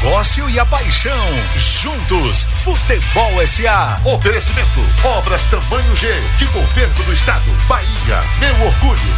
negócio 0.00 0.48
e 0.48 0.58
a 0.58 0.64
paixão. 0.64 1.26
Juntos, 1.56 2.46
Futebol 2.62 3.46
SA. 3.46 4.00
Oferecimento: 4.04 4.80
Obras 5.04 5.44
Tamanho 5.46 5.96
G, 5.96 6.08
de 6.38 6.46
Governo 6.46 7.04
do 7.04 7.12
Estado. 7.12 7.50
Bahia, 7.68 8.20
meu 8.38 8.66
orgulho. 8.66 9.16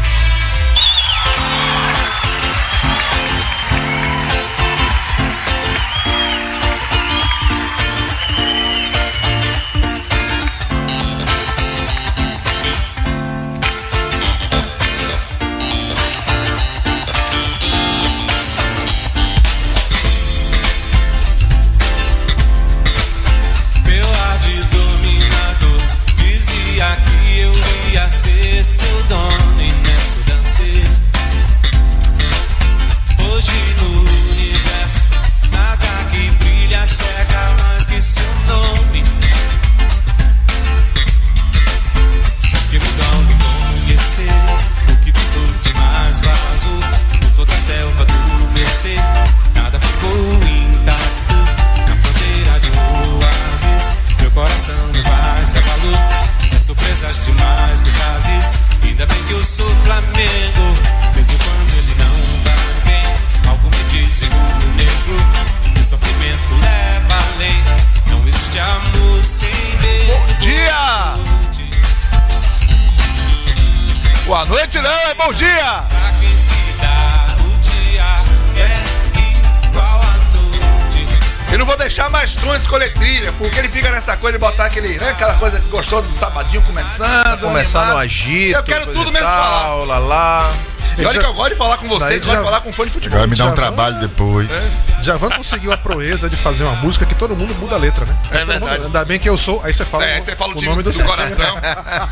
No 87.86 87.96
agito. 87.96 88.56
Eu 88.56 88.62
quero 88.64 88.86
tudo 88.86 89.10
menos 89.12 89.28
tal, 89.28 89.84
Lá, 89.84 89.98
lá. 89.98 90.52
E 90.96 91.04
olha 91.04 91.18
que 91.20 91.26
eu 91.26 91.34
gosto 91.34 91.50
de 91.50 91.56
falar 91.56 91.76
com 91.78 91.88
vocês, 91.88 92.08
Daí 92.08 92.18
gosto 92.20 92.30
de 92.30 92.36
já- 92.36 92.44
falar 92.44 92.60
com 92.60 92.72
fã 92.72 92.84
de 92.84 92.90
futebol. 92.90 93.16
Agora 93.16 93.26
me 93.28 93.36
dá 93.36 93.44
um 93.44 93.48
Já 93.48 93.54
trabalho 93.54 93.98
depois. 93.98 94.70
Javan 95.04 95.30
conseguiu 95.30 95.72
a 95.72 95.76
proeza 95.76 96.28
de 96.28 96.36
fazer 96.36 96.64
uma 96.64 96.76
música 96.76 97.04
que 97.06 97.14
todo 97.14 97.36
mundo 97.36 97.54
muda 97.56 97.74
a 97.74 97.78
letra, 97.78 98.04
né? 98.06 98.16
É 98.30 98.38
mundo- 98.38 98.46
verdade. 98.46 98.84
Ainda 98.86 99.04
bem 99.04 99.18
que 99.18 99.28
eu 99.28 99.36
sou. 99.36 99.60
Aí 99.62 99.72
você 99.72 99.84
fala, 99.84 100.04
É, 100.04 100.18
o- 100.18 100.22
você 100.22 100.34
fala 100.34 100.52
o 100.52 100.54
o 100.54 100.58
time 100.58 100.70
nome 100.70 100.82
do, 100.82 100.90
do, 100.90 101.04
coração. 101.04 101.56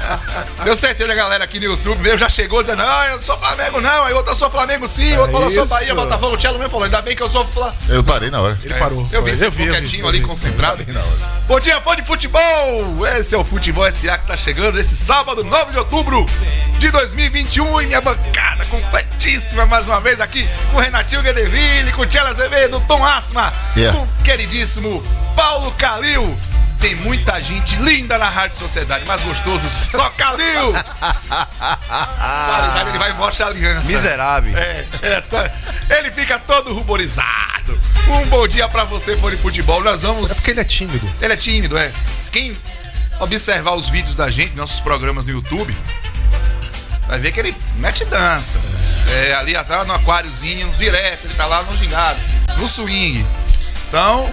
Deu 0.65 0.77
certeza 0.77 1.11
a 1.11 1.15
galera 1.15 1.45
aqui 1.45 1.59
no 1.59 1.65
YouTube 1.67 2.01
meu 2.03 2.17
já 2.19 2.29
chegou 2.29 2.63
dizendo, 2.63 2.83
não, 2.83 3.05
eu 3.05 3.13
não 3.15 3.21
sou 3.21 3.39
Flamengo 3.39 3.81
não, 3.81 4.05
aí 4.05 4.13
outro 4.13 4.33
eu 4.33 4.37
sou 4.37 4.51
Flamengo 4.51 4.87
sim, 4.87 5.17
outro 5.17 5.33
falou 5.33 5.47
eu 5.49 5.51
sou. 5.53 5.67
Bahia, 5.67 5.95
Botafogo, 5.95 6.35
o 6.35 6.37
Tchelo 6.37 6.59
mesmo 6.59 6.71
falou, 6.71 6.85
ainda 6.85 7.01
bem 7.03 7.17
que 7.17 7.23
eu 7.23 7.29
sou 7.29 7.45
Flamengo. 7.47 7.77
Eu 7.89 8.05
parei 8.05 8.31
na 8.31 8.41
hora. 8.41 8.59
Ele 8.63 8.75
parou. 8.75 9.09
Eu 9.11 9.23
vi, 9.23 9.37
você 9.37 9.47
eu 9.47 9.53
ficou 9.53 9.67
eu 9.67 9.73
quietinho 9.75 10.05
eu 10.05 10.09
ali, 10.09 10.21
concentrado. 10.21 10.85
Na 10.93 11.01
hora. 11.01 11.43
Bom 11.47 11.59
dia, 11.61 11.81
fã 11.81 11.97
de 11.97 12.05
futebol! 12.05 13.07
Esse 13.17 13.35
é 13.35 13.39
o 13.39 13.45
Futebol 13.45 13.91
SA 13.91 14.17
que 14.19 14.25
está 14.25 14.37
chegando 14.37 14.79
esse 14.79 14.97
sábado, 14.97 15.43
9 15.45 15.73
de 15.73 15.79
outubro 15.79 16.27
de 16.79 16.91
2021 16.91 17.81
e 17.83 17.87
minha 17.87 18.01
bancada 18.01 18.65
completíssima 18.67 19.65
mais 19.67 19.87
uma 19.87 20.01
vez 20.01 20.21
aqui 20.21 20.49
com 20.71 20.79
o 20.79 20.81
Renatinho 20.81 21.23
Guedeville, 21.23 21.93
com 21.93 22.03
o 22.03 22.07
Tchela 22.07 22.31
Azevedo, 22.31 22.81
Tom 22.87 23.05
Asma, 23.05 23.53
Yeah. 23.77 23.99
com 23.99 24.05
o 24.05 24.09
queridíssimo 24.23 25.03
Paulo 25.35 25.71
Calil. 25.73 26.39
Tem 26.79 26.97
muita 26.97 27.41
gente 27.41 27.77
linda 27.77 28.19
na 28.19 28.29
Rádio 28.29 28.57
Sociedade, 28.57 29.05
mais 29.05 29.23
gostoso, 29.23 29.69
só 29.71 30.11
Calil! 30.11 30.73
Qualidade, 30.73 32.89
ele 32.89 32.99
vai 32.99 33.13
embora 33.13 33.47
aliança. 33.47 33.87
Miserável. 33.89 34.59
É, 34.59 34.85
é, 35.03 35.21
tá- 35.21 35.51
ele 35.97 36.11
fica 36.11 36.41
todo 36.41 36.75
ruborizado. 36.75 37.79
Um 38.09 38.27
bom 38.27 38.49
dia 38.49 38.69
pra 38.69 38.83
você, 38.83 39.17
fã 39.17 39.31
de 39.31 39.37
futebol. 39.37 39.81
Nós 39.83 40.03
vamos. 40.03 40.33
É 40.33 40.35
porque 40.35 40.51
ele 40.51 40.61
é 40.61 40.65
tímido. 40.65 41.09
Ele 41.21 41.33
é 41.33 41.37
tímido, 41.37 41.79
é. 41.79 41.93
Quem 42.33 42.59
observar 43.21 43.75
os 43.75 43.89
vídeos 43.89 44.17
da 44.17 44.29
gente, 44.29 44.57
nossos 44.57 44.81
programas 44.81 45.25
no 45.25 45.31
YouTube, 45.31 45.73
vai 47.13 47.21
ver 47.21 47.31
que 47.31 47.41
ele 47.41 47.55
mete 47.77 48.07
dança. 48.07 48.59
É, 49.11 49.35
ali 49.35 49.55
atrás 49.55 49.87
no 49.87 49.93
aquáriozinho, 49.93 50.67
direto, 50.79 51.27
ele 51.27 51.35
tá 51.35 51.45
lá 51.45 51.63
no 51.63 51.77
gingado, 51.77 52.19
no 52.57 52.67
swing. 52.67 53.27
Então, 53.87 54.27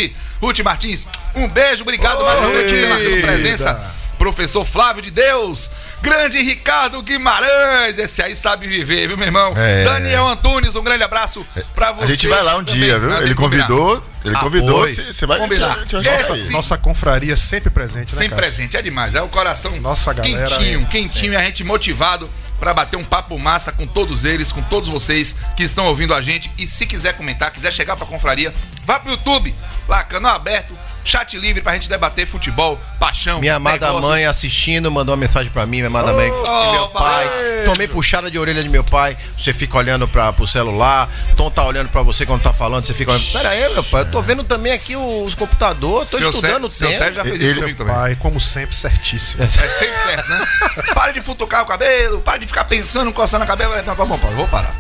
Ruth 0.42 0.60
Martins, 0.62 1.06
um 1.36 1.48
beijo, 1.50 1.82
obrigado 1.84 2.24
mais 2.24 2.40
uma 2.40 2.50
vez 2.50 2.90
marcando 2.90 3.22
presença. 3.22 3.94
Professor 4.28 4.66
Flávio 4.66 5.02
de 5.02 5.10
Deus, 5.10 5.70
grande 6.02 6.42
Ricardo 6.42 7.02
Guimarães, 7.02 7.98
esse 7.98 8.22
aí 8.22 8.36
sabe 8.36 8.68
viver, 8.68 9.08
viu, 9.08 9.16
meu 9.16 9.26
irmão? 9.26 9.54
É. 9.56 9.86
Daniel 9.86 10.28
Antunes, 10.28 10.76
um 10.76 10.84
grande 10.84 11.02
abraço 11.02 11.48
pra 11.74 11.94
você. 11.94 12.04
A 12.04 12.08
gente 12.10 12.28
vai 12.28 12.44
lá 12.44 12.58
um 12.58 12.64
também. 12.64 12.82
dia, 12.84 13.00
viu? 13.00 13.10
Tem 13.10 13.22
ele 13.24 13.36
convidou, 13.36 14.04
ele 14.26 14.36
Ah, 14.36 14.40
convidou, 14.40 14.86
você 14.86 15.26
vai 15.26 15.40
Combinar. 15.40 15.72
a 15.72 15.80
gente 15.80 15.92
gente 16.04 16.10
Esse- 16.10 16.28
sair. 16.28 16.50
Nossa 16.50 16.78
confraria 16.78 17.38
sempre 17.38 17.70
presente, 17.70 18.14
né, 18.14 18.20
Sem 18.20 18.30
cara? 18.30 18.42
presente, 18.42 18.76
é 18.76 18.82
demais. 18.82 19.16
É 19.16 19.22
o 19.22 19.30
coração 19.30 19.72
Nossa, 19.80 20.12
galera, 20.12 20.46
quentinho, 20.50 20.82
é. 20.82 20.86
quentinho 20.92 21.32
e 21.32 21.36
a 21.38 21.44
gente 21.44 21.64
motivado 21.64 22.30
pra 22.60 22.74
bater 22.74 22.98
um 22.98 23.04
papo 23.04 23.38
massa 23.38 23.72
com 23.72 23.86
todos 23.86 24.24
eles, 24.24 24.52
com 24.52 24.62
todos 24.64 24.90
vocês 24.90 25.36
que 25.56 25.64
estão 25.64 25.86
ouvindo 25.86 26.14
a 26.14 26.22
gente. 26.22 26.52
E 26.58 26.66
se 26.68 26.86
quiser 26.86 27.14
comentar, 27.16 27.52
quiser 27.52 27.72
chegar 27.72 27.96
pra 27.96 28.06
confraria, 28.06 28.54
vá 28.86 29.00
pro 29.00 29.12
YouTube, 29.12 29.54
lá, 29.88 30.04
canal 30.04 30.36
aberto, 30.36 30.78
chat 31.04 31.38
livre 31.38 31.62
pra 31.62 31.74
gente 31.74 31.90
debater 31.90 32.26
futebol, 32.28 32.80
paixão. 33.00 33.40
Minha 33.40 33.56
amada 33.56 33.88
negócios. 33.88 34.10
mãe 34.10 34.26
assistindo 34.26 34.90
mandou 34.92 35.14
uma 35.14 35.20
mensagem 35.20 35.52
pra 35.52 35.66
mim, 35.66 35.78
minha 35.78 35.88
amada 35.88 36.14
mãe. 36.14 36.32
oh, 36.32 36.72
meu 36.72 36.88
pai. 36.90 37.28
pai. 37.28 37.48
Tomei 37.66 37.88
puxada 37.88 38.32
de 38.32 38.40
orelha 38.40 38.64
de 38.64 38.70
meu 38.70 38.84
pai. 38.84 39.18
Você 39.34 39.54
fica 39.54 39.78
olhando 39.78 40.08
pra, 40.08 40.32
pro 40.32 40.48
celular. 40.48 41.10
Tom 41.36 41.50
tá 41.52 41.66
olhando 41.66 41.90
pra 41.90 42.02
você 42.02 42.26
quando 42.26 42.42
tá 42.42 42.54
falando. 42.54 42.86
Você 42.86 42.94
fica 42.94 43.12
olhando. 43.12 43.26
Pera 43.34 43.50
aí, 43.50 43.74
meu 43.74 43.84
pai. 43.84 44.02
Eu 44.04 44.12
tô 44.12 44.22
vendo 44.22 44.44
também 44.44 44.72
aqui 44.72 44.96
os 44.96 45.36
computadores. 45.36 46.10
Tô 46.12 46.18
Seu 46.18 46.30
estudando 46.30 46.64
o 46.66 46.70
Sérgio- 46.70 46.70
seu 46.70 46.88
tempo. 46.88 46.98
Sérgio 46.98 47.16
já 47.16 47.24
fez 47.24 47.36
Ele- 47.42 47.52
isso 47.52 47.60
comigo 47.60 47.78
também. 47.78 47.94
Pai, 47.94 48.16
como 48.22 48.40
sempre, 48.40 48.76
certíssimo. 48.76 49.44
É 49.44 49.48
sempre 49.48 49.98
certo, 50.04 50.30
né? 50.30 50.48
Pare 50.94 51.14
de 51.14 51.22
futucar 51.22 51.64
o 51.64 51.66
cabelo, 51.66 52.22
pare 52.22 52.40
de 52.40 52.47
ficar 52.48 52.64
pensando, 52.66 53.12
coçando 53.14 53.44
a 53.44 53.48
cabeça. 53.48 53.84
Não, 53.84 53.96
tá 53.96 54.06
bom, 54.06 54.18
Paulo, 54.18 54.36
vou 54.36 54.48
parar. 54.48 54.74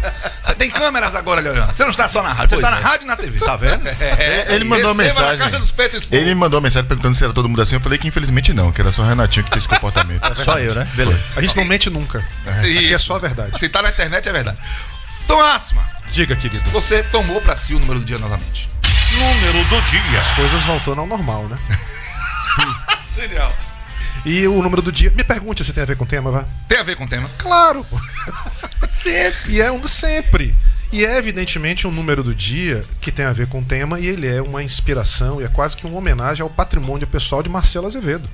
Você 0.43 0.55
tem 0.55 0.69
câmeras 0.69 1.13
agora, 1.15 1.41
Leandro. 1.41 1.65
Você 1.65 1.83
não 1.83 1.91
está 1.91 2.07
só 2.07 2.23
na 2.23 2.33
rádio, 2.33 2.49
você 2.49 2.55
está 2.55 2.71
na 2.71 2.79
é. 2.79 2.81
rádio 2.81 3.05
e 3.05 3.07
na 3.07 3.15
TV. 3.15 3.37
Tá 3.39 3.55
vendo? 3.57 3.87
É, 4.17 4.47
Ele 4.49 4.63
mandou 4.63 4.91
uma 4.91 4.93
na 4.95 5.03
mensagem. 5.03 5.37
caixa 5.37 5.59
dos 5.59 5.71
peitos 5.71 6.03
expor. 6.03 6.17
Ele 6.17 6.29
me 6.29 6.35
mandou 6.35 6.59
uma 6.59 6.63
mensagem 6.63 6.87
perguntando 6.87 7.15
se 7.15 7.23
era 7.23 7.33
todo 7.33 7.47
mundo 7.47 7.61
assim. 7.61 7.75
Eu 7.75 7.81
falei 7.81 7.97
que 7.97 8.07
infelizmente 8.07 8.53
não, 8.53 8.71
que 8.71 8.81
era 8.81 8.91
só 8.91 9.01
o 9.01 9.05
Renatinho 9.05 9.43
que 9.43 9.51
tem 9.51 9.59
esse 9.59 9.67
comportamento. 9.67 10.23
Só 10.35 10.59
eu, 10.59 10.73
né? 10.73 10.87
Beleza. 10.93 11.19
A 11.35 11.41
gente 11.41 11.55
não 11.57 11.65
mente 11.65 11.89
nunca. 11.89 12.23
Aqui 12.45 12.77
é 12.77 12.81
Isso. 12.93 13.05
só 13.05 13.15
a 13.15 13.19
verdade. 13.19 13.59
Se 13.59 13.69
tá 13.69 13.81
na 13.81 13.89
internet, 13.89 14.27
é 14.27 14.31
verdade. 14.31 14.57
Tom 15.27 15.41
Asma, 15.41 15.83
Diga, 16.11 16.35
querido. 16.35 16.69
você 16.71 17.03
tomou 17.03 17.41
pra 17.41 17.55
si 17.55 17.75
o 17.75 17.79
número 17.79 17.99
do 17.99 18.05
dia 18.05 18.17
novamente. 18.17 18.69
Número 19.11 19.63
do 19.65 19.81
dia. 19.81 20.19
As 20.19 20.31
coisas 20.31 20.63
voltando 20.63 21.01
ao 21.01 21.07
normal, 21.07 21.43
né? 21.47 21.57
Genial. 23.15 23.53
E 24.25 24.47
o 24.47 24.61
número 24.61 24.81
do 24.81 24.91
dia. 24.91 25.11
Me 25.15 25.23
pergunte 25.23 25.63
se 25.63 25.73
tem 25.73 25.83
a 25.83 25.85
ver 25.85 25.95
com 25.95 26.03
o 26.03 26.07
tema, 26.07 26.31
vá. 26.31 26.45
Tem 26.67 26.79
a 26.79 26.83
ver 26.83 26.95
com 26.95 27.05
o 27.05 27.07
tema. 27.07 27.29
Claro, 27.37 27.85
sempre. 28.91 29.53
E 29.53 29.61
é 29.61 29.71
um 29.71 29.79
do 29.79 29.87
sempre. 29.87 30.53
E 30.91 31.05
é 31.05 31.17
evidentemente 31.17 31.85
um 31.85 31.91
número 31.91 32.23
do 32.23 32.33
dia 32.33 32.83
que 33.01 33.11
tem 33.11 33.25
a 33.25 33.33
ver 33.33 33.47
com 33.47 33.59
o 33.59 33.63
tema 33.63 33.99
e 33.99 34.07
ele 34.07 34.27
é 34.27 34.41
uma 34.41 34.63
inspiração 34.63 35.41
e 35.41 35.43
é 35.43 35.47
quase 35.47 35.75
que 35.75 35.85
uma 35.85 35.97
homenagem 35.97 36.43
ao 36.43 36.49
patrimônio 36.49 37.05
pessoal 37.05 37.43
de 37.43 37.49
Marcelo 37.49 37.87
Azevedo. 37.87 38.29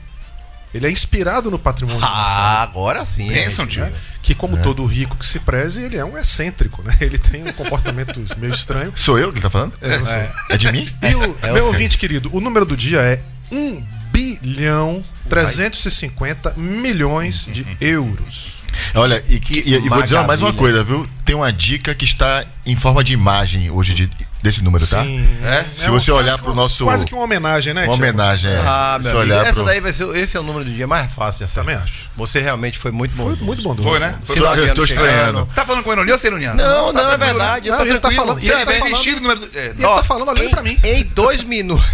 Ele 0.74 0.88
é 0.88 0.92
inspirado 0.92 1.52
no 1.52 1.60
patrimônio 1.60 2.02
de 2.02 2.08
Marcelo. 2.08 2.40
Ah, 2.40 2.64
agora 2.64 3.06
sim. 3.06 3.32
Pensam, 3.32 3.66
é, 3.66 3.68
tio. 3.68 3.84
né? 3.84 3.94
Que 4.24 4.34
como 4.34 4.58
todo 4.62 4.84
rico 4.86 5.16
que 5.16 5.26
se 5.26 5.40
preze, 5.40 5.84
ele 5.84 5.98
é 5.98 6.06
um 6.06 6.18
excêntrico, 6.18 6.82
né? 6.82 6.96
Ele 7.00 7.20
tem 7.20 7.48
um 7.48 7.54
comportamento 7.54 8.20
meio 8.38 8.54
estranho. 8.54 8.92
Sou 8.96 9.20
eu 9.20 9.30
que 9.32 9.36
ele 9.36 9.44
tá 9.44 9.52
falando? 9.52 9.74
É, 9.82 10.00
não 10.00 10.06
sei. 10.06 10.28
É 10.50 10.58
de 10.58 10.72
mim? 10.72 10.92
E 11.02 11.16
o, 11.16 11.38
é 11.44 11.52
meu 11.52 11.68
ouvinte 11.68 11.98
querido, 11.98 12.30
o 12.36 12.42
número 12.42 12.66
do 12.66 12.76
dia 12.76 13.02
é 13.02 13.22
1 13.52 13.84
bilhão 14.14 15.04
350 15.28 16.54
milhões 16.56 17.50
de 17.52 17.66
euros. 17.82 18.54
Olha, 18.96 19.22
e, 19.28 19.40
que, 19.40 19.60
e, 19.60 19.74
e 19.76 19.90
vou 19.90 20.02
dizer 20.04 20.16
mais 20.28 20.42
uma 20.42 20.54
coisa, 20.54 20.84
viu? 20.84 21.08
Tem 21.26 21.36
uma 21.36 21.52
dica 21.52 21.94
que 21.96 22.06
está 22.06 22.46
em 22.66 22.76
forma 22.76 23.04
de 23.04 23.14
imagem 23.14 23.70
hoje 23.72 23.94
de- 23.94 24.10
desse 24.44 24.62
número, 24.62 24.86
tá? 24.86 25.02
Sim. 25.04 25.26
É? 25.44 25.64
Se 25.64 25.90
você 25.90 26.12
um- 26.12 26.16
olhar 26.16 26.38
pro 26.38 26.54
nosso. 26.54 26.84
Quase 26.84 27.06
que 27.06 27.14
uma 27.16 27.24
homenagem, 27.24 27.74
né? 27.74 27.86
Uma 27.86 27.96
Tiago? 27.96 28.04
homenagem, 28.04 28.52
é. 28.52 28.58
Ah, 28.58 29.00
meu 29.02 29.12
amigo, 29.12 29.24
olhar 29.34 29.46
essa 29.46 29.54
pro- 29.54 29.64
daí 29.64 29.80
vai 29.80 29.94
ser. 29.94 30.04
Esse 30.18 30.36
é 30.36 30.40
o 30.40 30.44
número 30.44 30.66
do 30.66 30.72
dia 30.72 30.86
mais 30.86 31.10
fácil 31.14 31.38
de 31.40 31.46
acertar. 31.46 31.64
Também 31.64 31.82
acho. 31.82 32.10
Você 32.18 32.42
realmente 32.42 32.78
foi 32.78 32.92
muito 32.92 33.16
bom. 33.16 33.24
Foi 33.36 33.38
muito 33.38 33.64
bom. 33.64 33.74
Foi, 33.82 34.00
né? 34.00 34.20
Foi 34.26 34.36
Final 34.36 34.54
Eu 34.56 34.74
tô 34.76 34.86
chegando. 34.86 35.06
estranhando. 35.08 35.46
Você 35.46 35.56
tá 35.56 35.66
falando 35.66 35.82
com 35.84 35.94
ironia 35.94 36.14
ou 36.14 36.20
sem 36.20 36.28
ironia? 36.28 36.54
Não, 36.54 36.92
não, 36.92 37.02
tá 37.02 37.14
é 37.14 37.18
verdade. 37.18 37.70
Não, 37.70 37.76
Eu 37.78 37.84
tô 37.86 37.90
ele 37.90 38.00
tá 38.00 38.12
falando- 38.12 38.40
ele 38.40 38.50
tá 38.52 38.66
falando- 38.74 38.90
Vestido 38.90 39.22
número. 39.22 39.50
É, 39.54 39.66
ele 39.68 39.82
tá 39.82 40.04
falando 40.04 40.28
olhando 40.30 40.44
em, 40.44 40.50
pra 40.52 40.62
mim. 40.62 40.78
Em 40.84 41.04
dois 41.06 41.44
minutos. 41.46 41.86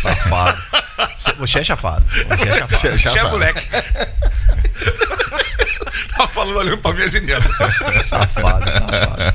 Safado. 0.00 0.58
Você- 1.38 1.58
é 1.58 1.64
chafado. 1.64 2.04
Você 2.70 2.88
é 2.88 2.96
chafado. 2.96 3.12
Você 3.12 3.18
é 3.18 3.24
moleque. 3.30 3.68
tá 6.16 6.26
falando 6.28 6.56
olhando 6.56 6.78
pra 6.78 6.92
é 7.04 7.08
genial. 7.10 7.42
Safado, 8.04 8.64
safado. 8.72 9.34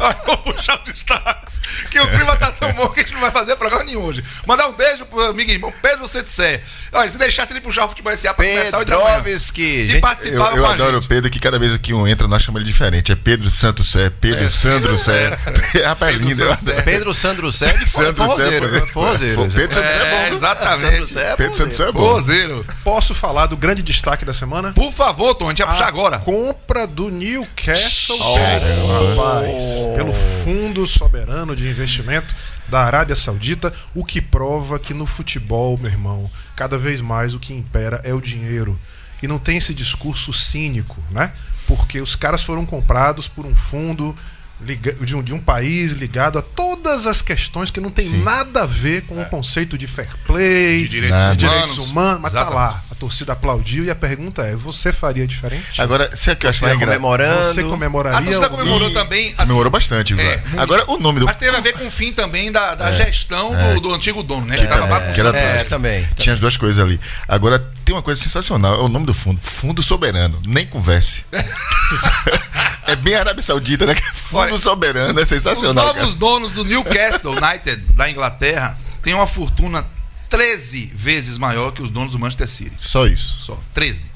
Olha, 0.00 0.16
vou 0.24 0.38
puxar 0.38 0.78
os 0.84 0.92
destaques. 0.92 1.60
Que 1.90 2.00
o 2.00 2.08
clima 2.10 2.36
tá 2.36 2.50
tão 2.52 2.72
bom 2.72 2.88
que 2.88 3.00
a 3.00 3.02
gente 3.02 3.12
não 3.14 3.20
vai 3.20 3.30
fazer 3.30 3.56
programa 3.56 3.84
nenhum 3.84 4.02
hoje. 4.02 4.24
Mandar 4.46 4.68
um 4.68 4.72
beijo 4.72 5.04
pro 5.06 5.20
amigo 5.30 5.50
irmão 5.50 5.72
Pedro 5.82 6.06
Setissé. 6.08 6.62
Olha, 6.92 7.08
se 7.08 7.18
deixasse 7.18 7.52
ele 7.52 7.60
puxar 7.60 7.84
o 7.84 7.88
futebol 7.88 8.16
SA 8.16 8.32
pra 8.34 8.44
começar 8.44 8.76
o. 8.76 8.84
Pedrovski. 8.84 9.62
E 9.62 9.92
Eu, 9.92 10.32
eu 10.34 10.40
com 10.40 10.66
a 10.66 10.72
adoro 10.72 10.98
o. 10.98 11.02
Pedro, 11.06 11.30
que 11.30 11.38
cada 11.38 11.58
vez 11.58 11.76
que 11.78 11.92
um 11.92 12.06
entra, 12.06 12.26
nós 12.28 12.42
chamamos 12.42 12.62
ele 12.62 12.72
diferente. 12.72 13.12
É 13.12 13.16
Pedro 13.16 13.50
Santos 13.50 13.90
Sé, 13.90 14.10
Pedro 14.10 14.48
Sandro 14.50 14.96
Sé. 14.98 15.36
Rapaz, 15.84 16.12
Pedro 16.12 16.28
lindo. 16.28 16.42
eu 16.42 16.48
Santos 16.48 16.64
Sé. 16.64 16.70
adoro. 16.70 16.84
Pedro 16.84 17.14
Sandro 17.14 17.52
Sé 17.52 17.72
de 17.72 17.90
Sandro 17.90 18.06
Sé 18.28 18.92
forrozeiro, 18.92 19.48
Pedro 19.50 19.74
Santos 19.74 19.92
Sé 19.92 19.98
é 20.02 20.10
bom. 20.10 20.16
É, 20.16 20.28
exatamente. 20.30 21.18
É 21.18 21.36
Pedro 21.36 21.56
Santos 21.56 21.76
Sé 21.76 21.88
é 21.88 21.92
bom. 21.92 22.20
Posso 22.82 23.14
falar 23.14 23.46
do 23.46 23.56
grande 23.56 23.82
destaque 23.82 24.24
da 24.24 24.32
semana? 24.32 24.72
Por 24.72 24.92
favor, 24.92 25.34
Tom, 25.34 25.46
a 25.46 25.48
gente 25.50 25.62
vai 25.62 25.72
puxar 25.72 25.88
agora. 25.88 26.18
compra 26.18 26.86
do 26.86 27.10
Newcastle 27.10 28.18
Caramba. 28.18 29.34
rapaz, 29.34 29.62
pelo 29.94 30.12
Fundo 30.12 30.86
Soberano 30.86 31.54
de 31.54 31.68
Investimento 31.68 32.34
da 32.68 32.80
Arábia 32.80 33.16
Saudita, 33.16 33.72
o 33.94 34.04
que 34.04 34.20
prova 34.20 34.78
que 34.78 34.94
no 34.94 35.06
futebol, 35.06 35.78
meu 35.78 35.90
irmão, 35.90 36.30
cada 36.54 36.76
vez 36.76 37.00
mais 37.00 37.34
o 37.34 37.38
que 37.38 37.52
impera 37.52 38.00
é 38.04 38.12
o 38.12 38.20
dinheiro. 38.20 38.78
E 39.22 39.28
não 39.28 39.38
tem 39.38 39.56
esse 39.56 39.72
discurso 39.74 40.32
cínico, 40.32 41.02
né? 41.10 41.32
Porque 41.66 42.00
os 42.00 42.14
caras 42.14 42.42
foram 42.42 42.66
comprados 42.66 43.28
por 43.28 43.46
um 43.46 43.54
fundo 43.54 44.14
de, 44.60 45.14
um, 45.14 45.22
de 45.22 45.34
um 45.34 45.38
país 45.40 45.92
ligado 45.92 46.38
a 46.38 46.42
todas 46.42 47.06
as 47.06 47.20
questões 47.22 47.70
que 47.70 47.80
não 47.80 47.90
tem 47.90 48.08
nada 48.08 48.62
a 48.62 48.66
ver 48.66 49.02
com 49.02 49.20
o 49.20 49.24
conceito 49.26 49.76
de 49.76 49.86
fair 49.86 50.08
play, 50.26 50.82
De 50.82 50.88
direitos 50.88 51.30
de 51.32 51.36
direitos 51.36 51.78
humanos. 51.78 52.20
mas 52.22 52.32
tá 52.32 52.40
Exatamente. 52.40 52.72
lá. 52.72 52.82
A 52.90 52.94
torcida 52.94 53.34
aplaudiu 53.34 53.84
e 53.84 53.90
a 53.90 53.94
pergunta 53.94 54.42
é: 54.42 54.56
você 54.56 54.90
faria 54.92 55.26
diferente? 55.26 55.80
Agora, 55.82 56.08
você 56.16 56.34
que 56.34 56.46
eu 56.46 56.50
acho 56.50 56.62
Vai 56.62 56.74
engra- 56.74 56.86
comemorando. 56.86 57.44
Você 57.44 57.62
comemoraria? 57.62 58.18
A 58.18 58.22
torcida 58.22 58.48
comemorou 58.48 58.88
E- 58.88 58.94
também. 58.94 59.26
assim, 59.28 59.36
Comemorou 59.36 59.70
bastante? 59.70 60.18
É. 60.18 60.42
Agora, 60.56 60.90
o 60.90 60.98
nome 60.98 61.20
do. 61.20 61.26
Mas 61.26 61.36
teve 61.36 61.54
a 61.54 61.60
ver 61.60 61.74
com 61.74 61.86
o 61.86 61.90
fim 61.90 62.10
também 62.12 62.50
da, 62.50 62.74
da 62.74 62.90
gestão 62.92 63.52
do, 63.74 63.80
do 63.80 63.92
antigo 63.94 64.22
dono, 64.22 64.46
né? 64.46 64.56
Que 64.56 64.66
tava 64.66 64.86
que 65.12 65.20
era- 65.20 65.30
bagunçando. 65.32 65.58
É, 65.60 65.64
também. 65.64 66.08
Tinha 66.16 66.32
as 66.32 66.40
duas 66.40 66.56
coisas 66.56 66.82
ali. 66.82 66.98
Agora, 67.28 67.58
tem 67.84 67.94
uma 67.94 68.02
coisa 68.02 68.18
sensacional. 68.22 68.80
É 68.80 68.82
o 68.82 68.88
nome 68.88 69.04
do 69.04 69.12
fundo. 69.12 69.38
Fundo 69.42 69.82
Soberano. 69.82 70.40
Nem 70.46 70.64
converse. 70.66 71.22
é 72.86 72.96
bem 72.96 73.14
Arábia 73.14 73.42
Saudita, 73.42 73.86
né? 73.86 73.94
Fundo 74.14 74.40
Olha, 74.40 74.58
Soberano. 74.58 75.18
É 75.18 75.22
Os 75.22 75.28
sensacional, 75.28 75.86
novos 75.86 76.14
cara. 76.14 76.16
donos 76.16 76.52
do 76.52 76.64
Newcastle 76.64 77.34
United 77.36 77.76
da 77.94 78.10
Inglaterra 78.10 78.78
têm 79.02 79.14
uma 79.14 79.26
fortuna 79.26 79.86
13 80.28 80.90
vezes 80.94 81.38
maior 81.38 81.72
que 81.72 81.82
os 81.82 81.90
donos 81.90 82.12
do 82.12 82.18
Manchester 82.18 82.48
City. 82.48 82.74
Só 82.78 83.06
isso. 83.06 83.40
Só. 83.40 83.58
13. 83.74 84.10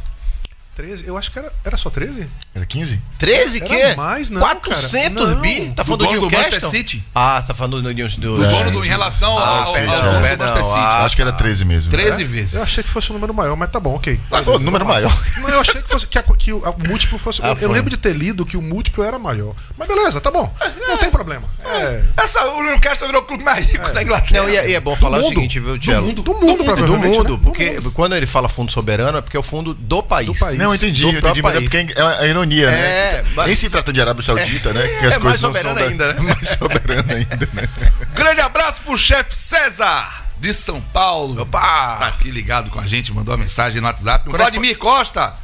13? 0.81 1.07
Eu 1.07 1.17
acho 1.19 1.31
que 1.31 1.39
era, 1.39 1.53
era 1.65 1.77
só 1.77 1.91
13? 1.91 2.27
Era 2.55 2.65
15? 2.65 3.01
13 3.19 3.59
Era 3.59 3.67
quê? 3.67 3.95
mais, 3.97 4.31
não, 4.31 4.41
400 4.41 5.23
cara. 5.23 5.35
Não. 5.35 5.41
bi? 5.43 5.73
Tá 5.77 5.83
Do 5.83 5.87
falando 5.97 6.15
do, 6.15 6.21
do 6.21 6.31
Newcastle? 6.31 6.71
City. 6.71 7.03
Ah, 7.15 7.43
tá 7.47 7.55
falando 7.55 7.83
do, 7.83 7.93
do, 7.93 7.95
do, 7.95 8.19
Do 8.39 8.49
dono 8.49 8.71
do, 8.71 8.85
em 8.85 8.89
relação 8.89 9.33
ao, 9.37 9.39
ao, 9.39 9.67
sim, 9.75 9.81
ao 9.81 9.85
do 9.85 9.91
Perdão, 9.93 10.21
Manchester 10.23 10.65
City. 10.65 10.79
ah, 10.79 11.05
Acho 11.05 11.17
que 11.17 11.23
era 11.23 11.33
13 11.33 11.65
mesmo. 11.67 11.91
13 11.91 12.25
vezes. 12.25 12.55
Eu 12.55 12.63
achei 12.63 12.83
que 12.83 12.89
fosse 12.91 13.11
um 13.11 13.15
número 13.15 13.35
maior, 13.35 13.55
mas 13.57 13.71
tá 13.71 13.79
bom, 13.79 13.95
ok. 13.95 14.19
Ah, 14.31 14.43
pô, 14.43 14.59
número 14.59 14.87
maior. 14.87 15.13
Não, 15.43 15.49
eu 15.51 15.61
achei 15.61 15.83
que, 15.83 15.89
fosse, 15.89 16.07
que, 16.07 16.19
a- 16.19 16.23
que 16.23 16.53
o, 16.53 16.65
a- 16.65 16.71
o 16.71 16.89
múltiplo 16.89 17.19
fosse. 17.19 17.41
Ah, 17.43 17.55
eu, 17.61 17.71
lembro 17.71 17.91
de 17.91 17.97
ter 17.99 18.15
lido 18.17 18.47
que 18.47 18.57
o 18.57 18.63
múltiplo 18.63 19.05
era 19.05 19.19
maior. 19.19 19.55
Mas 19.77 19.87
beleza, 19.87 20.19
tá 20.21 20.31
bom. 20.31 20.53
Não 20.89 20.97
tem 20.97 21.11
problema. 21.11 21.45
É. 21.65 22.03
Essa, 22.17 22.45
o 22.53 22.63
Newcastle 22.63 23.07
virou 23.07 23.23
o 23.23 23.25
clube 23.27 23.45
mais 23.45 23.67
rico 23.67 23.93
da 23.93 24.03
Inglaterra. 24.03 24.43
Não, 24.43 24.49
e 24.49 24.57
é, 24.57 24.71
e 24.71 24.75
é 24.75 24.81
bom 24.81 24.97
falar 24.97 25.19
o 25.19 25.25
seguinte, 25.29 25.61
viu, 25.61 25.75
Do 25.75 25.79
Tchelo? 25.79 26.07
mundo, 26.07 26.23
do 26.23 26.35
mundo, 26.35 26.59
Do 26.59 26.65
provavelmente, 26.65 27.19
mundo, 27.19 27.35
né? 27.35 27.41
porque 27.43 27.81
Do 27.81 27.91
quando 27.93 28.15
ele 28.17 28.27
fala 28.27 28.49
fundo 28.49 28.73
soberano 28.73 29.19
é 29.19 29.21
porque 29.21 29.37
é 29.37 29.41
o 29.41 29.43
fundo 29.43 29.75
do 29.75 30.03
país. 30.03 30.27
Do 30.27 30.35
país. 30.39 30.59
Não, 30.59 30.70
eu 30.71 30.77
entendi, 30.77 31.03
Do 31.03 31.11
eu 31.11 31.19
entendi, 31.19 31.43
mas 31.43 31.53
é 31.53 31.59
país. 31.59 31.69
porque 31.71 31.93
é 31.99 32.03
a 32.03 32.27
ironia, 32.27 32.69
É, 32.71 33.23
né? 33.23 33.31
mas- 33.37 33.47
Nem 33.47 33.57
se 33.57 33.69
tratando 33.71 33.95
de 33.95 34.01
Arábia 34.01 34.23
Saudita, 34.23 34.73
né? 34.73 34.87
Que 34.87 35.07
é 35.07 35.19
mais 35.19 35.41
não 35.43 35.53
são 35.53 35.55
soberano 35.55 35.79
da- 35.79 35.85
ainda, 35.87 36.13
né? 36.15 36.21
Mais 36.35 36.49
soberano 36.49 37.13
ainda, 37.13 37.49
né? 37.53 37.69
Grande 38.15 38.41
abraço 38.41 38.81
pro 38.83 38.97
chefe 38.99 39.37
César 39.37 40.25
de 40.39 40.53
São 40.55 40.81
Paulo. 40.81 41.43
Opa! 41.43 41.97
Tá 41.99 42.07
aqui 42.09 42.31
ligado 42.31 42.71
com 42.71 42.81
a 42.81 42.87
gente, 42.87 43.13
mandou 43.13 43.35
uma 43.35 43.41
mensagem 43.43 43.81
no 43.81 43.87
WhatsApp. 43.87 44.29
O 44.29 44.31
Quando 44.33 44.41
é 44.41 44.45
Vladimir 44.45 44.79
Costa. 44.79 45.35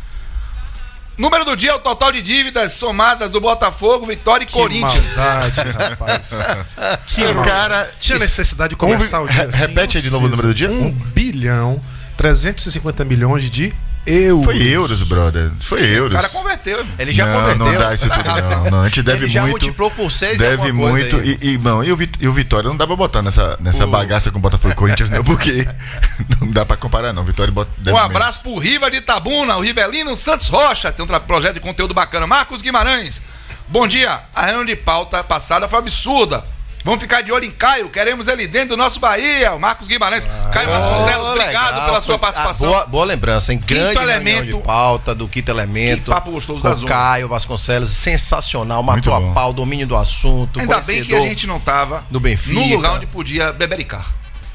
Número 1.19 1.47
do 1.47 1.57
dia 1.57 1.71
é 1.71 1.75
o 1.75 1.79
total 1.79 2.13
de 2.13 2.21
dívidas 2.21 2.75
somadas 2.75 3.31
do 3.31 3.41
Botafogo, 3.41 4.05
Vitória 4.05 4.45
e 4.45 4.47
Que 4.47 4.53
Corinthians. 4.53 5.17
maldade, 5.17 5.61
rapaz. 5.71 6.31
Que 7.07 7.25
maldade. 7.25 7.49
cara. 7.49 7.91
Tinha 7.99 8.19
necessidade 8.19 8.71
de 8.71 8.77
começar 8.77 9.21
o 9.23 9.27
dia 9.27 9.45
assim. 9.45 9.59
Repete 9.59 9.97
aí 9.97 10.03
de 10.03 10.11
não 10.11 10.21
novo 10.21 10.27
o 10.27 10.31
número 10.31 10.49
do 10.49 10.55
dia. 10.55 10.69
precisa. 10.69 10.87
1 10.89 10.91
Um. 10.91 10.93
bilhão 11.15 11.81
350 12.19 13.03
milhões 13.07 13.51
de 13.51 13.73
euros. 14.07 14.45
Foi 14.45 14.63
euros, 14.63 15.03
brother. 15.03 15.51
Foi 15.61 15.81
O 15.81 15.85
euros. 15.85 16.13
cara 16.17 16.29
converteu. 16.29 16.87
Ele 16.99 17.13
já 17.13 17.27
não, 17.27 17.41
converteu. 17.41 17.67
não 17.67 17.75
dá 17.75 17.95
isso 17.95 18.05
tudo, 18.09 18.25
não. 18.25 18.71
não. 18.71 18.83
A 18.83 18.85
gente 18.87 19.03
deve 19.03 19.25
Ele 19.25 19.33
já 19.33 19.41
muito. 19.43 19.53
multiplicou 19.53 19.91
por 19.91 20.11
seis 20.11 20.37
e 20.41 20.45
Deve 20.45 20.73
muito. 20.73 21.17
aí. 21.17 21.39
E, 21.43 21.51
e, 21.53 21.59
bom, 21.59 21.83
e, 21.83 21.93
o, 21.93 21.99
e 22.21 22.29
o 22.29 22.33
Vitória 22.33 22.69
não 22.69 22.77
dá 22.77 22.87
pra 22.87 22.97
botar 22.97 23.23
nessa, 23.23 23.57
nessa 23.61 23.85
O- 23.85 23.91
bagaça 23.91 24.31
com 24.31 24.39
o 24.39 24.41
Botafogo 24.41 24.73
e 24.73 24.77
Corinthians, 24.77 25.11
não, 25.11 25.23
porque 25.25 25.67
não 26.41 26.51
dá 26.53 26.65
pra 26.65 26.77
comparar, 26.77 27.13
não. 27.13 27.25
Vitória 27.25 27.53
bota. 27.53 27.71
Um 27.91 27.97
abraço 27.97 28.41
pro 28.43 28.59
Riva 28.59 28.91
de 28.91 28.99
Itabuna, 28.99 29.57
o 29.57 29.61
Rivelino 29.61 30.15
Santos 30.17 30.49
Rocha, 30.49 30.91
tem 30.93 31.05
um 31.05 31.09
projeto 31.21 31.55
de 31.55 31.61
conteúdo 31.61 31.93
bacana. 31.95 32.27
Marcos 32.27 32.63
Guimarães, 32.63 33.21
bom 33.69 33.87
dia. 33.87 34.21
A 34.35 34.43
reunião 34.47 34.65
de 34.65 34.77
pauta 34.77 35.23
passada 35.25 35.69
foi 35.69 35.79
absurda. 35.79 36.45
Vamos 36.87 37.01
ficar 37.01 37.21
de 37.21 37.33
olho 37.33 37.45
em 37.45 37.51
Caio, 37.51 37.89
queremos 37.91 38.29
ele 38.29 38.47
dentro 38.47 38.69
do 38.71 38.77
nosso 38.77 39.01
Bahia. 39.01 39.53
O 39.55 39.59
Marcos 39.59 39.89
Guimarães. 39.89 40.25
Caio 40.53 40.71
Vasconcelos, 40.71 41.27
obrigado 41.31 41.65
legal, 41.73 41.85
pela 41.87 42.01
sua 42.01 42.15
foi- 42.15 42.19
participação. 42.19 42.69
ah, 42.69 42.73
boa, 42.73 42.87
boa 42.87 43.05
lembrança, 43.05 43.53
hein? 43.53 43.61
Grande 43.67 43.95
reunião 43.95 44.03
elemento. 44.15 44.57
de 44.59 44.63
pauta 44.63 45.13
do 45.13 45.27
Quinto 45.27 45.51
Elemento. 45.51 46.05
Que 46.05 46.11
papo 46.11 46.31
gostoso 46.31 46.63
da 46.63 46.75
zona. 46.75 46.87
Caio 46.87 47.27
Vasconcelos, 47.29 47.91
sensacional, 47.91 48.85
matou 48.85 49.13
a 49.13 49.21
pau, 49.35 49.53
domínio 49.53 49.85
do 49.85 49.97
assunto, 49.97 50.61
Ainda 50.61 50.81
bem 50.83 51.05
que 51.05 51.13
a 51.13 51.21
gente 51.23 51.45
não 51.49 51.59
tava 51.59 52.05
do 52.09 52.21
Benfica. 52.21 52.55
no 52.61 52.77
lugar 52.77 52.93
onde 52.93 53.07
podia 53.07 53.53
bebericar. 53.53 54.07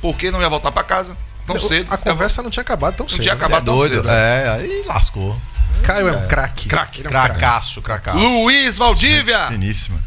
Porque 0.01 0.31
não 0.31 0.39
ia 0.41 0.47
voltar 0.47 0.71
pra 0.71 0.83
casa 0.85 1.17
tão 1.45 1.59
cedo. 1.59 1.93
A 1.93 1.97
conversa 1.97 2.41
não 2.41 2.50
tinha 2.50 2.61
acabado 2.61 2.95
tão 2.95 3.09
cedo. 3.09 3.23
tinha 3.23 3.35
Você 3.35 3.43
acabado. 3.43 3.61
é 3.61 3.65
tão 3.65 3.75
doido. 3.75 3.95
cedo, 3.95 4.05
né? 4.07 4.13
é, 4.45 4.50
aí 4.51 4.83
lascou. 4.85 5.35
Caio 5.83 6.07
é 6.07 6.11
um 6.15 6.27
craque. 6.29 6.69
Craque. 6.69 7.01
É 7.01 7.05
um 7.07 7.09
craque. 7.09 7.38
Cracaço, 7.39 7.81
cracaço. 7.81 8.17
Luiz 8.17 8.77
Valdívia. 8.77 9.47
Finíssima. 9.47 10.00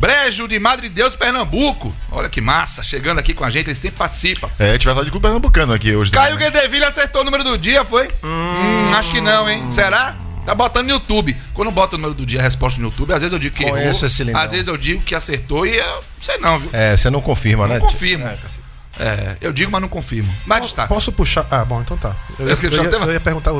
Brejo 0.00 0.48
de 0.48 0.58
Madre 0.58 0.88
Deus, 0.88 1.14
Pernambuco. 1.14 1.94
Olha 2.10 2.30
que 2.30 2.40
massa, 2.40 2.82
chegando 2.82 3.18
aqui 3.18 3.34
com 3.34 3.44
a 3.44 3.50
gente, 3.50 3.66
ele 3.66 3.74
sempre 3.74 3.98
participa. 3.98 4.50
É, 4.58 4.70
a 4.70 4.72
gente 4.72 4.86
vai 4.86 4.94
falar 4.94 5.04
de 5.04 5.10
clube 5.10 5.24
pernambucano 5.24 5.74
aqui 5.74 5.94
hoje. 5.94 6.10
Caio 6.10 6.36
né? 6.36 6.50
Guedeville 6.50 6.86
acertou 6.86 7.20
o 7.20 7.24
número 7.24 7.44
do 7.44 7.58
dia, 7.58 7.84
foi? 7.84 8.08
Hum, 8.24 8.94
acho 8.94 9.10
que 9.10 9.20
não, 9.20 9.46
hein? 9.46 9.68
Será? 9.68 10.16
Tá 10.46 10.54
botando 10.54 10.86
no 10.86 10.92
YouTube. 10.92 11.36
Quando 11.52 11.70
bota 11.70 11.96
o 11.96 11.98
número 11.98 12.14
do 12.14 12.24
dia, 12.24 12.40
a 12.40 12.42
resposta 12.42 12.80
no 12.80 12.86
YouTube, 12.86 13.12
às 13.12 13.20
vezes 13.20 13.34
eu 13.34 13.38
digo 13.38 13.54
que 13.54 13.62
Conheço 13.62 14.06
errou. 14.22 14.40
Às 14.40 14.52
vezes 14.52 14.68
eu 14.68 14.76
digo 14.78 15.02
que 15.02 15.14
acertou 15.14 15.66
e 15.66 15.76
eu 15.76 15.96
não 15.96 16.02
sei 16.18 16.38
não, 16.38 16.58
viu? 16.58 16.70
É, 16.72 16.96
você 16.96 17.10
não 17.10 17.20
confirma, 17.20 17.68
né? 17.68 17.78
Não 17.78 17.86
confirmo. 17.86 18.26
É, 18.26 18.36
cacete. 18.36 18.59
É, 19.00 19.36
eu 19.40 19.52
digo, 19.52 19.70
mas 19.70 19.80
não 19.80 19.88
confirmo. 19.88 20.30
Mais 20.46 20.62
destaque. 20.62 20.88
Posso 20.92 21.10
puxar. 21.10 21.46
Ah, 21.50 21.64
bom, 21.64 21.80
então 21.80 21.96
tá. 21.96 22.14
Eu, 22.38 22.48
eu 22.48 22.56
puxar 22.56 22.80
o 22.82 22.84
ia, 22.84 22.90
tema? 22.90 23.06
eu 23.06 23.12
ia 23.12 23.20
perguntar, 23.20 23.52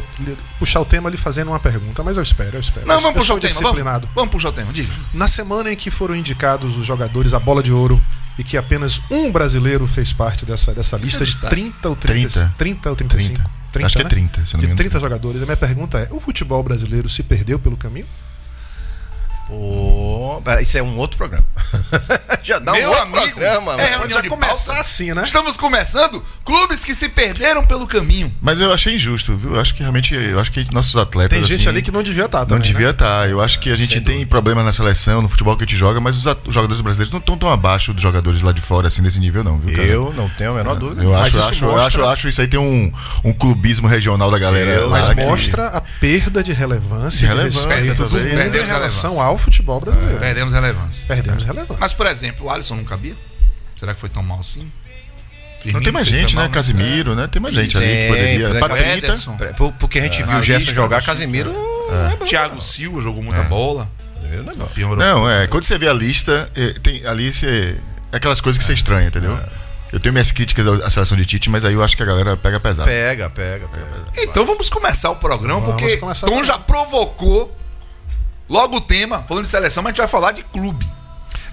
puxar 0.59 0.81
o 0.81 0.85
tema 0.85 1.09
ali 1.09 1.17
fazendo 1.17 1.49
uma 1.49 1.59
pergunta, 1.59 2.03
mas 2.03 2.17
eu 2.19 2.23
espero, 2.23 2.57
eu 2.57 2.61
espero. 2.61 2.87
Não, 2.87 2.97
Eu- 2.97 3.01
vamos 3.01 3.17
eu 3.17 3.21
puxar 3.23 3.27
sou 3.29 3.37
o 3.37 3.41
tema. 3.41 3.53
disciplinado. 3.55 4.01
Vamos, 4.09 4.15
vamos 4.15 4.31
puxar 4.33 4.49
o 4.51 4.53
tema, 4.53 4.73
diga. 4.73 4.93
Na 5.15 5.27
semana 5.27 5.73
em 5.73 5.77
que 5.77 5.91
foram 5.91 6.15
indicados 6.15 6.77
os 6.77 6.85
jogadores 6.87 7.33
à 7.33 7.39
bola 7.39 7.63
de 7.63 7.73
ouro 7.73 8.01
e 8.39 8.45
que 8.45 8.57
apenas 8.57 9.01
um 9.11 9.33
brasileiro 9.33 9.87
fez 9.87 10.13
parte 10.13 10.45
dessa, 10.45 10.75
dessa 10.75 10.97
lista 10.97 11.25
de 11.25 11.33
destaque. 11.33 11.55
30 11.57 11.89
ou 11.89 11.97
30, 11.97 12.29
30. 12.31 12.55
30 12.59 12.91
ou 12.91 12.97
35. 12.97 13.51
30, 13.73 13.87
Acho 13.87 13.97
que 13.97 14.03
é 14.03 14.05
né? 14.05 14.11
30, 14.11 14.47
se 14.47 14.55
eu 14.55 14.59
não 14.59 14.61
me 14.63 14.67
De 14.67 14.67
engano. 14.67 14.77
30 14.91 15.01
jogadores. 15.01 15.41
A 15.43 15.45
minha 15.45 15.57
pergunta 15.57 15.99
é: 15.99 16.09
o 16.11 16.21
futebol 16.21 16.63
brasileiro 16.63 17.09
se 17.09 17.23
perdeu 17.23 17.59
pelo 17.59 17.77
caminho? 17.77 18.07
Pera, 20.45 20.63
isso 20.63 20.79
é 20.79 20.83
um 20.83 20.97
outro 20.97 21.19
programa. 21.19 21.45
Já 22.43 22.59
dá 22.59 22.73
Meu 22.73 22.87
um 22.89 22.89
outro 22.89 23.03
amigo, 23.03 23.23
programa, 23.33 23.73
é 23.75 23.97
mano. 23.99 24.11
já 24.11 24.21
de 24.23 24.29
começar 24.31 24.55
pauta. 24.73 24.81
assim, 24.81 25.13
né? 25.13 25.23
Estamos 25.25 25.57
começando 25.59 26.25
clubes 26.45 26.83
que 26.83 26.95
se 26.95 27.09
perderam 27.11 27.65
pelo 27.67 27.87
caminho. 27.87 28.33
Mas 28.41 28.59
eu 28.61 28.73
achei 28.73 28.95
injusto, 28.95 29.37
viu? 29.37 29.55
Eu 29.55 29.61
acho 29.61 29.75
que 29.75 29.81
realmente, 29.83 30.15
eu 30.15 30.41
acho 30.41 30.51
que 30.51 30.67
nossos 30.73 30.97
atletas. 30.97 31.37
Tem 31.39 31.45
gente 31.45 31.61
assim, 31.61 31.69
ali 31.69 31.83
que 31.83 31.93
não 31.93 32.03
devia 32.03 32.25
estar 32.25 32.41
Não 32.41 32.47
também. 32.47 32.63
devia 32.63 32.87
né? 32.87 32.93
estar. 32.93 33.29
Eu 33.29 33.41
acho 33.43 33.61
que 33.61 33.71
a 33.71 33.77
gente 33.77 34.01
tem 34.01 34.27
problema 34.27 34.63
na 34.65 34.73
seleção, 34.73 35.21
no 35.21 35.29
futebol 35.29 35.55
que 35.57 35.65
a 35.65 35.67
gente 35.67 35.77
joga, 35.77 36.01
mas 36.01 36.17
os, 36.17 36.25
os 36.47 36.55
jogadores 36.55 36.81
brasileiros 36.81 37.13
não 37.13 37.21
estão 37.21 37.37
tão 37.37 37.51
abaixo 37.53 37.93
dos 37.93 38.03
jogadores 38.03 38.41
lá 38.41 38.53
de 38.53 38.61
fora, 38.63 38.89
assim, 38.89 39.03
nesse 39.03 39.21
nível, 39.21 39.45
não, 39.45 39.59
viu, 39.59 39.77
cara? 39.77 39.87
Eu 39.87 40.15
não 40.17 40.29
tenho 40.31 40.53
a 40.53 40.55
menor 40.55 40.77
dúvida. 40.77 41.05
Eu 41.05 41.15
acho, 41.15 41.37
isso 41.37 41.43
acho, 41.47 41.65
eu 41.65 41.69
mostra- 41.69 41.87
acho, 41.87 42.01
eu 42.01 42.09
acho 42.09 42.29
isso 42.29 42.41
aí 42.41 42.49
tem 42.49 42.59
um, 42.59 42.91
um 43.23 43.33
clubismo 43.35 43.87
regional 43.87 44.31
da 44.31 44.39
galera. 44.39 44.71
Eu- 44.71 44.89
lá 44.89 44.99
Mas 45.01 45.15
que- 45.15 45.21
mostra 45.25 45.67
a 45.69 45.81
perda 45.83 46.43
de 46.43 46.53
relevância, 46.53 47.21
De 47.21 47.27
de 47.27 47.27
relevância 47.39 47.69
respeito 47.69 48.03
do 48.03 48.09
também. 48.09 48.45
mundo 48.45 48.57
em 48.57 48.67
relação 48.67 49.21
ao 49.21 49.37
futebol 49.41 49.81
brasileiro. 49.81 50.19
Perdemos 50.19 50.53
relevância. 50.53 51.07
Perdemos 51.07 51.45
relevância. 51.45 51.77
Mas, 51.81 51.93
por 51.93 52.07
exemplo, 52.07 52.47
o 52.47 52.51
Alisson 52.51 52.77
não 52.77 52.85
cabia? 52.85 53.15
Será 53.77 53.95
que 53.95 54.01
foi 54.01 54.09
tão 54.09 54.23
mal 54.23 54.41
assim? 54.41 54.63
Não 54.63 54.71
Firmino 55.63 55.85
tem 55.85 55.93
mais 55.93 56.09
gente, 56.09 56.35
né? 56.35 56.43
mal, 56.43 56.51
Casimiro, 56.51 57.15
né? 57.15 57.27
Tem 57.27 57.41
mais 57.41 57.55
gente 57.55 57.77
ali 57.77 57.87
que 57.87 58.09
poderia. 58.09 58.49
né, 58.49 58.61
Patrita. 58.61 59.15
Porque 59.79 59.99
a 59.99 60.03
gente 60.03 60.23
viu 60.23 60.39
o 60.39 60.43
Gerson 60.43 60.73
jogar, 60.73 61.03
Casemiro. 61.03 61.53
não 61.53 62.11
é 62.13 62.17
bom. 62.17 62.25
Thiago 62.25 62.61
Silva 62.61 63.01
jogou 63.01 63.23
muita 63.23 63.43
bola. 63.43 63.91
Não 64.23 64.53
é 64.53 64.55
bom. 64.55 64.67
Campeão 64.67 64.97
Não, 64.97 65.19
europeu. 65.19 65.31
é. 65.31 65.47
Quando 65.49 65.65
você 65.65 65.77
vê 65.79 65.89
a 65.89 65.93
lista, 65.93 66.51
é, 66.55 66.71
tem, 66.81 67.05
ali 67.07 67.33
você. 67.33 67.77
É 68.13 68.17
aquelas 68.17 68.41
coisas 68.41 68.59
que 68.59 68.65
você 68.65 68.73
estranha, 68.73 69.09
entendeu? 69.09 69.39
Eu 69.93 69.99
tenho 69.99 70.13
minhas 70.13 70.31
críticas 70.31 70.67
à 70.67 70.89
seleção 70.89 71.17
de 71.17 71.25
Tite, 71.25 71.51
mas 71.51 71.65
aí 71.65 71.75
eu 71.75 71.83
acho 71.83 71.97
que 71.97 72.03
a 72.03 72.07
galera 72.07 72.37
pega 72.37 72.61
pesado. 72.61 72.89
Pega, 72.89 73.29
pega, 73.29 73.67
pega. 73.69 74.23
Então 74.23 74.47
vamos 74.47 74.71
começar 74.71 75.11
o 75.11 75.17
programa, 75.17 75.61
Vamos 75.61 75.77
porque 75.83 75.97
começar 75.97 76.27
Tom 76.27 76.45
já 76.45 76.59
provocou 76.59 77.55
logo 78.51 78.77
o 78.77 78.81
tema, 78.83 79.23
falando 79.27 79.45
de 79.45 79.51
seleção, 79.51 79.83
mas 79.83 79.91
a 79.91 79.93
gente 79.93 79.99
vai 79.99 80.09
falar 80.09 80.33
de 80.33 80.43
clube. 80.43 80.87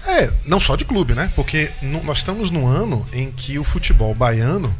É, 0.06 0.30
não 0.44 0.58
só 0.60 0.74
de 0.76 0.84
clube, 0.84 1.14
né? 1.14 1.30
Porque 1.36 1.70
no- 1.80 2.02
nós 2.02 2.18
estamos 2.18 2.50
num 2.50 2.66
ano 2.66 3.06
em 3.12 3.30
que 3.32 3.58
o 3.58 3.64
futebol 3.64 4.14
baiano 4.14 4.74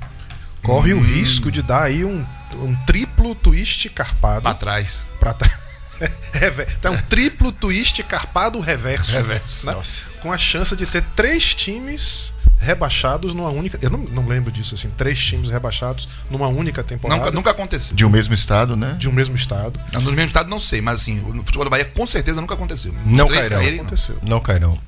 corre 0.62 0.92
Hum. 0.94 0.98
o 0.98 1.02
risco 1.04 1.50
de 1.52 1.62
dar 1.62 1.84
aí 1.84 2.04
um, 2.04 2.24
um 2.54 2.74
triplo 2.86 3.34
twist 3.34 3.88
carpado 3.90 4.42
Pra 4.42 4.54
trás. 4.54 5.04
pra 5.20 5.32
trás. 5.34 5.54
Rever- 6.32 6.78
Tá 6.80 6.90
um 6.90 6.96
triplo 6.98 7.50
twist 7.52 8.02
carpado 8.04 8.58
reverso. 8.60 9.12
Reverso. 9.12 9.66
né? 9.66 9.76
Com 10.22 10.32
a 10.32 10.38
chance 10.38 10.74
de 10.76 10.86
ter 10.86 11.02
três 11.16 11.54
times 11.54 12.32
rebaixados 12.58 13.34
numa 13.34 13.50
única. 13.50 13.78
Eu 13.80 13.90
não, 13.90 13.98
não 13.98 14.26
lembro 14.26 14.50
disso, 14.50 14.74
assim, 14.74 14.90
três 14.96 15.18
times 15.18 15.50
rebaixados 15.50 16.08
numa 16.30 16.48
única 16.48 16.82
temporada 16.82 17.20
Nunca, 17.20 17.32
nunca 17.32 17.50
aconteceu. 17.50 17.94
De 17.94 18.04
um 18.04 18.10
mesmo 18.10 18.34
estado, 18.34 18.76
né? 18.76 18.96
de 18.98 19.08
um 19.08 19.12
mesmo 19.12 19.34
estado. 19.36 19.78
No 19.92 20.00
mesmo 20.12 20.26
estado 20.26 20.48
não 20.48 20.60
sei, 20.60 20.80
mas 20.80 21.00
assim, 21.00 21.16
no 21.16 21.44
futebol 21.44 21.64
da 21.64 21.70
Bahia 21.70 21.84
com 21.84 22.06
certeza 22.06 22.40
nunca 22.40 22.54
aconteceu. 22.54 22.94
Não 23.04 23.28
três 23.28 23.48
cairão. 23.48 23.58
caírem, 23.58 23.78
não. 23.78 23.86
Aconteceu. 23.86 24.18
Não 24.22 24.40
cairão. 24.40 24.78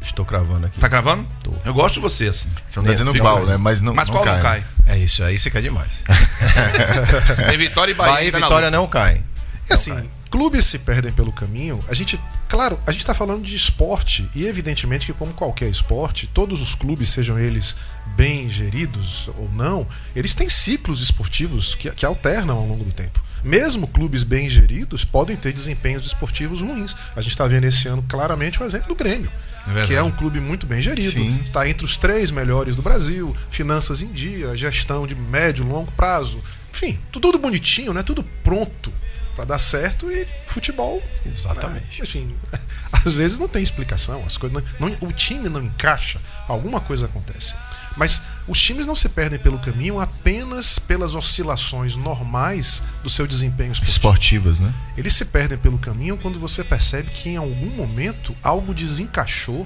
Estou 0.00 0.24
cravando 0.24 0.66
aqui. 0.66 0.78
Tá 0.78 0.88
gravando? 0.88 1.26
Eu 1.64 1.74
gosto 1.74 1.94
de 1.94 2.00
você, 2.00 2.26
assim. 2.26 2.48
Você 2.68 2.78
não 2.78 2.86
tá 2.86 2.92
dizendo 2.92 3.18
qual, 3.18 3.36
mais. 3.36 3.48
né? 3.48 3.56
Mas 3.56 3.80
não, 3.80 3.94
mas 3.94 4.08
não 4.08 4.14
qual 4.14 4.24
cai. 4.24 4.36
não 4.36 4.42
né? 4.42 4.64
cai? 4.86 4.94
É 4.94 4.98
isso 4.98 5.22
aí, 5.24 5.38
você 5.38 5.50
quer 5.50 5.62
demais. 5.62 6.04
Tem 7.48 7.58
Vitória 7.58 7.92
e 7.92 7.94
Bahia. 7.94 8.12
Bahia 8.12 8.28
e 8.28 8.30
Vitória 8.30 8.70
não 8.70 8.86
caem. 8.86 9.24
E 9.68 9.72
assim, 9.72 9.94
clubes 10.34 10.64
se 10.66 10.80
perdem 10.80 11.12
pelo 11.12 11.30
caminho. 11.30 11.78
A 11.88 11.94
gente, 11.94 12.18
claro, 12.48 12.76
a 12.84 12.90
gente 12.90 13.02
está 13.02 13.14
falando 13.14 13.44
de 13.44 13.54
esporte 13.54 14.28
e 14.34 14.46
evidentemente 14.46 15.06
que 15.06 15.12
como 15.12 15.32
qualquer 15.32 15.68
esporte, 15.70 16.26
todos 16.26 16.60
os 16.60 16.74
clubes, 16.74 17.10
sejam 17.10 17.38
eles 17.38 17.76
bem 18.16 18.50
geridos 18.50 19.28
ou 19.38 19.48
não, 19.54 19.86
eles 20.14 20.34
têm 20.34 20.48
ciclos 20.48 21.00
esportivos 21.00 21.76
que, 21.76 21.88
que 21.92 22.04
alternam 22.04 22.56
ao 22.56 22.66
longo 22.66 22.82
do 22.84 22.90
tempo. 22.90 23.22
Mesmo 23.44 23.86
clubes 23.86 24.24
bem 24.24 24.50
geridos 24.50 25.04
podem 25.04 25.36
ter 25.36 25.52
desempenhos 25.52 26.04
esportivos 26.04 26.60
ruins. 26.60 26.96
A 27.14 27.20
gente 27.20 27.30
está 27.30 27.46
vendo 27.46 27.64
esse 27.64 27.86
ano 27.86 28.04
claramente 28.08 28.60
o 28.60 28.66
exemplo 28.66 28.88
do 28.88 28.94
Grêmio, 28.96 29.30
verdade. 29.66 29.86
que 29.86 29.94
é 29.94 30.02
um 30.02 30.10
clube 30.10 30.40
muito 30.40 30.66
bem 30.66 30.82
gerido, 30.82 31.12
Sim. 31.12 31.38
está 31.44 31.68
entre 31.68 31.84
os 31.84 31.96
três 31.96 32.32
melhores 32.32 32.74
do 32.74 32.82
Brasil, 32.82 33.36
finanças 33.50 34.02
em 34.02 34.10
dia, 34.10 34.56
gestão 34.56 35.06
de 35.06 35.14
médio 35.14 35.64
e 35.64 35.68
longo 35.68 35.92
prazo, 35.92 36.42
enfim, 36.72 36.98
tu- 37.12 37.20
tudo 37.20 37.38
bonitinho, 37.38 37.92
né? 37.94 38.02
Tudo 38.02 38.24
pronto 38.42 38.92
para 39.34 39.44
dar 39.44 39.58
certo 39.58 40.10
e 40.10 40.26
futebol. 40.46 41.02
Exatamente. 41.26 41.98
né? 41.98 42.02
Enfim, 42.02 42.34
às 42.92 43.12
vezes 43.12 43.38
não 43.38 43.48
tem 43.48 43.62
explicação, 43.62 44.22
as 44.26 44.36
coisas 44.36 44.62
não, 44.78 44.88
não- 44.88 45.08
o 45.08 45.12
time 45.12 45.48
não 45.48 45.62
encaixa, 45.62 46.20
alguma 46.48 46.80
coisa 46.80 47.06
acontece. 47.06 47.54
Mas 47.96 48.20
os 48.48 48.60
times 48.60 48.86
não 48.88 48.96
se 48.96 49.08
perdem 49.08 49.38
pelo 49.38 49.56
caminho 49.60 50.00
apenas 50.00 50.80
pelas 50.80 51.14
oscilações 51.14 51.94
normais 51.94 52.82
do 53.04 53.08
seu 53.08 53.24
desempenho 53.24 53.70
esportivo. 53.70 53.90
Esportivas, 53.92 54.58
né? 54.58 54.74
Eles 54.96 55.14
se 55.14 55.24
perdem 55.24 55.56
pelo 55.56 55.78
caminho 55.78 56.16
quando 56.18 56.40
você 56.40 56.64
percebe 56.64 57.08
que 57.10 57.28
em 57.28 57.36
algum 57.36 57.70
momento 57.70 58.34
algo 58.42 58.74
desencaixou 58.74 59.64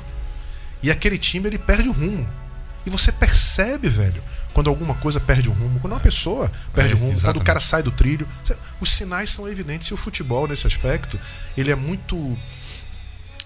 e 0.83 0.91
aquele 0.91 1.17
time 1.17 1.49
ele 1.49 1.59
perde 1.59 1.89
o 1.89 1.93
rumo. 1.93 2.29
E 2.89 2.91
você 2.91 3.13
percebe, 3.13 3.87
velho, 3.91 4.23
quando 4.55 4.71
alguma 4.71 4.95
coisa 4.95 5.21
perde 5.21 5.47
o 5.51 5.53
rumo, 5.53 5.79
quando 5.79 5.93
uma 5.93 6.01
pessoa 6.01 6.51
perde 6.73 6.93
É, 6.93 6.95
o 6.95 6.99
rumo, 6.99 7.11
quando 7.11 7.19
exatamente. 7.19 7.43
o 7.43 7.45
cara 7.45 7.61
sai 7.61 7.83
do 7.83 7.91
trilho, 7.91 8.27
os 8.81 8.91
sinais 8.91 9.31
são 9.31 9.47
evidentes 9.47 9.89
e 9.89 9.95
o 9.95 9.97
futebol 9.99 10.49
nesse 10.49 10.67
aspecto, 10.67 11.21
ele 11.55 11.71
é 11.71 11.75
muito 11.75 12.35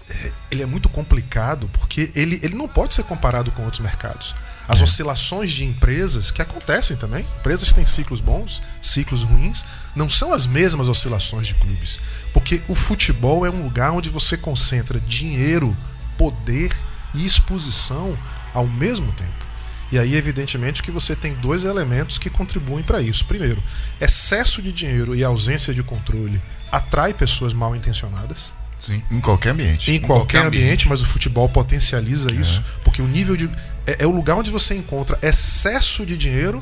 é, 0.09 0.31
ele 0.49 0.63
é 0.63 0.65
muito 0.65 0.87
complicado 0.87 1.69
porque 1.73 2.09
ele, 2.15 2.39
ele 2.41 2.55
não 2.55 2.69
pode 2.69 2.93
ser 2.93 3.03
comparado 3.03 3.51
com 3.51 3.63
outros 3.63 3.81
mercados. 3.81 4.33
As 4.65 4.79
oscilações 4.79 5.51
de 5.51 5.65
empresas, 5.65 6.31
que 6.31 6.41
acontecem 6.41 6.95
também, 6.95 7.25
empresas 7.39 7.73
têm 7.73 7.85
ciclos 7.85 8.21
bons, 8.21 8.63
ciclos 8.81 9.23
ruins, 9.23 9.65
não 9.93 10.09
são 10.09 10.33
as 10.33 10.47
mesmas 10.47 10.87
oscilações 10.87 11.47
de 11.47 11.53
clubes. 11.55 11.99
Porque 12.31 12.61
o 12.69 12.75
futebol 12.75 13.45
é 13.45 13.49
um 13.49 13.61
lugar 13.61 13.91
onde 13.91 14.09
você 14.09 14.37
concentra 14.37 15.01
dinheiro, 15.01 15.75
poder 16.17 16.73
e 17.13 17.25
exposição 17.25 18.17
ao 18.53 18.67
mesmo 18.67 19.11
tempo. 19.13 19.31
E 19.91 19.99
aí, 19.99 20.15
evidentemente, 20.15 20.81
que 20.81 20.89
você 20.89 21.15
tem 21.15 21.33
dois 21.35 21.63
elementos 21.63 22.17
que 22.17 22.29
contribuem 22.29 22.83
para 22.83 23.01
isso. 23.01 23.25
Primeiro, 23.25 23.61
excesso 24.01 24.61
de 24.61 24.71
dinheiro 24.71 25.15
e 25.15 25.23
ausência 25.23 25.73
de 25.73 25.83
controle 25.83 26.41
atrai 26.71 27.13
pessoas 27.13 27.53
mal 27.53 27.75
intencionadas 27.75 28.51
Sim. 28.79 29.01
Em 29.09 29.21
qualquer 29.21 29.51
ambiente. 29.51 29.89
em 29.89 29.99
qualquer, 29.99 30.39
qualquer 30.39 30.47
ambiente, 30.47 30.63
ambiente. 30.63 30.89
mas 30.89 31.01
o 31.01 31.05
futebol 31.05 31.47
potencializa 31.47 32.31
isso, 32.33 32.61
porque 32.83 33.01
o 33.01 33.07
nível 33.07 33.37
de 33.37 33.49
é, 33.87 34.03
é 34.03 34.07
o 34.07 34.11
lugar 34.11 34.35
onde 34.35 34.51
você 34.51 34.75
encontra 34.75 35.17
excesso 35.21 36.05
de 36.05 36.17
dinheiro 36.17 36.61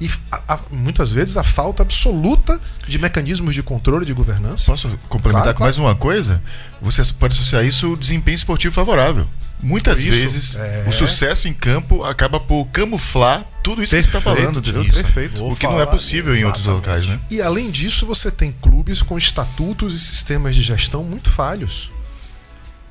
e 0.00 0.10
a- 0.30 0.40
a- 0.54 0.60
muitas 0.70 1.12
vezes 1.12 1.36
a 1.36 1.44
falta 1.44 1.82
absoluta 1.82 2.60
de 2.86 2.98
mecanismos 2.98 3.54
de 3.54 3.62
controle 3.62 4.04
de 4.04 4.12
governança. 4.12 4.70
Posso 4.72 4.88
complementar 5.08 5.44
Claro, 5.44 5.58
com 5.58 5.64
mais 5.64 5.78
uma 5.78 5.94
coisa? 5.94 6.42
Você 6.80 7.02
pode 7.14 7.34
associar 7.34 7.64
isso 7.64 7.86
ao 7.86 7.96
desempenho 7.96 8.34
esportivo 8.34 8.74
favorável. 8.74 9.26
Muitas 9.64 10.00
Isso, 10.00 10.10
vezes 10.10 10.56
é. 10.56 10.84
o 10.88 10.92
sucesso 10.92 11.46
em 11.46 11.52
campo 11.54 12.02
acaba 12.02 12.40
por 12.40 12.64
camuflar 12.66 13.44
tudo 13.62 13.80
isso 13.80 13.94
que 13.94 14.02
você 14.02 14.08
está 14.08 14.20
Perfeito, 14.20 14.38
falando, 14.42 14.58
entendeu? 14.58 14.82
Isso, 14.82 15.02
perfeito. 15.04 15.44
O 15.46 15.54
que 15.54 15.64
não 15.68 15.80
é 15.80 15.86
possível 15.86 16.34
em 16.34 16.44
outros 16.44 16.64
locais, 16.66 17.06
né? 17.06 17.20
E 17.30 17.40
além 17.40 17.70
disso, 17.70 18.04
você 18.04 18.28
tem 18.28 18.50
clubes 18.60 19.02
com 19.02 19.16
estatutos 19.16 19.94
e 19.94 20.00
sistemas 20.00 20.56
de 20.56 20.62
gestão 20.64 21.04
muito 21.04 21.30
falhos. 21.30 21.92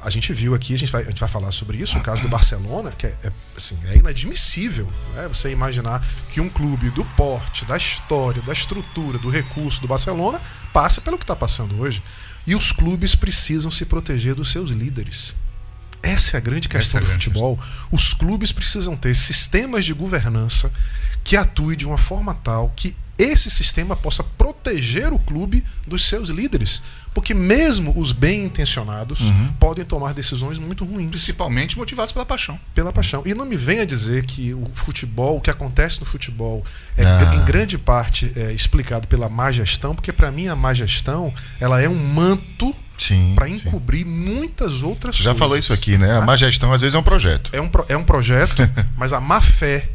A 0.02 0.10
gente 0.10 0.34
viu 0.34 0.56
aqui, 0.56 0.74
a 0.74 0.78
gente 0.78 0.92
vai, 0.92 1.04
a 1.04 1.06
gente 1.06 1.20
vai 1.20 1.30
falar 1.30 1.52
sobre 1.52 1.78
isso, 1.78 1.98
o 1.98 2.02
caso 2.02 2.22
do 2.24 2.30
Barcelona, 2.30 2.92
que 2.92 3.06
é, 3.06 3.16
é, 3.24 3.32
assim, 3.56 3.78
é 3.86 3.98
inadmissível 3.98 4.92
né? 5.14 5.28
você 5.28 5.52
imaginar 5.52 6.04
que 6.32 6.42
um 6.42 6.50
clube 6.50 6.90
do 6.90 7.06
porte, 7.16 7.66
da 7.66 7.78
história, 7.78 8.42
da 8.42 8.54
estrutura, 8.54 9.18
do 9.18 9.30
recurso 9.30 9.80
do 9.80 9.88
Barcelona 9.88 10.42
passe 10.74 11.02
pelo 11.02 11.18
que 11.18 11.24
está 11.24 11.36
passando 11.36 11.80
hoje. 11.80 12.02
E 12.46 12.56
os 12.56 12.72
clubes 12.72 13.14
precisam 13.14 13.70
se 13.70 13.86
proteger 13.86 14.34
dos 14.34 14.52
seus 14.52 14.72
líderes. 14.72 15.36
Essa 16.02 16.36
é 16.36 16.40
a 16.40 16.42
grande 16.42 16.68
questão 16.68 17.00
é 17.00 17.04
a 17.04 17.06
do 17.06 17.08
grande 17.10 17.26
futebol. 17.26 17.60
Os 17.92 18.14
clubes 18.14 18.52
precisam 18.52 18.96
ter 18.96 19.16
sistemas 19.16 19.86
de 19.86 19.94
governança 19.94 20.72
que 21.24 21.38
atuem 21.38 21.78
de 21.78 21.86
uma 21.86 21.98
forma 21.98 22.34
tal 22.34 22.74
que 22.76 22.96
esse 23.24 23.50
sistema 23.50 23.96
possa 23.96 24.24
proteger 24.24 25.14
o 25.14 25.20
clube 25.20 25.64
dos 25.86 26.06
seus 26.06 26.30
líderes. 26.30 26.82
Porque 27.14 27.34
mesmo 27.34 27.94
os 28.00 28.14
bem 28.14 28.46
intencionados 28.46 29.20
podem 29.60 29.84
tomar 29.84 30.14
decisões 30.14 30.58
muito 30.58 30.86
ruins 30.86 31.10
Principalmente 31.10 31.78
motivados 31.78 32.14
pela 32.14 32.26
paixão. 32.26 32.58
pela 32.74 32.94
paixão. 32.94 33.22
E 33.26 33.34
não 33.34 33.46
me 33.46 33.58
venha 33.58 33.86
dizer 33.86 34.26
que 34.26 34.54
o 34.54 34.72
futebol, 34.74 35.36
o 35.38 35.42
que 35.42 35.50
acontece 35.50 36.00
no 36.00 36.06
futebol, 36.06 36.64
é 36.98 37.04
Ah. 37.04 37.36
em 37.36 37.44
grande 37.44 37.78
parte 37.78 38.32
é 38.34 38.54
explicado 38.54 39.10
pela 39.10 39.28
má 39.28 39.52
gestão, 39.52 39.94
porque 39.94 40.14
para 40.14 40.32
mim 40.32 40.48
a 40.48 40.56
má 40.56 40.74
gestão 40.74 41.34
ela 41.60 41.82
é 41.82 41.90
um 41.90 41.96
manto 41.96 42.74
Sim. 42.98 43.34
para 43.36 43.46
sim. 43.48 43.56
encobrir 43.56 44.06
muitas 44.06 44.82
outras 44.82 45.18
Você 45.18 45.24
coisas. 45.24 45.24
já 45.24 45.36
falou 45.36 45.58
isso 45.58 45.74
aqui, 45.74 45.98
né? 45.98 46.14
A 46.16 46.20
Tá? 46.22 46.26
má 46.26 46.36
gestão 46.38 46.72
às 46.72 46.80
vezes 46.80 46.96
é 46.96 47.00
um 47.00 47.04
projeto. 47.04 47.50
é 47.54 47.60
um, 47.60 47.68
pro- 47.68 47.86
é 47.90 47.98
um 47.98 48.04
projeto, 48.06 48.56
mas 48.96 49.12
a 49.12 49.20
má 49.20 49.42
fé 49.42 49.90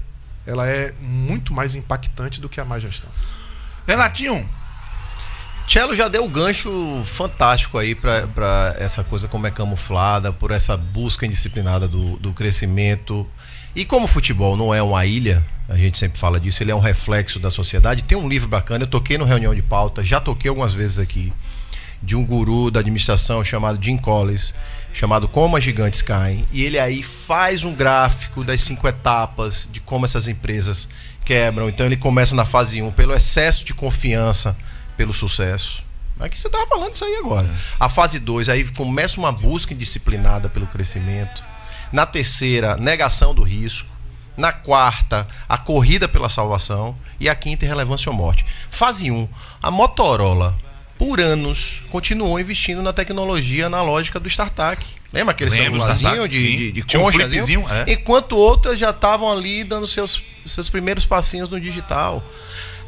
ela 0.46 0.66
é 0.66 0.92
muito 1.00 1.52
mais 1.52 1.74
impactante 1.74 2.40
do 2.40 2.48
que 2.48 2.60
a 2.60 2.64
má 2.64 2.78
gestão. 2.78 3.10
Renatinho, 3.86 4.48
Cello 5.66 5.96
já 5.96 6.08
deu 6.08 6.24
o 6.24 6.28
gancho 6.28 7.02
fantástico 7.04 7.76
aí 7.76 7.94
pra 7.94 8.74
essa 8.78 9.02
coisa 9.02 9.26
como 9.26 9.46
é 9.46 9.50
camuflada, 9.50 10.32
por 10.32 10.50
essa 10.50 10.76
busca 10.76 11.26
indisciplinada 11.26 11.88
do, 11.88 12.16
do 12.18 12.32
crescimento. 12.32 13.26
E 13.74 13.84
como 13.84 14.06
o 14.06 14.08
futebol 14.08 14.56
não 14.56 14.72
é 14.72 14.80
uma 14.80 15.04
ilha, 15.04 15.44
A 15.68 15.76
gente 15.76 15.98
sempre 15.98 16.18
fala 16.18 16.38
disso, 16.38 16.62
ele 16.62 16.70
é 16.70 16.74
um 16.74 16.80
reflexo 16.80 17.40
da 17.40 17.50
sociedade. 17.50 18.04
Tem 18.04 18.16
um 18.16 18.28
livro 18.28 18.48
bacana, 18.48 18.84
eu 18.84 18.88
toquei 18.88 19.18
no 19.18 19.24
reunião 19.24 19.54
de 19.54 19.62
pauta, 19.62 20.04
já 20.04 20.20
toquei 20.20 20.48
algumas 20.48 20.72
vezes 20.72 20.98
aqui, 20.98 21.32
de 22.00 22.14
um 22.14 22.24
guru 22.24 22.70
da 22.70 22.80
administração 22.80 23.42
chamado 23.42 23.82
Jim 23.82 23.96
Collins, 23.96 24.54
chamado 24.96 25.28
Como 25.28 25.56
as 25.56 25.62
Gigantes 25.62 26.00
Caem. 26.00 26.46
E 26.50 26.64
ele 26.64 26.78
aí 26.78 27.02
faz 27.02 27.64
um 27.64 27.74
gráfico 27.74 28.42
das 28.42 28.62
cinco 28.62 28.88
etapas 28.88 29.68
de 29.70 29.78
como 29.78 30.06
essas 30.06 30.26
empresas 30.26 30.88
quebram. 31.22 31.68
Então 31.68 31.84
ele 31.84 31.98
começa 31.98 32.34
na 32.34 32.46
fase 32.46 32.80
1 32.80 32.90
pelo 32.92 33.12
excesso 33.12 33.64
de 33.64 33.74
confiança, 33.74 34.56
pelo 34.96 35.12
sucesso. 35.12 35.84
Aqui 36.18 36.38
você 36.38 36.48
estava 36.48 36.66
falando 36.66 36.94
isso 36.94 37.04
aí 37.04 37.14
agora. 37.16 37.46
A 37.78 37.90
fase 37.90 38.18
2, 38.18 38.48
aí 38.48 38.64
começa 38.70 39.20
uma 39.20 39.30
busca 39.30 39.74
indisciplinada 39.74 40.48
pelo 40.48 40.66
crescimento. 40.66 41.44
Na 41.92 42.06
terceira, 42.06 42.74
negação 42.78 43.34
do 43.34 43.42
risco. 43.42 43.94
Na 44.34 44.50
quarta, 44.50 45.26
a 45.46 45.58
corrida 45.58 46.08
pela 46.08 46.30
salvação. 46.30 46.96
E 47.20 47.28
a 47.28 47.34
quinta, 47.34 47.66
irrelevância 47.66 48.10
ou 48.10 48.16
morte. 48.16 48.46
Fase 48.70 49.10
1, 49.10 49.28
a 49.62 49.70
Motorola, 49.70 50.56
por 50.98 51.20
anos, 51.20 51.82
continuou 51.90 52.38
investindo 52.40 52.82
na 52.82 52.92
tecnologia 52.92 53.66
analógica 53.66 54.18
do 54.18 54.28
StarTAC. 54.28 54.84
Lembra 55.12 55.32
aquele 55.32 55.50
Lembro 55.50 55.72
celularzinho 55.72 56.28
de, 56.28 56.36
sim. 56.38 56.56
de, 56.56 56.72
de 56.72 56.96
um 56.96 57.02
conchazinho? 57.02 57.28
flipzinho, 57.28 57.64
é. 57.70 57.92
Enquanto 57.92 58.36
outras 58.36 58.78
já 58.78 58.90
estavam 58.90 59.30
ali 59.30 59.64
dando 59.64 59.86
seus, 59.86 60.22
seus 60.44 60.68
primeiros 60.68 61.04
passinhos 61.04 61.50
no 61.50 61.60
digital. 61.60 62.24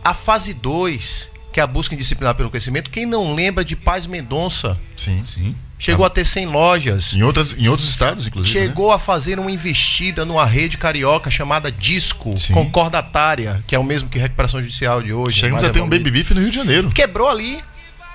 A 0.05 0.15
fase 0.15 0.55
2, 0.55 1.29
que 1.53 1.61
é 1.61 1.63
a 1.63 1.67
busca 1.67 1.95
indisciplinar 1.95 2.35
pelo 2.35 2.51
crescimento, 2.51 2.91
quem 2.91 3.07
não 3.07 3.35
lembra 3.35 3.65
de 3.65 3.77
Paz 3.77 4.07
Mendonça? 4.07 4.79
Sim. 4.97 5.23
Sim. 5.25 5.55
Chegou 5.79 6.05
a 6.05 6.11
ter 6.11 6.25
100 6.25 6.47
lojas. 6.47 7.15
Em, 7.15 7.23
outras, 7.23 7.55
em 7.57 7.69
outros 7.69 7.89
estados, 7.89 8.27
inclusive. 8.27 8.59
né? 8.59 8.67
Chegou 8.67 8.93
a 8.93 8.99
fazer 8.99 9.39
uma 9.39 9.51
investida 9.51 10.25
numa 10.25 10.45
rede 10.45 10.77
carioca 10.77 11.31
chamada 11.31 11.71
Disco, 11.71 12.37
Sim. 12.37 12.53
concordatária, 12.53 13.63
que 13.65 13.77
é 13.77 13.79
o 13.79 13.85
mesmo 13.85 14.09
que 14.09 14.19
recuperação 14.19 14.61
judicial 14.61 15.01
de 15.01 15.13
hoje. 15.13 15.39
Chegamos 15.39 15.63
a 15.63 15.71
ter 15.71 15.81
um 15.81 15.89
baby 15.89 16.11
beef 16.11 16.33
no 16.33 16.41
Rio 16.41 16.51
de 16.51 16.57
Janeiro. 16.57 16.91
Quebrou 16.91 17.29
ali. 17.29 17.61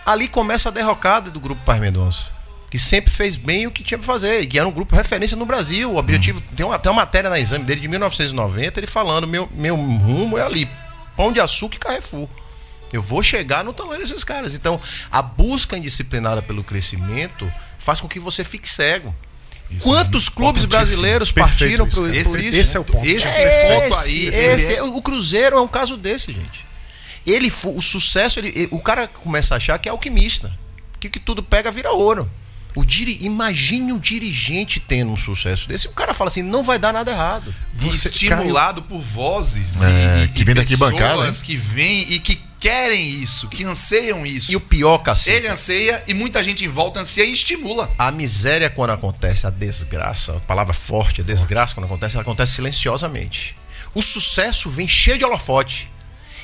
Ali 0.06 0.28
começa 0.28 0.70
a 0.70 0.72
derrocada 0.72 1.30
do 1.32 1.40
grupo 1.40 1.62
Paz 1.66 1.80
Mendonça. 1.80 2.32
Que 2.70 2.80
sempre 2.80 3.12
fez 3.14 3.36
bem 3.36 3.68
o 3.68 3.72
que 3.72 3.84
tinha 3.84 3.98
pra 3.98 4.08
fazer. 4.08 4.42
E 4.42 4.48
que 4.48 4.58
era 4.58 4.68
um 4.68 4.72
grupo 4.72 4.96
referência 4.96 5.38
no 5.38 5.46
Brasil. 5.46 5.92
O 5.92 5.98
objetivo. 5.98 6.42
Tem 6.56 6.66
uma, 6.66 6.80
tem 6.80 6.92
uma 6.92 7.02
matéria 7.02 7.30
na 7.30 7.40
exame 7.40 7.64
dele 7.66 7.82
de 7.82 7.88
1990, 7.88 8.80
ele 8.80 8.88
falando: 8.88 9.28
meu, 9.28 9.48
meu 9.54 9.76
rumo 9.76 10.38
é 10.38 10.42
ali. 10.44 10.68
Pão 11.16 11.32
de 11.32 11.40
açúcar 11.40 11.76
e 11.76 11.80
Carrefour. 11.80 12.28
Eu 12.92 13.02
vou 13.02 13.22
chegar 13.24 13.64
no 13.64 13.74
tamanho 13.74 14.02
desses 14.02 14.24
caras. 14.24 14.54
Então, 14.54 14.80
a 15.12 15.22
busca 15.22 15.78
indisciplinada 15.78 16.42
pelo 16.42 16.64
crescimento 16.64 17.52
faz 17.80 18.02
com 18.02 18.08
que 18.08 18.20
você 18.20 18.44
fique 18.44 18.68
cego. 18.68 19.14
Isso 19.70 19.86
Quantos 19.90 20.28
é 20.28 20.32
clubes 20.32 20.66
brasileiros 20.66 21.32
partiram 21.32 21.88
por, 21.88 22.08
cara. 22.10 22.10
por 22.10 22.16
Esse- 22.16 22.48
isso? 22.48 22.58
esse 22.58 22.78
é 22.78 22.80
o 22.80 22.84
ponto. 22.84 23.06
Esse 23.06 23.28
É 23.28 23.80
ponto 23.90 24.00
esse, 24.00 24.10
aí. 24.10 24.28
esse- 24.28 24.66
ele 24.72 24.76
é- 24.78 24.84
O 24.84 25.02
Cruzeiro 25.02 25.58
é 25.58 25.62
um 25.62 25.68
caso 25.68 25.96
desse, 25.98 26.32
gente. 26.34 26.66
Ele, 27.26 27.52
o 27.66 27.82
sucesso, 27.82 28.40
ele- 28.40 28.68
o 28.72 28.80
cara 28.80 29.08
começa 29.08 29.54
a 29.54 29.58
achar 29.58 29.78
que 29.80 29.88
é 29.88 29.92
alquimista. 29.92 30.52
Que, 31.00 31.10
que 31.10 31.20
tudo 31.20 31.42
pega 31.44 31.72
vira 31.72 31.92
ouro. 31.92 32.30
O 32.76 32.84
diri, 32.84 33.20
imagine 33.22 33.94
um 33.94 34.00
dirigente 34.00 34.80
tendo 34.80 35.12
um 35.12 35.18
sucesso 35.18 35.68
desse. 35.68 35.88
O 35.88 35.92
cara 35.92 36.14
fala 36.14 36.30
assim: 36.30 36.42
não 36.42 36.64
vai 36.64 36.80
dar 36.80 36.92
nada 36.92 37.12
errado. 37.12 37.54
Você- 37.76 38.10
estimulado 38.10 38.82
por 38.82 39.00
vozes 39.00 39.82
É, 39.84 40.24
e, 40.24 40.28
que 40.30 40.42
e 40.42 40.46
vem 40.46 40.56
da 40.56 40.62
arquibancada, 40.62 41.18
pessoas 41.18 41.44
que 41.44 41.56
vêm 41.56 42.12
e 42.12 42.20
que 42.20 42.42
querem 42.60 43.12
isso, 43.22 43.48
que 43.48 43.64
anseiam 43.64 44.26
isso. 44.26 44.52
E 44.52 44.56
o 44.56 44.60
pior, 44.60 44.98
cacete. 45.00 45.38
Ele 45.38 45.48
anseia 45.50 46.04
e 46.08 46.14
muita 46.16 46.42
gente 46.42 46.66
em 46.66 46.68
volta 46.70 47.02
anseia 47.02 47.26
e 47.28 47.34
estimula. 47.34 47.92
A 48.00 48.10
miséria 48.10 48.70
quando 48.72 48.90
acontece, 48.92 49.46
a 49.46 49.50
desgraça, 49.52 50.38
a 50.38 50.40
palavra 50.40 50.74
forte, 50.74 51.22
a 51.22 51.24
desgraça 51.24 51.76
quando 51.76 51.86
acontece, 51.86 52.16
ela 52.16 52.24
acontece 52.24 52.54
silenciosamente. 52.54 53.56
O 53.94 54.02
sucesso 54.02 54.70
vem 54.70 54.88
cheio 54.88 55.18
de 55.20 55.24
holofote. 55.26 55.92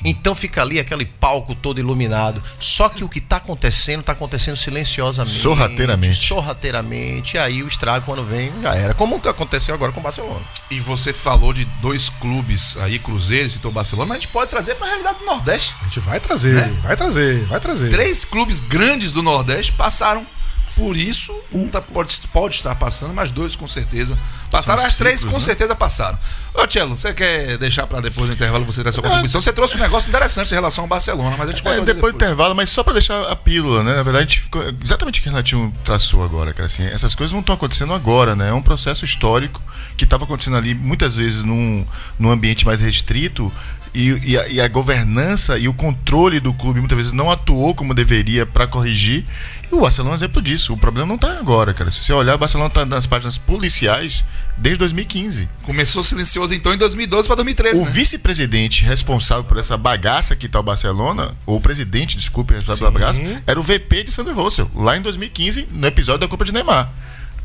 Então 0.04 0.34
fica 0.34 0.62
ali 0.62 0.78
aquele 0.78 1.04
palco 1.04 1.54
todo 1.54 1.78
iluminado. 1.78 2.42
Só 2.58 2.88
que 2.88 3.04
o 3.04 3.08
que 3.08 3.18
está 3.18 3.36
acontecendo, 3.36 4.00
está 4.00 4.12
acontecendo 4.12 4.56
silenciosamente. 4.56 5.36
Sorrateiramente. 5.36 6.16
Sorrateiramente. 6.16 7.36
E 7.36 7.38
aí 7.38 7.62
o 7.62 7.68
estrago 7.68 8.04
quando 8.06 8.24
vem 8.24 8.52
já 8.62 8.74
era. 8.74 8.94
Como 8.94 9.20
que 9.20 9.28
aconteceu 9.28 9.74
agora 9.74 9.92
com 9.92 10.00
o 10.00 10.02
Barcelona. 10.02 10.40
E 10.70 10.80
você 10.80 11.12
falou 11.12 11.52
de 11.52 11.64
dois 11.82 12.08
clubes 12.08 12.76
aí, 12.78 12.98
Cruzeiro, 12.98 13.50
citou 13.50 13.70
Barcelona, 13.70 14.08
mas 14.08 14.18
a 14.18 14.20
gente 14.20 14.32
pode 14.32 14.50
trazer 14.50 14.74
para 14.74 14.86
a 14.86 14.90
realidade 14.90 15.18
do 15.18 15.24
Nordeste. 15.26 15.74
A 15.80 15.84
gente 15.84 16.00
vai 16.00 16.20
trazer, 16.20 16.70
vai 16.82 16.96
trazer, 16.96 17.44
vai 17.46 17.60
trazer. 17.60 17.90
Três 17.90 18.24
clubes 18.24 18.60
grandes 18.60 19.12
do 19.12 19.22
Nordeste 19.22 19.72
passaram 19.72 20.26
por 20.76 20.96
isso. 20.96 21.32
Um 21.52 21.68
tá- 21.68 21.80
pode, 21.80 22.16
pode 22.32 22.54
estar 22.56 22.74
passando, 22.74 23.12
mas 23.14 23.30
dois 23.30 23.56
com 23.56 23.68
certeza 23.68 24.18
passaram. 24.50 24.82
As 24.84 24.96
três 24.96 25.24
com 25.24 25.32
né? 25.32 25.38
certeza 25.38 25.74
passaram. 25.74 26.18
Ô, 26.54 26.66
Tchelo, 26.66 26.96
você 26.96 27.14
quer 27.14 27.56
deixar 27.58 27.86
para 27.86 28.00
depois 28.00 28.26
do 28.28 28.32
intervalo 28.34 28.64
você 28.64 28.82
dar 28.82 28.90
sua 28.92 29.02
contribuição? 29.02 29.40
Você 29.40 29.52
trouxe 29.52 29.76
um 29.76 29.80
negócio 29.80 30.08
interessante 30.08 30.50
em 30.50 30.54
relação 30.54 30.84
ao 30.84 30.88
Barcelona, 30.88 31.36
mas 31.38 31.48
a 31.48 31.52
gente 31.52 31.62
pode 31.62 31.74
É, 31.74 31.76
trazer 31.78 31.94
depois 31.94 32.12
do 32.12 32.16
intervalo, 32.16 32.54
mas 32.54 32.70
só 32.70 32.82
pra 32.82 32.92
deixar 32.92 33.22
a 33.30 33.36
pílula, 33.36 33.82
né? 33.84 33.94
Na 33.94 34.02
verdade, 34.02 34.24
a 34.24 34.28
gente 34.28 34.40
ficou 34.40 34.62
exatamente 34.82 35.20
o 35.20 35.22
que 35.22 35.28
o 35.28 35.32
Renatinho 35.32 35.74
traçou 35.84 36.24
agora, 36.24 36.52
cara. 36.52 36.66
Assim, 36.66 36.84
essas 36.86 37.14
coisas 37.14 37.32
não 37.32 37.40
estão 37.40 37.54
acontecendo 37.54 37.92
agora, 37.94 38.34
né? 38.34 38.48
É 38.48 38.52
um 38.52 38.62
processo 38.62 39.04
histórico 39.04 39.62
que 39.96 40.04
estava 40.04 40.24
acontecendo 40.24 40.56
ali 40.56 40.74
muitas 40.74 41.16
vezes 41.16 41.44
num, 41.44 41.86
num 42.18 42.30
ambiente 42.30 42.66
mais 42.66 42.80
restrito 42.80 43.52
e, 43.94 44.32
e 44.32 44.38
a, 44.38 44.48
e 44.48 44.60
a 44.60 44.68
governança 44.68 45.58
e 45.58 45.68
o 45.68 45.74
controle 45.74 46.40
do 46.40 46.52
clube 46.52 46.80
muitas 46.80 46.96
vezes 46.96 47.12
não 47.12 47.30
atuou 47.30 47.74
como 47.74 47.94
deveria 47.94 48.46
para 48.46 48.66
corrigir. 48.66 49.24
E 49.70 49.74
o 49.74 49.80
Barcelona 49.80 50.12
é 50.12 50.14
um 50.14 50.16
exemplo 50.16 50.42
disso. 50.42 50.72
O 50.72 50.76
problema 50.76 51.06
não 51.06 51.16
está 51.16 51.32
agora, 51.38 51.72
cara. 51.74 51.90
Se 51.90 52.00
você 52.00 52.12
olhar, 52.12 52.34
o 52.34 52.38
Barcelona 52.38 52.68
está 52.68 52.84
nas 52.84 53.06
páginas 53.06 53.38
policiais 53.38 54.24
desde 54.58 54.78
2015. 54.78 55.48
Começou 55.62 56.04
silencioso 56.04 56.54
então 56.54 56.72
em 56.74 56.78
2012 56.78 57.26
para 57.26 57.36
2013. 57.36 57.80
O 57.80 57.84
né? 57.84 57.90
vice-presidente 57.90 58.84
responsável 58.84 59.44
por 59.44 59.58
essa 59.58 59.76
bagaça 59.76 60.36
que 60.36 60.48
tá 60.48 60.60
o 60.60 60.62
Barcelona, 60.62 61.32
ou 61.46 61.56
o 61.56 61.60
presidente, 61.60 62.16
desculpe, 62.16 62.54
responsável 62.54 62.92
pela 62.92 63.12
Sim. 63.12 63.22
bagaça, 63.22 63.42
era 63.46 63.58
o 63.58 63.62
VP 63.62 64.04
de 64.04 64.12
Sandro 64.12 64.34
Russell, 64.34 64.70
lá 64.74 64.96
em 64.96 65.02
2015, 65.02 65.68
no 65.72 65.86
episódio 65.86 66.20
da 66.20 66.28
Copa 66.28 66.44
de 66.44 66.52
Neymar. 66.52 66.92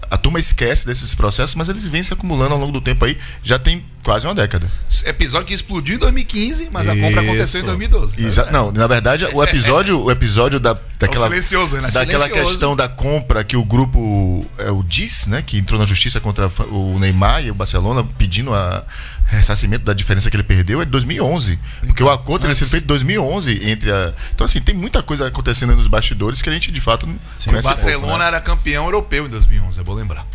A 0.09 0.17
turma 0.17 0.39
esquece 0.39 0.85
desses 0.85 1.15
processos, 1.15 1.55
mas 1.55 1.67
eles 1.67 1.85
vêm 1.85 2.03
se 2.03 2.13
acumulando 2.13 2.53
ao 2.53 2.59
longo 2.59 2.71
do 2.71 2.79
tempo 2.79 3.03
aí, 3.05 3.17
já 3.43 3.57
tem 3.57 3.83
quase 4.03 4.27
uma 4.27 4.35
década. 4.35 4.67
Episódio 5.03 5.47
que 5.47 5.53
explodiu 5.53 5.95
em 5.95 5.97
2015, 5.99 6.69
mas 6.71 6.87
a 6.87 6.93
compra 6.95 7.21
Isso. 7.21 7.31
aconteceu 7.31 7.61
em 7.61 7.63
2012. 7.65 8.23
Exa- 8.23 8.51
não, 8.51 8.71
na 8.71 8.85
verdade, 8.85 9.25
o 9.25 9.43
episódio, 9.43 9.99
o 9.99 10.11
episódio 10.11 10.59
da, 10.59 10.77
daquela, 10.99 11.27
silencioso, 11.27 11.77
né? 11.77 11.89
daquela 11.91 12.29
questão 12.29 12.75
da 12.75 12.87
compra 12.87 13.43
que 13.43 13.57
o 13.57 13.65
grupo, 13.65 14.45
é, 14.59 14.69
o 14.69 14.83
DIS, 14.83 15.25
né, 15.25 15.41
que 15.41 15.57
entrou 15.57 15.79
na 15.79 15.87
justiça 15.87 16.19
contra 16.19 16.47
o 16.69 16.99
Neymar 16.99 17.43
e 17.43 17.49
o 17.49 17.55
Barcelona, 17.55 18.07
pedindo 18.17 18.53
a 18.53 18.83
ressarcimento 19.25 19.83
da 19.83 19.93
diferença 19.93 20.29
que 20.29 20.35
ele 20.35 20.43
perdeu, 20.43 20.81
é 20.81 20.85
de 20.85 20.91
2011. 20.91 21.59
Porque 21.81 22.03
o 22.03 22.09
acordo 22.09 22.43
teria 22.43 22.55
sido 22.55 22.69
feito 22.69 22.83
em 22.83 22.87
2011 22.87 23.69
entre 23.69 23.91
a. 23.91 24.13
Então, 24.33 24.45
assim, 24.45 24.61
tem 24.61 24.75
muita 24.75 25.01
coisa 25.01 25.27
acontecendo 25.27 25.71
aí 25.71 25.75
nos 25.75 25.87
bastidores 25.87 26.41
que 26.41 26.49
a 26.49 26.53
gente 26.53 26.71
de 26.71 26.81
fato 26.81 27.07
não 27.07 27.15
O 27.15 27.45
conhece 27.45 27.67
Barcelona 27.67 28.01
pouco, 28.01 28.17
né? 28.19 28.27
era 28.27 28.39
campeão 28.39 28.85
europeu 28.85 29.25
em 29.25 29.29
2011, 29.29 29.79
é 29.79 29.83
bom 29.83 29.93
lembrar. 29.93 30.25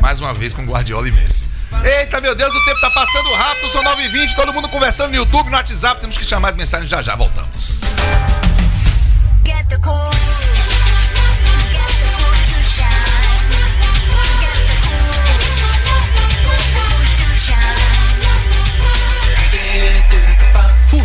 Mais 0.00 0.20
uma 0.20 0.32
vez 0.34 0.52
com 0.52 0.64
Guardiola 0.64 1.08
e 1.08 1.12
Messi. 1.12 1.46
Eita, 1.84 2.20
meu 2.20 2.34
Deus, 2.34 2.52
o 2.54 2.64
tempo 2.64 2.80
tá 2.80 2.90
passando 2.90 3.32
rápido, 3.32 3.68
são 3.70 3.82
9h20, 3.82 4.34
todo 4.34 4.52
mundo 4.52 4.68
conversando 4.68 5.10
no 5.10 5.16
YouTube, 5.16 5.48
no 5.48 5.56
WhatsApp, 5.56 6.00
temos 6.00 6.18
que 6.18 6.24
chamar 6.24 6.50
as 6.50 6.56
mensagens 6.56 6.90
já 6.90 7.00
já, 7.00 7.14
voltamos. 7.14 7.80
Get 9.44 9.66
the 9.68 9.78
cool. 9.78 10.10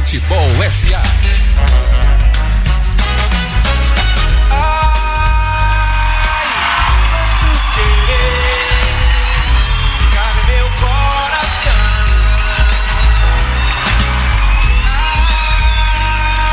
Futebol 0.06 0.50
SA. 0.70 1.02
Cabe 10.13 10.41
meu 10.46 10.70
coração. 10.80 11.72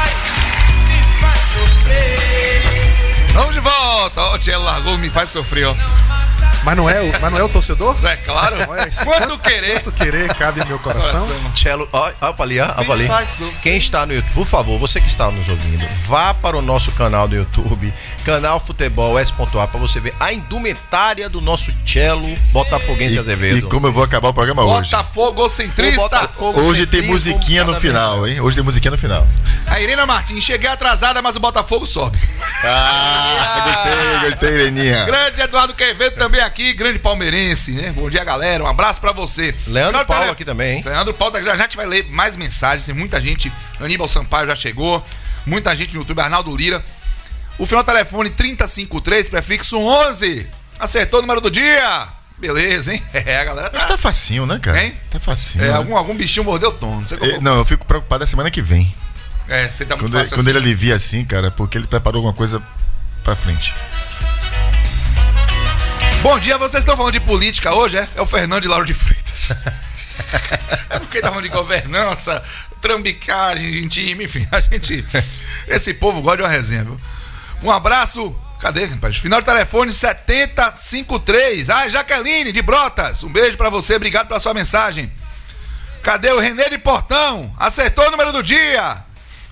Ai, 0.01 0.11
me 0.89 1.03
faz 1.21 1.41
sofrer. 1.43 2.63
Vamos 3.35 3.53
de 3.53 3.61
volta! 3.61 4.21
Ó, 4.23 4.35
o 4.35 4.39
Tchelo 4.39 4.65
largou, 4.65 4.97
me 4.97 5.11
faz 5.11 5.29
sofrer, 5.29 5.67
ó. 5.67 5.75
Mas 6.65 6.77
não 6.77 6.89
é, 6.89 7.01
o- 7.03 7.13
mas 7.21 7.33
não 7.33 7.39
é 7.39 7.43
o 7.43 7.49
torcedor? 7.49 7.97
É 8.07 8.17
claro? 8.17 8.57
Olha, 8.69 8.89
esse 8.89 9.05
Quanto 9.05 9.39
querer. 9.39 9.81
Quanto 9.83 9.93
querer 9.93 10.33
cabe 10.35 10.61
em 10.63 10.67
meu 10.67 10.79
coração. 10.79 11.29
Cello, 11.55 11.89
ó, 11.93 12.11
ó 12.21 12.33
pra 12.33 12.45
ali, 12.45 12.61
ó, 12.61 12.67
ó 12.79 12.85
pra 12.85 12.95
ali. 12.95 13.09
Quem 13.63 13.77
está 13.77 14.07
no 14.07 14.15
YouTube, 14.15 14.33
por 14.33 14.47
favor, 14.47 14.79
você 14.79 15.01
que 15.01 15.09
está 15.09 15.31
nos 15.31 15.49
ouvindo, 15.49 15.85
vá 16.07 16.33
para 16.33 16.57
o 16.57 16.63
nosso 16.63 16.93
canal 16.93 17.27
do 17.27 17.35
YouTube, 17.35 17.93
canal 18.23 18.59
Futebol 18.61 19.19
S.A 19.19 19.67
pra 19.67 19.79
você 19.81 20.01
ver 20.01 20.15
a 20.21 20.33
indumentária 20.33 21.29
do 21.29 21.41
nosso 21.41 21.73
cello 21.87 22.27
Botafoguense 22.53 23.17
E, 23.17 23.19
Azevedo. 23.19 23.59
e 23.59 23.63
como 23.63 23.87
eu 23.89 23.93
vou 23.93 24.03
acabar 24.05 24.29
o 24.29 24.35
programa 24.35 24.65
hoje? 24.65 24.91
Botafogo 24.91 25.49
centrista. 25.49 26.01
Botafogo 26.03 26.61
Hoje 26.61 26.87
tem 26.87 27.01
centrismo 27.03 27.13
musiquinha 27.13 27.65
no 27.65 27.75
final, 27.81 28.27
hein? 28.27 28.41
Hoje 28.41 28.57
tem 28.57 28.65
musiquinha 28.65 28.91
no 28.93 28.99
final. 28.99 29.27
A 29.67 29.81
Irina 29.81 30.07
Martins, 30.07 30.45
cheguei 30.45 30.69
atrasada, 30.71 31.21
mas 31.21 31.37
o 31.37 31.41
Botafogo 31.41 31.87
sobe. 31.87 32.19
Ah, 32.65 33.65
gostei, 33.65 34.31
gostei, 34.31 34.49
Ireninha. 34.61 35.05
Grande 35.05 35.41
Eduardo 35.41 35.75
Quevedo 35.75 36.15
também 36.17 36.41
aqui, 36.41 36.73
grande 36.73 37.01
palmeirense, 37.01 37.73
né? 37.73 37.91
Bom 37.93 38.09
dia, 38.09 38.23
galera. 38.23 38.63
Um 38.63 38.69
abraço 38.69 39.01
pra 39.01 39.11
você. 39.11 39.53
Leandro 39.67 39.91
Final 39.93 40.07
Paulo 40.07 40.21
tele- 40.23 40.33
aqui 40.33 40.45
também, 40.45 40.77
hein? 40.77 40.83
Leandro 40.85 41.13
Paulo, 41.13 41.35
já, 41.43 41.43
já 41.47 41.53
a 41.55 41.57
gente 41.57 41.77
vai 41.77 41.87
ler 41.87 42.07
mais 42.09 42.37
mensagens. 42.37 42.87
Tem 42.87 42.95
muita 42.95 43.21
gente. 43.21 43.53
Aníbal 43.81 44.07
Sampaio 44.07 44.47
já 44.47 44.55
chegou. 44.55 45.05
Muita 45.45 45.75
gente 45.75 45.93
no 45.95 46.01
YouTube. 46.03 46.21
Arnaldo 46.21 46.55
Lira. 46.57 46.85
O 47.59 47.67
final 47.67 47.83
do 47.83 47.87
telefone 47.87 48.31
3053, 48.31 49.29
prefixo 49.29 49.79
11. 49.79 50.47
Acertou 50.79 51.19
o 51.21 51.23
número 51.23 51.41
do 51.41 51.51
dia. 51.51 52.09
Beleza, 52.39 52.93
hein? 52.93 53.03
É, 53.13 53.39
a 53.39 53.45
galera 53.45 53.71
Mas 53.73 53.85
tá 53.85 53.97
facinho, 53.97 54.47
né, 54.47 54.59
cara? 54.59 54.83
Hein? 54.83 54.97
Tá 55.11 55.21
facinho. 55.21 55.65
É, 55.65 55.69
né? 55.69 55.75
algum, 55.75 55.97
algum 55.97 56.15
bichinho 56.15 56.45
mordeu 56.45 56.71
o 56.71 56.73
tom. 56.73 56.97
Não 56.97 57.07
sei 57.07 57.17
qual 57.17 57.31
foi. 57.31 57.41
Não, 57.41 57.57
eu 57.57 57.65
fico 57.65 57.87
preocupado 57.87 58.25
a 58.25 58.27
semana 58.27 58.51
que 58.51 58.61
vem. 58.61 58.93
É, 59.49 59.69
você 59.69 59.85
tá 59.85 59.95
muito 59.95 60.07
Quando, 60.07 60.15
ele, 60.15 60.25
fácil 60.25 60.37
quando 60.37 60.49
ele 60.49 60.59
assim. 60.59 60.67
alivia 60.67 60.97
assim, 60.97 61.25
cara, 61.25 61.51
porque 61.51 61.79
ele 61.79 61.87
preparou 61.87 62.19
alguma 62.19 62.35
coisa 62.35 62.63
pra 63.23 63.37
frente. 63.37 63.75
Bom 66.23 66.39
dia, 66.39 66.57
vocês 66.57 66.83
estão 66.83 66.97
falando 66.97 67.13
de 67.13 67.21
política 67.21 67.75
hoje, 67.75 67.99
é? 67.99 68.09
É 68.15 68.23
o 68.23 68.27
Fernando 68.27 68.63
de 68.63 68.69
Lauro 68.69 68.87
de 68.87 68.95
Freitas. 68.95 69.51
é 70.89 70.99
porque 70.99 71.21
tá 71.21 71.29
falando 71.29 71.45
de 71.45 71.51
governança, 71.51 72.43
trambicagem, 72.81 73.87
time, 73.89 74.25
enfim, 74.25 74.47
a 74.51 74.61
gente. 74.61 75.05
Esse 75.67 75.95
povo 75.95 76.21
gosta 76.23 76.39
de 76.39 76.43
uma 76.43 76.49
resenha, 76.49 76.85
viu? 76.85 76.99
Um 77.63 77.71
abraço. 77.71 78.35
Cadê, 78.61 78.85
rapaz? 78.85 79.17
Final 79.17 79.41
do 79.41 79.45
telefone 79.45 79.91
7053. 79.91 81.71
Ah, 81.71 81.89
Jaqueline 81.89 82.53
de 82.53 82.63
Brotas. 82.63 83.23
Um 83.23 83.29
beijo 83.29 83.57
pra 83.57 83.69
você, 83.69 83.97
obrigado 83.97 84.29
pela 84.29 84.41
sua 84.41 84.55
mensagem. 84.55 85.11
Cadê 86.03 86.33
o 86.33 86.41
Renê 86.41 86.69
de 86.69 86.79
Portão? 86.79 87.55
Acertou 87.59 88.07
o 88.07 88.11
número 88.11 88.33
do 88.33 88.43
dia. 88.43 89.05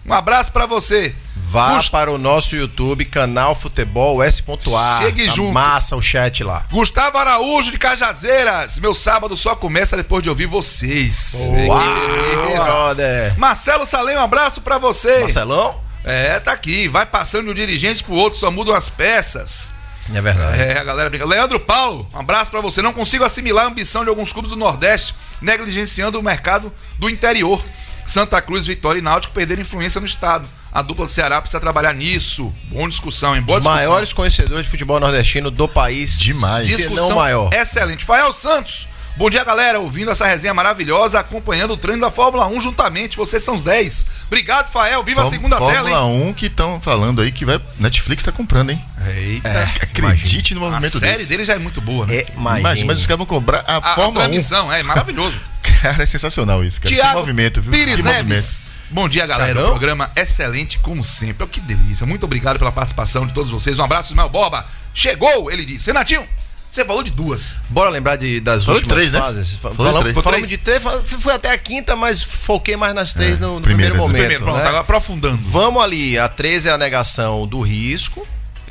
Um 0.04 0.12
abraço 0.12 0.50
pra 0.50 0.66
você. 0.66 1.14
Vá 1.50 1.74
Gust- 1.74 1.90
para 1.90 2.12
o 2.12 2.16
nosso 2.16 2.54
YouTube, 2.54 3.04
canal 3.04 3.56
Futebol 3.56 4.22
S.A. 4.22 4.98
Chegue 4.98 5.26
Tá 5.26 5.34
junto. 5.34 5.52
Massa 5.52 5.96
o 5.96 6.00
chat 6.00 6.44
lá. 6.44 6.64
Gustavo 6.70 7.18
Araújo 7.18 7.72
de 7.72 7.78
Cajazeiras. 7.78 8.78
Meu 8.78 8.94
sábado 8.94 9.36
só 9.36 9.56
começa 9.56 9.96
depois 9.96 10.22
de 10.22 10.28
ouvir 10.28 10.46
vocês. 10.46 11.32
Uau, 11.66 12.64
brother. 12.64 13.36
Marcelo 13.36 13.84
Salem, 13.84 14.16
um 14.16 14.20
abraço 14.22 14.60
pra 14.60 14.78
você. 14.78 15.20
Marcelão? 15.22 15.80
É, 16.04 16.38
tá 16.38 16.52
aqui. 16.52 16.86
Vai 16.86 17.04
passando 17.04 17.46
de 17.46 17.50
um 17.50 17.54
dirigente 17.54 18.04
pro 18.04 18.14
outro, 18.14 18.38
só 18.38 18.48
mudam 18.50 18.72
as 18.72 18.88
peças. 18.88 19.72
É 20.14 20.20
verdade. 20.20 20.60
É, 20.62 20.78
a 20.78 20.84
galera 20.84 21.10
brinca. 21.10 21.24
Leandro 21.26 21.58
Paulo, 21.58 22.08
um 22.14 22.18
abraço 22.20 22.50
pra 22.50 22.60
você. 22.60 22.80
Não 22.80 22.92
consigo 22.92 23.24
assimilar 23.24 23.64
a 23.64 23.68
ambição 23.68 24.04
de 24.04 24.08
alguns 24.08 24.32
clubes 24.32 24.50
do 24.50 24.56
Nordeste, 24.56 25.14
negligenciando 25.42 26.18
o 26.18 26.22
mercado 26.22 26.72
do 26.98 27.10
interior. 27.10 27.60
Santa 28.06 28.40
Cruz, 28.40 28.66
Vitória 28.66 29.00
e 29.00 29.02
Náutico 29.02 29.34
perderam 29.34 29.62
influência 29.62 30.00
no 30.00 30.06
estado. 30.06 30.48
A 30.72 30.82
dupla 30.82 31.04
do 31.06 31.10
Ceará 31.10 31.40
precisa 31.40 31.58
trabalhar 31.60 31.92
nisso. 31.92 32.52
Boa 32.66 32.88
discussão, 32.88 33.34
hein? 33.34 33.42
Boa 33.42 33.58
Os 33.58 33.62
discussão. 33.64 33.76
maiores 33.88 34.12
conhecedores 34.12 34.64
de 34.64 34.70
futebol 34.70 35.00
nordestino 35.00 35.50
do 35.50 35.66
país. 35.66 36.18
Demais. 36.18 36.68
Se 36.68 36.76
Discussão 36.76 37.08
não 37.08 37.16
maior. 37.16 37.52
excelente. 37.52 38.04
Fael 38.04 38.32
Santos. 38.32 38.86
Bom 39.16 39.28
dia, 39.28 39.42
galera. 39.42 39.80
Ouvindo 39.80 40.10
essa 40.12 40.24
resenha 40.26 40.54
maravilhosa, 40.54 41.18
acompanhando 41.18 41.72
o 41.72 41.76
treino 41.76 42.00
da 42.00 42.10
Fórmula 42.10 42.46
1 42.46 42.60
juntamente. 42.60 43.16
Vocês 43.16 43.42
são 43.42 43.56
os 43.56 43.62
10. 43.62 44.06
Obrigado, 44.30 44.70
Fael. 44.70 45.02
Viva 45.02 45.22
a 45.22 45.24
Fórmula- 45.24 45.42
segunda 45.42 45.56
tela, 45.56 45.88
Fórmula 45.90 46.12
hein? 46.22 46.28
1 46.30 46.34
que 46.34 46.46
estão 46.46 46.80
falando 46.80 47.20
aí 47.20 47.32
que 47.32 47.44
vai. 47.44 47.60
Netflix 47.80 48.22
tá 48.22 48.30
comprando, 48.30 48.70
hein? 48.70 48.80
Eita. 49.16 49.62
Acredite 49.82 50.54
no 50.54 50.64
a 50.64 50.70
movimento 50.70 51.00
série 51.00 51.24
dele 51.26 51.44
já 51.44 51.54
é 51.54 51.58
muito 51.58 51.80
boa, 51.80 52.06
né? 52.06 52.14
É, 52.14 52.26
imagina. 52.36 52.60
Imagina, 52.60 52.86
mas 52.86 52.98
os 52.98 53.06
caras 53.06 53.18
vão 53.18 53.26
cobrar 53.26 53.64
a, 53.66 53.74
A, 53.74 53.78
a 53.78 53.94
Fórmula 53.96 54.26
1. 54.26 54.28
transmissão, 54.28 54.72
é 54.72 54.82
maravilhoso. 54.84 55.36
Cara, 55.82 56.02
é 56.02 56.06
sensacional 56.06 56.62
isso, 56.62 56.78
cara. 56.80 56.88
que 56.94 57.00
Tiago 57.00 57.18
movimento, 57.20 57.60
viu? 57.62 57.72
Pires 57.72 57.96
que 57.96 58.02
Neves. 58.02 58.80
Bom 58.90 59.08
dia, 59.08 59.26
galera. 59.26 59.62
Programa 59.62 60.10
excelente, 60.14 60.78
como 60.78 61.02
sempre. 61.02 61.42
Oh, 61.44 61.48
que 61.48 61.58
delícia. 61.60 62.04
Muito 62.06 62.24
obrigado 62.24 62.58
pela 62.58 62.70
participação 62.70 63.26
de 63.26 63.32
todos 63.32 63.50
vocês. 63.50 63.78
Um 63.78 63.84
abraço, 63.84 64.10
Ismael 64.12 64.28
Borba. 64.28 64.66
Chegou, 64.94 65.50
ele 65.50 65.64
disse. 65.64 65.86
Renatinho, 65.86 66.26
você 66.70 66.84
falou 66.84 67.02
de 67.02 67.10
duas. 67.10 67.58
Bora 67.68 67.90
lembrar 67.90 68.16
de, 68.16 68.40
das 68.40 68.64
Falou 68.64 68.76
últimas 68.80 68.96
três, 68.96 69.12
né? 69.12 69.18
fases. 69.18 69.54
Fa- 69.56 69.70
Falou 69.70 69.76
Falamos, 69.76 70.00
três. 70.02 70.14
falamos 70.24 70.48
Três. 70.48 70.48
de 70.48 70.58
três, 70.58 70.82
fui 71.20 71.32
até 71.32 71.50
a 71.50 71.58
quinta, 71.58 71.96
mas 71.96 72.22
foquei 72.22 72.76
mais 72.76 72.94
nas 72.94 73.12
três 73.12 73.38
no, 73.38 73.56
no 73.56 73.60
primeiro, 73.60 73.96
momento. 73.96 74.18
Primeiro, 74.18 74.44
pronto, 74.44 74.56
né? 74.58 74.62
agora 74.66 74.80
aprofundando. 74.80 75.36
Vamos 75.42 75.82
ali, 75.82 76.18
a 76.18 76.28
13 76.28 76.68
é 76.68 76.72
a 76.72 76.78
negação 76.78 77.46
do 77.46 77.60
risco. 77.60 78.26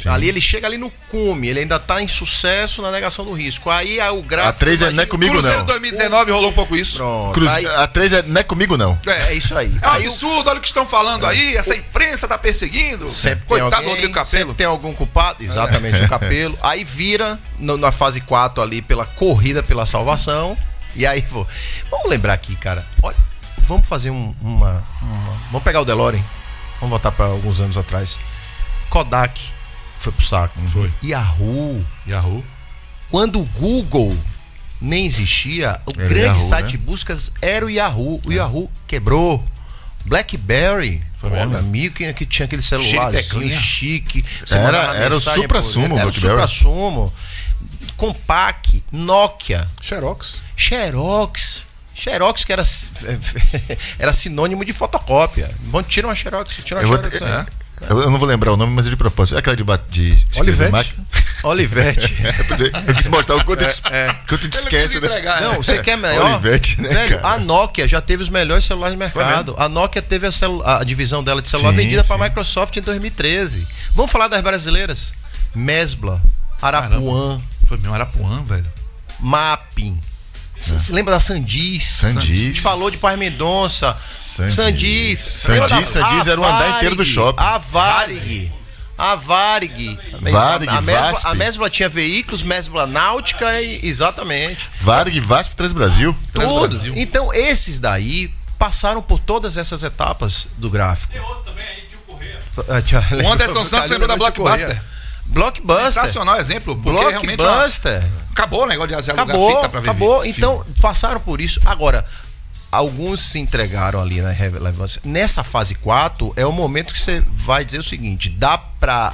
Ali 0.08 0.30
ele 0.30 0.40
chega 0.40 0.68
ali 0.68 0.78
no 0.78 0.90
cume, 1.10 1.48
ele 1.50 1.60
ainda 1.62 1.78
tá 1.80 2.02
em 2.02 2.08
sucesso 2.08 2.82
na 2.82 2.92
negação 2.92 3.26
do 3.26 3.32
risco. 3.34 3.70
Aí 3.70 4.00
aí 4.00 4.10
o 4.10 4.22
gráfico. 4.22 4.50
A 4.50 4.54
3 4.54 4.82
é 4.84 4.92
não 4.92 5.04
é 5.04 5.06
comigo, 5.06 5.34
Cruzeiro 5.34 5.58
não. 5.60 5.66
2019 5.66 6.32
rolou 6.32 6.52
um 6.52 6.54
pouco 6.54 6.76
isso. 6.76 6.98
Pronto. 6.98 7.34
Cruz- 7.34 7.52
aí- 7.52 7.66
A 7.66 7.88
3 7.88 8.14
é, 8.14 8.22
não 8.24 8.40
é 8.40 8.44
comigo, 8.44 8.78
não. 8.78 8.98
é 9.06 9.34
isso 9.34 9.58
aí. 9.58 9.72
É 9.82 9.88
um 9.88 9.92
aí 9.92 10.08
o- 10.08 10.12
absurdo, 10.12 10.50
olha 10.50 10.60
o 10.60 10.62
que 10.62 10.68
estão 10.68 10.86
falando 10.86 11.26
aí. 11.26 11.58
Essa 11.58 11.76
imprensa 11.76 12.28
tá 12.28 12.38
perseguindo. 12.38 13.12
Sempre 13.14 13.40
tem 13.40 13.48
Coitado 13.60 13.76
alguém, 13.76 13.90
do 14.02 14.08
Rodrigo. 14.08 14.26
Sempre 14.26 14.54
tem 14.54 14.66
algum 14.68 14.94
culpado, 14.94 15.44
exatamente 15.44 16.02
o 16.04 16.08
Capelo. 16.08 16.58
Aí 16.62 16.84
vira 16.84 17.40
no- 17.58 17.78
na 17.78 17.92
fase 17.92 18.22
4 18.22 18.62
ali 18.64 18.82
pela 18.82 19.06
corrida 19.06 19.62
pela 19.64 19.86
salvação. 19.86 20.58
E 20.96 21.06
aí, 21.06 21.22
pô, 21.22 21.46
vamos 21.92 22.10
lembrar 22.10 22.34
aqui, 22.34 22.56
cara. 22.56 22.86
Olha, 23.04 23.18
vamos 23.68 23.88
fazer 23.88 24.10
um- 24.12 24.34
uma, 24.42 24.84
uma- 25.02 25.34
Vamos 25.52 25.64
pegar 25.64 25.82
o 25.82 25.86
DeLorean. 25.86 26.24
Vamos 26.80 26.90
voltar 26.92 27.12
para 27.12 27.26
alguns 27.26 27.60
anos 27.60 27.78
atrás. 27.78 28.18
Kodak 28.90 29.40
foi 30.00 30.12
pro 30.14 30.26
saco. 30.26 30.60
Foi. 30.70 30.92
Yahoo. 31.04 31.86
Yahoo. 32.08 32.44
Quando 33.12 33.40
o 33.42 33.46
Google 33.46 34.16
nem 34.82 35.06
existia, 35.06 35.80
o 35.86 36.00
Era 36.00 36.08
grande 36.10 36.26
Yahoo, 36.26 36.40
site 36.50 36.64
né? 36.66 36.72
de 36.72 36.78
buscas 36.78 37.32
era 37.42 37.66
o 37.66 37.70
Yahoo. 37.70 38.22
O 38.26 38.32
Yahoo 38.32 38.70
quebrou. 38.88 39.44
BlackBerry. 40.06 41.04
Foi 41.20 41.30
mesmo? 41.30 41.58
amigo 41.58 41.96
que, 41.96 42.14
que 42.14 42.26
tinha 42.26 42.46
aquele 42.46 42.62
celularzinho 42.62 43.52
chique. 43.52 44.24
Era- 44.50 44.96
era 44.96 45.16
o 45.16 45.20
supra-sumo, 45.20 45.98
Era 45.98 46.08
o 46.08 46.14
supra-sumo. 46.14 47.14
Compact, 47.98 48.82
Nokia, 48.92 49.68
Xerox. 49.82 50.42
Xerox. 50.56 51.64
Xerox 51.94 52.46
que 52.46 52.54
era, 52.54 52.64
era 54.00 54.14
sinônimo 54.14 54.64
de 54.64 54.72
fotocópia. 54.72 55.54
Bom, 55.66 55.84
tira 55.84 56.08
uma 56.08 56.16
Xerox, 56.16 56.56
tira 56.64 56.80
uma 56.80 56.84
Eu, 56.84 56.88
vou, 57.02 57.10
Xerox. 57.12 57.52
Eu, 57.90 58.02
eu 58.02 58.10
não 58.12 58.18
vou 58.20 58.28
lembrar 58.28 58.52
o 58.54 58.58
nome, 58.58 58.74
mas 58.74 58.88
é 58.88 58.90
de 58.90 58.96
propósito. 58.96 59.36
É 59.36 59.40
aquela 59.40 59.56
de, 59.56 59.64
de 59.90 60.14
escrever 60.32 60.74
Olivetti. 60.74 60.96
Olivetti. 61.44 62.16
É, 62.24 62.30
é, 62.30 62.92
eu 62.92 62.96
quis 62.96 63.08
mostrar 63.08 63.36
o 63.38 63.46
quanto, 63.46 63.60
des- 63.66 63.80
quanto 63.80 64.34
Ele 64.44 64.50
quis 64.50 64.60
esquece, 64.60 65.00
né? 65.00 65.08
entregar, 65.08 65.42
Não, 65.42 65.54
você 65.56 65.82
quer 65.82 65.98
melhor? 65.98 66.34
Olivetti, 66.34 66.82
né, 66.82 66.90
Velho, 66.90 67.20
cara? 67.22 67.36
a 67.36 67.40
Nokia 67.40 67.88
já 67.88 68.02
teve 68.02 68.22
os 68.24 68.30
melhores 68.30 68.66
celulares 68.66 68.96
do 68.96 69.00
mercado. 69.00 69.56
A 69.58 69.70
Nokia 69.70 70.02
teve 70.02 70.28
a, 70.28 70.32
celu- 70.32 70.62
a 70.68 70.84
divisão 70.84 71.24
dela 71.24 71.42
de 71.42 71.48
celular 71.48 71.72
Sim, 71.72 71.78
vendida 71.78 72.04
para 72.04 72.16
a 72.18 72.28
Microsoft 72.28 72.76
em 72.76 72.82
2013. 72.82 73.66
Vamos 73.94 74.12
falar 74.12 74.28
das 74.28 74.42
brasileiras? 74.42 75.14
Mesbla, 75.56 76.22
Arapuã, 76.62 77.40
Foi 77.68 77.78
meu 77.78 77.94
Arapuã, 77.94 78.44
velho. 78.44 78.66
Mapping. 79.20 80.00
Você 80.60 80.92
lembra 80.94 81.14
da 81.14 81.20
Sandiz? 81.20 81.88
Sandiz. 81.88 82.30
A 82.30 82.34
gente 82.48 82.62
falou 82.62 82.92
de 82.92 82.98
Paz 82.98 83.18
Mendonça. 83.18 83.98
Sandiz. 84.14 84.56
Sandiz. 84.56 85.20
Sandiz, 85.20 85.48
Lembra 85.48 85.68
da- 85.70 85.86
Sandiz 85.86 86.28
a 86.28 86.32
era 86.32 86.42
o 86.42 86.46
andar 86.46 86.70
inteiro 86.76 86.96
do 86.96 87.04
Varig, 87.04 87.14
shopping. 87.14 87.42
A 87.44 87.58
Varig. 87.58 88.52
A 88.98 89.16
Varig. 89.16 89.98
Varig, 90.22 90.70
a, 90.70 90.82
Mesbla, 90.82 91.12
Vasp. 91.12 91.26
a 91.28 91.34
Mesbla 91.36 91.70
tinha 91.70 91.88
veículos, 91.88 92.44
Mesbla 92.44 92.86
Náutica 92.86 93.62
e 93.62 93.80
exatamente. 93.88 94.70
Varg, 94.82 95.18
Vasp, 95.22 95.54
Transbrasil. 95.56 96.14
Tudo. 96.34 96.68
Brasil. 96.68 96.94
Então, 96.98 97.34
esses 97.34 97.80
daí 97.80 98.30
passaram 98.58 99.02
por 99.02 99.18
todas 99.20 99.56
essas 99.56 99.84
etapas 99.84 100.48
do 100.58 100.70
gráfico. 100.70 101.14
Tem 101.14 101.22
outro 101.22 101.44
também 101.44 101.64
aí, 101.66 101.84
Tio 101.90 102.00
Correia. 102.06 102.40
O 103.26 103.32
Anderson 103.32 103.66
Santos 103.66 103.90
lembrou 103.90 104.08
da 104.10 104.18
Blockbuster. 104.18 104.82
Blockbuster. 105.30 105.86
Sensacional 105.86 106.38
exemplo, 106.38 106.76
porque 106.76 106.98
ó, 106.98 107.12
Blockbuster. 107.12 108.04
acabou 108.32 108.64
o 108.64 108.66
negócio 108.66 108.90
de 108.90 109.12
alugar 109.12 109.26
Acabou, 109.26 109.56
fita 109.56 109.70
pra 109.70 109.80
ver 109.80 109.90
acabou. 109.90 110.26
Então, 110.26 110.66
passaram 110.82 111.20
por 111.20 111.40
isso. 111.40 111.62
Agora, 111.66 112.06
alguns 112.72 113.22
se 113.22 113.40
entregaram 113.40 114.02
ali 114.02 114.22
na 114.22 114.32
relevância. 114.32 115.02
Nessa 115.06 115.44
fase 115.44 115.76
4, 115.76 116.34
é 116.36 116.46
o 116.46 116.52
momento 116.52 116.94
que 116.94 117.00
você 117.00 117.24
vai 117.28 117.64
dizer 117.64 117.78
o 117.78 117.84
seguinte: 117.84 118.30
dá 118.30 118.58
pra 118.58 119.14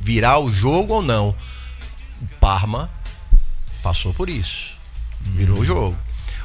virar 0.00 0.38
o 0.38 0.52
jogo 0.52 0.94
ou 0.94 1.02
não? 1.02 1.34
O 2.20 2.26
Parma 2.40 2.90
passou 3.82 4.12
por 4.12 4.28
isso. 4.28 4.72
Virou 5.20 5.58
o 5.58 5.64
jogo. 5.64 5.96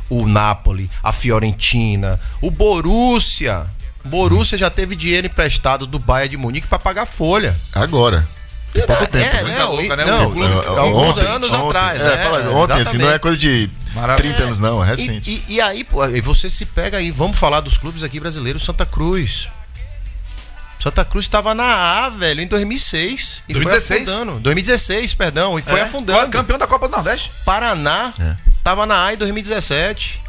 O 0.09 0.27
Napoli, 0.27 0.89
a 1.01 1.11
Fiorentina, 1.11 2.19
o 2.41 2.49
Borussia. 2.49 3.65
Borussia 4.05 4.57
já 4.57 4.69
teve 4.69 4.95
dinheiro 4.95 5.27
emprestado 5.27 5.87
do 5.87 5.97
Bayern 5.97 6.29
de 6.29 6.37
Munique 6.37 6.67
pra 6.67 6.77
pagar 6.77 7.05
folha. 7.05 7.57
Agora. 7.73 8.27
Tem 8.73 8.85
pouco 8.85 9.07
tempo. 9.07 9.25
É, 9.37 9.43
né? 9.43 9.57
Não, 9.59 9.75
louca, 9.75 9.95
né? 9.95 10.05
não, 10.05 10.27
O 10.29 10.31
clube- 10.33 10.77
alguns 10.79 11.17
anos 11.17 11.53
atrás. 11.53 12.01
É, 12.01 12.17
né? 12.17 12.23
fala, 12.23 12.49
ontem, 12.51 12.81
assim, 12.81 12.97
não 12.97 13.09
é 13.11 13.19
coisa 13.19 13.37
de 13.37 13.69
Maravilha. 13.93 14.29
30 14.33 14.43
anos, 14.45 14.59
não, 14.59 14.83
é 14.83 14.87
recente. 14.87 15.29
E, 15.29 15.33
e- 15.53 15.55
e 15.55 15.61
aí, 15.61 15.83
pô, 15.83 16.01
aí 16.01 16.19
você 16.21 16.49
se 16.49 16.65
pega 16.65 16.97
aí, 16.97 17.11
vamos 17.11 17.37
falar 17.37 17.61
dos 17.61 17.77
clubes 17.77 18.01
aqui 18.03 18.19
brasileiros, 18.19 18.63
Santa 18.65 18.85
Cruz. 18.85 19.47
Santa 20.79 21.05
Cruz 21.05 21.23
estava 21.25 21.53
na 21.55 21.63
A, 22.05 22.09
velho, 22.09 22.41
em 22.41 22.47
2006. 22.47 23.41
E 23.47 23.53
2016? 23.53 24.03
foi 24.09 24.13
afundando. 24.17 24.39
2016, 24.41 25.13
perdão. 25.13 25.57
E 25.57 25.61
foi 25.61 25.79
É, 25.79 25.83
afundando. 25.83 26.29
Campeão 26.31 26.57
da 26.59 26.67
Copa 26.67 26.89
do 26.89 26.91
Nordeste. 26.91 27.31
Paraná 27.45 28.13
É. 28.19 28.35
tava 28.63 28.85
na 28.85 29.05
A 29.05 29.13
em 29.13 29.17
2017. 29.17 30.19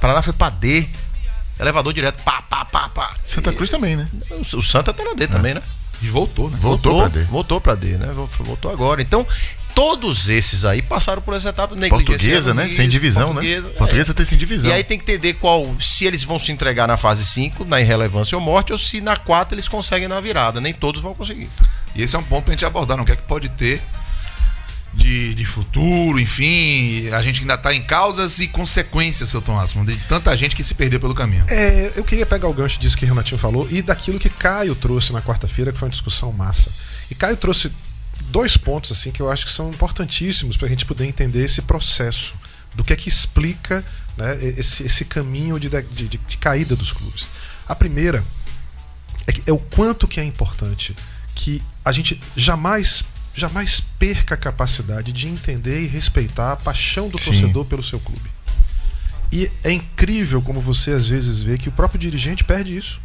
Paraná 0.00 0.22
foi 0.22 0.32
pra 0.32 0.50
D. 0.50 0.86
Elevador 1.58 1.92
direto. 1.92 2.22
Pá, 2.22 2.42
pá, 2.48 2.64
pá, 2.64 2.88
pá. 2.90 3.10
Santa 3.26 3.50
E- 3.50 3.54
Cruz 3.56 3.70
também, 3.70 3.96
né? 3.96 4.06
O, 4.30 4.58
o 4.58 4.62
Santa 4.62 4.92
tá 4.92 5.02
na 5.02 5.14
D 5.14 5.26
também, 5.26 5.54
né? 5.54 5.62
E 6.04 6.08
voltou, 6.08 6.50
né? 6.50 6.58
Voltou 6.60 6.98
pra 6.98 7.08
D. 7.08 7.22
Voltou 7.24 7.60
pra 7.60 7.74
D, 7.74 7.96
né? 7.96 8.12
Vol- 8.12 8.28
Voltou 8.40 8.70
agora. 8.70 9.00
Então, 9.00 9.26
todos 9.74 10.28
esses 10.28 10.64
aí 10.64 10.82
passaram 10.82 11.22
por 11.22 11.34
essa 11.34 11.48
etapa. 11.48 11.74
negligência 11.74 12.06
Portuguesa, 12.16 12.54
né? 12.54 12.68
Sem 12.68 12.88
divisão, 12.88 13.28
portuguesa, 13.32 13.68
né? 13.68 13.72
é. 13.74 13.78
Portuguesa 13.78 14.14
tem 14.14 14.24
sem 14.26 14.38
divisão. 14.38 14.70
E 14.70 14.72
aí 14.72 14.84
tem 14.84 14.98
que 14.98 15.04
entender 15.10 15.34
qual. 15.34 15.74
Se 15.80 16.04
eles 16.04 16.22
vão 16.22 16.38
se 16.38 16.52
entregar 16.52 16.86
na 16.86 16.96
fase 16.96 17.24
5, 17.24 17.64
na 17.64 17.80
irrelevância 17.80 18.36
ou 18.36 18.42
morte, 18.44 18.72
ou 18.72 18.78
se 18.78 19.00
na 19.00 19.16
4 19.16 19.54
eles 19.54 19.66
conseguem 19.68 20.06
na 20.08 20.20
virada. 20.20 20.60
Nem 20.60 20.72
todos 20.74 21.00
vão 21.00 21.14
conseguir. 21.14 21.48
E 21.94 22.02
esse 22.02 22.14
é 22.14 22.18
um 22.18 22.22
ponto 22.24 22.44
pra 22.44 22.52
gente 22.52 22.64
abordar, 22.64 22.96
não? 22.96 23.04
O 23.04 23.06
que 23.06 23.12
é 23.12 23.16
que 23.16 23.22
pode 23.22 23.48
ter 23.48 23.80
de, 24.96 25.34
de 25.34 25.44
futuro, 25.44 26.18
enfim. 26.18 27.08
A 27.10 27.20
gente 27.22 27.40
ainda 27.40 27.56
tá 27.58 27.74
em 27.74 27.82
causas 27.82 28.40
e 28.40 28.48
consequências, 28.48 29.28
seu 29.28 29.42
Tom 29.42 29.62
de 29.86 29.96
tanta 30.08 30.36
gente 30.36 30.54
que 30.56 30.62
se 30.64 30.74
perdeu 30.74 31.00
pelo 31.00 31.14
caminho. 31.14 31.44
É, 31.48 31.92
eu 31.96 32.04
queria 32.04 32.24
pegar 32.26 32.48
o 32.48 32.52
gancho 32.54 32.78
disso 32.78 32.96
que 32.96 33.04
o 33.04 33.08
Renatinho 33.08 33.38
falou 33.38 33.66
e 33.70 33.82
daquilo 33.82 34.18
que 34.18 34.28
Caio 34.30 34.74
trouxe 34.74 35.12
na 35.12 35.20
quarta-feira, 35.20 35.72
que 35.72 35.78
foi 35.78 35.86
uma 35.88 35.92
discussão 35.92 36.32
massa. 36.32 36.70
E 37.10 37.14
Caio 37.14 37.36
trouxe 37.36 37.70
dois 38.30 38.56
pontos 38.56 38.90
assim 38.92 39.10
que 39.10 39.20
eu 39.20 39.30
acho 39.30 39.44
que 39.46 39.52
são 39.52 39.68
importantíssimos 39.70 40.56
para 40.56 40.66
a 40.66 40.70
gente 40.70 40.84
poder 40.86 41.04
entender 41.06 41.44
esse 41.44 41.62
processo 41.62 42.34
do 42.74 42.82
que 42.82 42.92
é 42.92 42.96
que 42.96 43.08
explica 43.08 43.84
né, 44.16 44.38
esse, 44.56 44.84
esse 44.84 45.04
caminho 45.04 45.58
de, 45.60 45.68
de, 45.68 45.82
de- 46.08 46.18
de 46.18 46.36
caída 46.38 46.74
dos 46.74 46.92
clubes. 46.92 47.28
A 47.68 47.74
primeira 47.74 48.24
é, 49.26 49.32
que- 49.32 49.42
é 49.46 49.52
o 49.52 49.58
quanto 49.58 50.06
que 50.08 50.18
é 50.20 50.24
importante 50.24 50.94
que 51.34 51.62
a 51.84 51.92
gente 51.92 52.20
jamais 52.36 53.04
jamais 53.34 53.80
perca 53.80 54.34
a 54.34 54.38
capacidade 54.38 55.12
de 55.12 55.28
entender 55.28 55.82
e 55.82 55.86
respeitar 55.86 56.52
a 56.52 56.56
paixão 56.56 57.08
do 57.08 57.18
Sim. 57.18 57.24
torcedor 57.24 57.64
pelo 57.64 57.82
seu 57.82 57.98
clube. 57.98 58.30
E 59.32 59.50
é 59.64 59.72
incrível 59.72 60.40
como 60.40 60.60
você 60.60 60.92
às 60.92 61.06
vezes 61.06 61.42
vê 61.42 61.58
que 61.58 61.68
o 61.68 61.72
próprio 61.72 61.98
dirigente 61.98 62.44
perde 62.44 62.76
isso. 62.76 63.00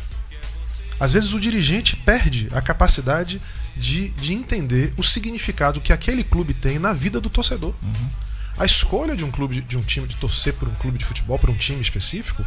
Às 1.00 1.13
vezes 1.13 1.34
o 1.34 1.39
dirigente 1.39 1.96
perde 1.96 2.50
a 2.52 2.62
capacidade 2.62 3.42
de, 3.76 4.10
de 4.10 4.34
entender 4.34 4.94
o 4.98 5.04
significado 5.04 5.82
que 5.82 5.94
aquele 5.94 6.24
clube 6.24 6.54
tem 6.54 6.78
na 6.78 6.94
vida 6.94 7.20
do 7.20 7.30
torcedor. 7.30 7.74
A 8.58 8.65
escolha 8.65 9.15
de 9.15 9.24
um 9.24 9.32
clube, 9.32 9.62
de, 9.62 9.78
um 9.78 9.82
time, 9.82 10.06
de 10.06 10.18
torcer 10.18 10.54
por 10.54 10.68
um 10.68 10.76
clube 10.76 10.98
de 10.98 11.06
futebol, 11.06 11.39
por 11.39 11.50
um 11.50 11.56
time 11.56 11.82
específico, 11.82 12.46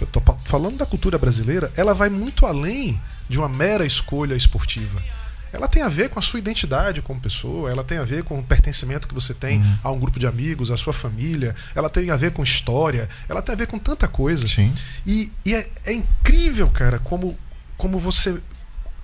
eu 0.00 0.06
tô 0.06 0.22
falando 0.44 0.78
da 0.78 0.86
cultura 0.86 1.18
brasileira, 1.18 1.72
ela 1.76 1.92
vai 1.92 2.08
muito 2.08 2.46
além 2.46 2.98
de 3.28 3.38
uma 3.38 3.48
mera 3.48 3.84
escolha 3.84 4.34
esportiva. 4.34 5.02
Ela 5.52 5.68
tem 5.68 5.82
a 5.82 5.88
ver 5.88 6.08
com 6.08 6.18
a 6.18 6.22
sua 6.22 6.38
identidade 6.38 7.02
como 7.02 7.20
pessoa, 7.20 7.70
ela 7.70 7.84
tem 7.84 7.98
a 7.98 8.04
ver 8.04 8.24
com 8.24 8.38
o 8.38 8.42
pertencimento 8.42 9.06
que 9.06 9.14
você 9.14 9.34
tem 9.34 9.62
a 9.82 9.90
um 9.90 9.98
grupo 10.00 10.18
de 10.18 10.26
amigos, 10.26 10.70
à 10.70 10.76
sua 10.76 10.92
família, 10.92 11.54
ela 11.74 11.90
tem 11.90 12.10
a 12.10 12.16
ver 12.16 12.32
com 12.32 12.42
história, 12.42 13.08
ela 13.28 13.42
tem 13.42 13.54
a 13.54 13.58
ver 13.58 13.66
com 13.66 13.78
tanta 13.78 14.08
coisa. 14.08 14.48
Sim. 14.48 14.72
E, 15.06 15.30
e 15.44 15.54
é, 15.54 15.68
é 15.84 15.92
incrível, 15.92 16.68
cara, 16.70 16.98
como, 16.98 17.38
como 17.76 17.98
você 17.98 18.40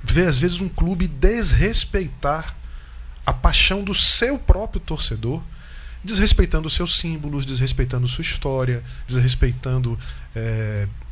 vê 0.02 0.24
às 0.24 0.38
vezes 0.38 0.60
um 0.60 0.68
clube 0.68 1.06
desrespeitar 1.06 2.54
a 3.26 3.32
paixão 3.32 3.84
do 3.84 3.94
seu 3.94 4.38
próprio 4.38 4.80
torcedor, 4.80 5.42
desrespeitando 6.02 6.70
seus 6.70 6.96
símbolos, 6.98 7.44
desrespeitando 7.44 8.08
sua 8.08 8.22
história, 8.22 8.82
desrespeitando 9.06 9.98
é, 10.34 10.88
a- 10.88 11.07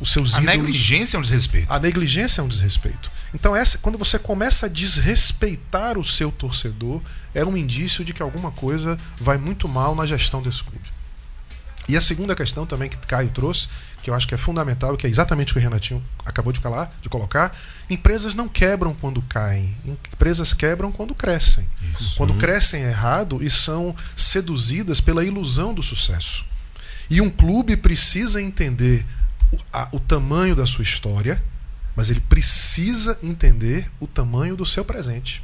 os 0.00 0.12
seus 0.12 0.34
A 0.34 0.42
ídolos. 0.42 0.56
negligência 0.58 1.16
é 1.16 1.18
um 1.18 1.22
desrespeito. 1.22 1.72
A 1.72 1.78
negligência 1.78 2.40
é 2.40 2.44
um 2.44 2.48
desrespeito. 2.48 3.10
Então, 3.34 3.56
essa, 3.56 3.78
quando 3.78 3.96
você 3.96 4.18
começa 4.18 4.66
a 4.66 4.68
desrespeitar 4.68 5.96
o 5.98 6.04
seu 6.04 6.30
torcedor, 6.30 7.00
é 7.34 7.44
um 7.44 7.56
indício 7.56 8.04
de 8.04 8.12
que 8.12 8.22
alguma 8.22 8.50
coisa 8.50 8.98
vai 9.18 9.38
muito 9.38 9.68
mal 9.68 9.94
na 9.94 10.04
gestão 10.04 10.42
desse 10.42 10.62
clube. 10.62 10.84
E 11.88 11.96
a 11.96 12.00
segunda 12.00 12.34
questão 12.34 12.64
também 12.64 12.88
que 12.88 12.96
Caio 12.96 13.30
trouxe, 13.30 13.68
que 14.02 14.10
eu 14.10 14.14
acho 14.14 14.26
que 14.26 14.34
é 14.34 14.38
fundamental, 14.38 14.96
que 14.96 15.06
é 15.06 15.10
exatamente 15.10 15.50
o 15.50 15.54
que 15.54 15.58
o 15.58 15.62
Renatinho 15.62 16.02
acabou 16.24 16.52
de, 16.52 16.60
falar, 16.60 16.94
de 17.02 17.08
colocar: 17.08 17.56
empresas 17.90 18.34
não 18.34 18.48
quebram 18.48 18.94
quando 18.94 19.20
caem, 19.22 19.74
empresas 19.84 20.52
quebram 20.52 20.92
quando 20.92 21.14
crescem. 21.14 21.66
Quando 22.16 22.34
crescem 22.34 22.82
errado 22.82 23.42
e 23.42 23.50
são 23.50 23.94
seduzidas 24.16 25.00
pela 25.00 25.24
ilusão 25.24 25.74
do 25.74 25.82
sucesso. 25.82 26.44
E 27.10 27.20
um 27.20 27.28
clube 27.28 27.76
precisa 27.76 28.40
entender 28.40 29.04
a- 29.72 29.88
o 29.92 30.00
tamanho 30.00 30.54
da 30.54 30.66
sua 30.66 30.82
história, 30.82 31.42
mas 31.96 32.10
ele 32.10 32.20
precisa 32.20 33.18
entender 33.22 33.90
o 34.00 34.06
tamanho 34.06 34.56
do 34.56 34.64
seu 34.66 34.84
presente. 34.84 35.42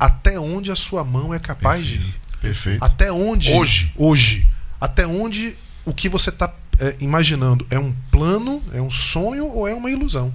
Até 0.00 0.38
onde 0.38 0.72
a 0.72 0.76
sua 0.76 1.04
mão 1.04 1.32
é 1.32 1.38
capaz 1.38 1.86
de 1.86 1.94
ir. 1.96 2.14
Perfeito. 2.40 2.84
Até 2.84 3.12
onde. 3.12 3.52
Hoje. 3.52 3.92
Hoje. 3.96 4.46
Até 4.80 5.06
onde 5.06 5.56
o 5.84 5.92
que 5.94 6.08
você 6.08 6.30
está 6.30 6.52
imaginando 6.98 7.66
é 7.70 7.78
um 7.78 7.94
plano, 8.10 8.62
é 8.72 8.80
um 8.80 8.90
sonho 8.90 9.46
ou 9.46 9.68
é 9.68 9.74
uma 9.74 9.90
ilusão? 9.90 10.32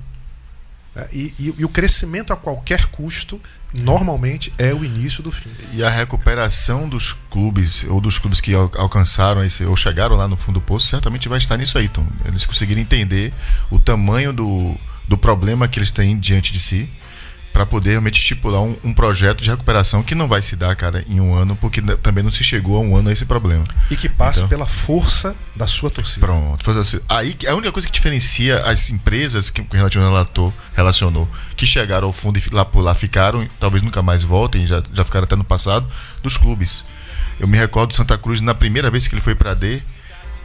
É, 0.95 1.09
e, 1.11 1.33
e- 1.37 1.53
e 1.57 1.65
o 1.65 1.69
crescimento 1.69 2.31
a 2.31 2.37
qualquer 2.37 2.85
custo, 2.85 3.41
normalmente, 3.73 4.53
é 4.57 4.73
o 4.73 4.83
início 4.85 5.21
do 5.21 5.31
fim. 5.31 5.49
E 5.73 5.83
a 5.83 5.89
recuperação 5.89 6.87
dos 6.87 7.13
clubes, 7.29 7.83
ou 7.89 7.99
dos 7.99 8.17
clubes 8.17 8.39
que 8.39 8.53
al- 8.55 8.71
alcançaram 8.77 9.43
esse, 9.43 9.65
ou 9.65 9.75
chegaram 9.75 10.15
lá 10.15 10.27
no 10.27 10.37
fundo 10.37 10.59
do 10.59 10.61
poço, 10.61 10.87
certamente 10.87 11.27
vai 11.27 11.37
estar 11.37 11.57
nisso 11.57 11.77
aí, 11.77 11.89
Tom. 11.89 12.05
Eles 12.25 12.45
conseguirem 12.45 12.83
entender 12.83 13.33
o 13.69 13.77
tamanho 13.79 14.31
do, 14.31 14.73
do 15.07 15.17
problema 15.17 15.67
que 15.67 15.79
eles 15.79 15.91
têm 15.91 16.17
diante 16.17 16.53
de 16.53 16.59
si, 16.59 16.89
para 17.55 17.65
poder 17.65 17.91
realmente 17.91 18.19
estipular 18.19 18.61
um, 18.61 18.75
um 18.83 18.93
projeto 18.93 19.41
de 19.41 19.49
recuperação 19.49 20.03
que 20.03 20.13
não 20.13 20.27
vai 20.27 20.41
se 20.41 20.57
dar, 20.57 20.75
cara, 20.75 21.05
em 21.07 21.21
um 21.21 21.33
ano, 21.33 21.55
porque 21.55 21.81
também 21.81 22.21
não 22.21 22.29
se 22.29 22.43
chegou 22.43 22.75
a 22.75 22.81
um 22.81 22.97
ano 22.97 23.07
a 23.07 23.13
esse 23.13 23.23
problema. 23.25 23.63
E 23.89 23.95
que 23.95 24.09
passe 24.09 24.39
Então. 24.39 24.49
pela 24.49 24.65
força 24.67 25.33
da 25.55 25.65
sua 25.65 25.89
torcida. 25.89 26.25
Pronto. 26.27 26.65
Aí 27.07 27.33
que- 27.33 27.47
a 27.47 27.55
única 27.55 27.71
coisa 27.71 27.87
que 27.87 27.93
diferencia 27.93 28.59
as 28.65 28.89
empresas 28.89 29.49
que 29.49 29.61
o 29.61 29.67
Renato 29.71 29.97
relatou, 29.97 30.53
relacionou, 30.75 31.29
que 31.55 31.65
chegaram 31.65 32.07
ao 32.07 32.13
fundo 32.13 32.37
e 32.37 32.43
lá 32.53 32.65
por 32.65 32.81
lá 32.81 32.93
ficaram, 32.93 33.47
talvez 33.57 33.81
nunca 33.81 34.01
mais 34.01 34.21
voltem, 34.21 34.67
já, 34.67 34.83
já 34.93 35.05
ficaram 35.05 35.23
até 35.23 35.37
no 35.37 35.45
passado, 35.45 35.87
dos 36.21 36.35
clubes. 36.35 36.83
Eu 37.39 37.47
me 37.47 37.57
recordo 37.57 37.91
do 37.91 37.95
Santa 37.95 38.17
Cruz 38.17 38.41
na 38.41 38.53
primeira 38.53 38.91
vez 38.91 39.07
que 39.07 39.15
ele 39.15 39.21
foi 39.21 39.33
para 39.33 39.53
D, 39.53 39.81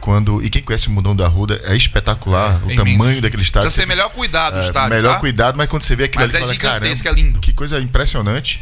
quando 0.01 0.43
e 0.43 0.49
quem 0.49 0.61
conhece 0.61 0.87
o 0.87 0.91
Mundão 0.91 1.15
da 1.15 1.27
Ruda 1.27 1.61
é 1.63 1.75
espetacular 1.75 2.59
o 2.65 2.71
É 2.71 2.75
tamanho 2.75 2.95
imenso. 2.95 3.21
daquele 3.21 3.43
estádio. 3.43 3.67
Precisa 3.67 3.81
ser 3.83 3.87
Você- 3.87 3.95
melhor 3.95 4.09
cuidado 4.09 4.53
do 4.55 4.59
é, 4.59 4.63
estádio. 4.63 4.89
melhor 4.95 5.13
tá? 5.13 5.19
cuidado, 5.19 5.55
mas 5.57 5.67
quando 5.67 5.83
você 5.83 5.95
vê 5.95 6.05
aquilo 6.05 6.23
Mas 6.23 6.35
ali, 6.35 6.43
é 6.43 6.47
você 6.47 6.55
fala, 6.57 6.79
caramba, 6.79 6.87
é 7.09 7.11
lindo. 7.13 7.39
que 7.39 7.53
coisa 7.53 7.79
impressionante. 7.79 8.59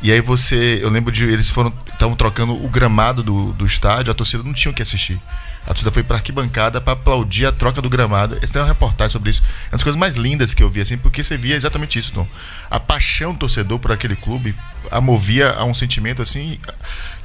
E 0.00 0.12
aí 0.12 0.20
você, 0.20 0.78
eu 0.80 0.88
lembro 0.90 1.12
de 1.12 1.24
eles 1.24 1.50
foram 1.50 1.72
estavam 1.92 2.14
trocando 2.14 2.52
o 2.52 2.68
gramado 2.68 3.20
do, 3.22 3.52
do 3.52 3.66
estádio, 3.66 4.12
a 4.12 4.14
torcida 4.14 4.44
não 4.44 4.52
tinha 4.54 4.70
o 4.70 4.74
que 4.74 4.80
assistir. 4.80 5.20
A 5.64 5.68
torcida 5.70 5.90
foi 5.90 6.02
pra 6.04 6.16
arquibancada 6.16 6.80
pra 6.80 6.92
aplaudir 6.94 7.44
a 7.44 7.52
troca 7.52 7.82
do 7.82 7.90
gramado. 7.90 8.38
Esse 8.40 8.52
tem 8.52 8.62
uma 8.62 8.68
reportagem 8.68 9.10
sobre 9.10 9.28
isso. 9.30 9.42
É 9.42 9.66
uma 9.66 9.72
das 9.72 9.82
coisas 9.82 9.98
mais 9.98 10.14
lindas 10.14 10.54
que 10.54 10.62
eu 10.62 10.70
vi 10.70 10.80
assim, 10.80 10.96
porque 10.96 11.22
você 11.22 11.36
via 11.36 11.56
exatamente 11.56 11.98
isso, 11.98 12.12
Tom. 12.12 12.26
A 12.70 12.78
paixão 12.80 13.32
do 13.32 13.40
torcedor 13.40 13.78
por 13.80 13.90
aquele 13.92 14.14
clube 14.16 14.54
a 14.90 15.00
movia 15.00 15.50
a 15.50 15.64
um 15.64 15.74
sentimento 15.74 16.22
assim 16.22 16.58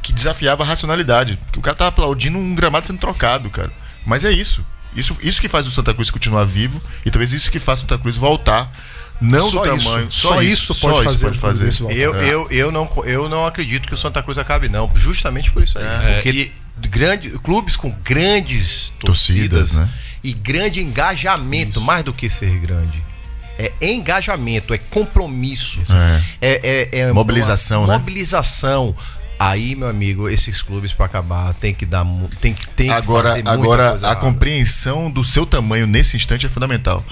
que 0.04 0.14
desafiava 0.14 0.62
a 0.64 0.66
racionalidade. 0.68 1.40
Porque 1.46 1.58
o 1.58 1.62
cara 1.62 1.76
tava 1.76 1.90
aplaudindo 1.90 2.38
um 2.38 2.54
gramado 2.54 2.86
sendo 2.86 3.00
trocado, 3.00 3.50
cara. 3.50 3.72
Mas 4.06 4.24
é 4.26 4.32
isso. 4.32 4.64
Isso, 4.96 5.18
isso 5.24 5.42
que 5.42 5.48
faz 5.48 5.66
o 5.66 5.72
Santa 5.72 5.92
Cruz 5.94 6.12
continuar 6.12 6.44
vivo 6.44 6.80
e 7.04 7.10
talvez 7.10 7.32
isso 7.34 7.50
que 7.50 7.58
faz 7.58 7.80
o 7.80 7.82
Santa 7.82 7.98
Cruz 7.98 8.16
voltar. 8.18 8.72
Não 9.22 9.50
Só 9.50 9.66
do 9.66 9.76
isso. 9.78 9.86
tamanho. 9.90 10.12
Só 10.12 10.42
isso 10.42 10.76
pode 10.76 11.04
fazer 11.06 11.28
um 11.28 11.32
clube 11.32 11.60
desse 11.60 11.80
voltar. 11.82 11.96
Eu, 11.98 12.16
É. 12.16 12.28
eu, 12.30 12.48
eu, 12.52 12.72
não, 12.72 12.90
eu 13.06 13.30
não 13.30 13.48
acredito 13.48 13.88
que 13.88 13.94
o 13.94 13.98
Santa 13.98 14.22
Cruz 14.22 14.38
acabe, 14.38 14.68
não. 14.70 14.92
Justamente 14.94 15.50
por 15.52 15.64
isso 15.64 15.80
aí. 15.80 15.84
É. 15.86 16.14
Porque 16.16 16.52
grande, 16.90 17.30
clubes 17.40 17.76
com 17.76 17.90
grandes 18.04 18.92
torcidas, 19.00 19.70
Torcidas, 19.70 19.74
né? 19.74 19.90
e 20.24 20.34
grande 20.34 20.82
engajamento, 20.82 21.80
mais 21.80 22.04
do 22.04 22.12
que 22.14 22.30
ser 22.30 22.60
grande. 22.60 23.02
É 23.58 23.72
engajamento, 23.82 24.74
é 24.74 24.78
compromisso. 24.80 25.80
É, 26.42 26.90
é- 26.92 27.00
é 27.02 27.14
Mobilização, 27.14 27.82
uma 27.84 27.94
né? 27.94 27.98
Mobilização. 28.00 28.96
Aí, 29.50 29.76
meu 29.76 29.88
amigo, 29.90 30.30
esses 30.30 30.62
clubes 30.62 30.94
para 30.94 31.06
acabar 31.06 31.54
tem 31.56 31.74
que 31.74 31.86
dar, 31.86 32.06
tem 32.40 32.54
que 32.54 32.68
tem 32.70 32.88
que 32.88 32.94
agora, 32.94 33.30
fazer 33.30 33.44
muita 33.44 33.52
agora 33.54 33.90
coisa 33.92 34.08
a 34.08 34.10
errada. 34.12 34.22
compreensão 34.26 35.12
do 35.12 35.24
seu 35.24 35.46
tamanho 35.46 35.86
nesse 35.88 36.16
instante 36.16 36.46
é 36.46 36.50
fundamental. 36.50 37.04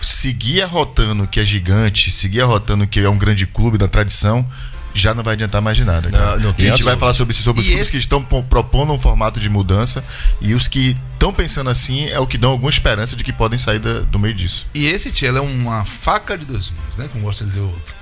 Seguir 0.00 0.62
arrotando 0.62 1.26
que 1.26 1.38
é 1.40 1.44
gigante, 1.44 2.10
seguir 2.10 2.40
arrotando 2.40 2.86
que 2.86 3.00
é 3.00 3.08
um 3.08 3.18
grande 3.18 3.46
clube 3.46 3.76
da 3.76 3.86
tradição, 3.86 4.46
já 4.94 5.14
não 5.14 5.22
vai 5.22 5.34
adiantar 5.34 5.60
mais 5.60 5.76
de 5.76 5.84
nada. 5.84 6.10
cara. 6.10 6.36
Não, 6.36 6.44
não 6.44 6.50
e 6.50 6.54
tem 6.54 6.66
a 6.66 6.68
gente 6.70 6.82
vai 6.82 6.92
assunto. 6.92 7.00
falar 7.00 7.14
sobre 7.14 7.32
isso, 7.34 7.42
sobre 7.42 7.60
os 7.60 7.66
clubes 7.68 7.82
esse- 7.88 7.92
que 7.92 7.98
estão 7.98 8.22
po- 8.24 8.42
propondo 8.42 8.92
um 8.92 8.98
formato 8.98 9.38
de 9.38 9.48
mudança 9.48 10.02
e 10.40 10.54
os 10.54 10.66
que 10.66 10.96
estão 11.12 11.32
pensando 11.32 11.68
assim 11.70 12.06
é 12.08 12.18
o 12.18 12.26
que 12.26 12.38
dão 12.38 12.50
alguma 12.50 12.70
esperança 12.70 13.14
de 13.14 13.22
que 13.22 13.32
podem 13.32 13.58
sair 13.58 13.78
da- 13.78 14.00
do 14.00 14.18
meio 14.18 14.34
disso. 14.34 14.66
E 14.74 14.86
esse 14.86 15.10
Tchelo 15.12 15.38
é 15.38 15.40
uma 15.40 15.84
faca 15.84 16.36
de 16.36 16.44
dois 16.44 16.70
gumes, 16.70 16.96
né? 16.96 17.08
Como 17.12 17.24
gosta 17.24 17.44
de 17.44 17.50
dizer 17.50 17.60
o 17.60 17.66
outro. 17.68 17.99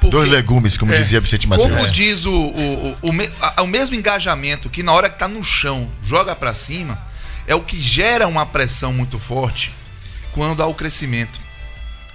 Porque- 0.00 0.16
Dois 0.16 0.30
legumes, 0.30 0.76
como 0.78 0.92
É, 0.94 0.98
dizia 0.98 1.20
Vicente 1.20 1.46
Como 1.46 1.68
Matheus. 1.68 1.92
diz 1.92 2.24
o, 2.24 2.32
o, 2.32 2.88
o, 3.02 3.10
o, 3.10 3.12
a- 3.40 3.62
o 3.62 3.66
mesmo 3.66 3.94
engajamento 3.94 4.70
que 4.70 4.82
na 4.82 4.92
hora 4.92 5.10
que 5.10 5.18
tá 5.18 5.28
no 5.28 5.44
chão 5.44 5.90
joga 6.06 6.34
pra 6.34 6.54
cima, 6.54 6.98
é 7.46 7.54
o 7.54 7.60
que 7.60 7.78
gera 7.78 8.26
uma 8.26 8.46
pressão 8.46 8.92
muito 8.92 9.18
forte 9.18 9.70
quando 10.32 10.62
há 10.62 10.66
o 10.66 10.74
crescimento. 10.74 11.38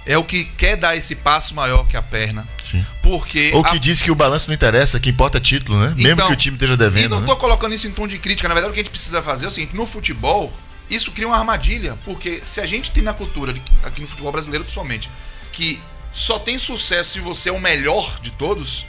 é 0.08 0.16
o 0.16 0.22
que 0.22 0.44
quer 0.44 0.76
dar 0.76 0.96
esse 0.96 1.16
passo 1.16 1.52
maior 1.54 1.84
que 1.88 1.96
a 1.96 2.02
perna. 2.02 2.46
Sim. 2.62 2.86
Porque. 3.02 3.50
Ou 3.52 3.64
a- 3.66 3.70
que 3.70 3.78
diz 3.78 4.00
que 4.02 4.10
o 4.10 4.14
balanço 4.14 4.46
não 4.46 4.54
interessa, 4.54 5.00
que 5.00 5.10
importa 5.10 5.38
é 5.38 5.40
título, 5.40 5.80
né? 5.80 5.88
Mesmo 5.96 6.12
Então, 6.12 6.26
que 6.28 6.32
o 6.32 6.36
time 6.36 6.54
esteja 6.56 6.74
E 6.74 6.76
devendo. 6.76 7.10
não 7.16 7.20
né? 7.22 7.26
tô 7.26 7.36
colocando 7.36 7.74
isso 7.74 7.88
em 7.88 7.90
tom 7.90 8.06
de 8.06 8.16
crítica. 8.18 8.46
Na 8.48 8.54
verdade, 8.54 8.70
o 8.70 8.74
que 8.74 8.78
a 8.80 8.82
gente 8.84 8.90
precisa 8.92 9.20
fazer 9.20 9.46
é 9.46 9.48
o 9.48 9.50
seguinte: 9.50 9.74
no 9.74 9.84
futebol, 9.84 10.52
isso 10.88 11.10
cria 11.10 11.26
uma 11.26 11.36
armadilha. 11.36 11.98
Porque 12.04 12.40
se 12.44 12.60
a 12.60 12.66
gente 12.66 12.92
tem 12.92 13.02
na 13.02 13.12
cultura, 13.14 13.52
aqui 13.82 14.00
no 14.00 14.06
futebol 14.06 14.30
brasileiro 14.30 14.62
principalmente, 14.62 15.10
que 15.52 15.80
só 16.16 16.38
tem 16.38 16.58
sucesso 16.58 17.10
se 17.12 17.20
você 17.20 17.50
é 17.50 17.52
o 17.52 17.60
melhor 17.60 18.18
de 18.20 18.30
todos, 18.30 18.86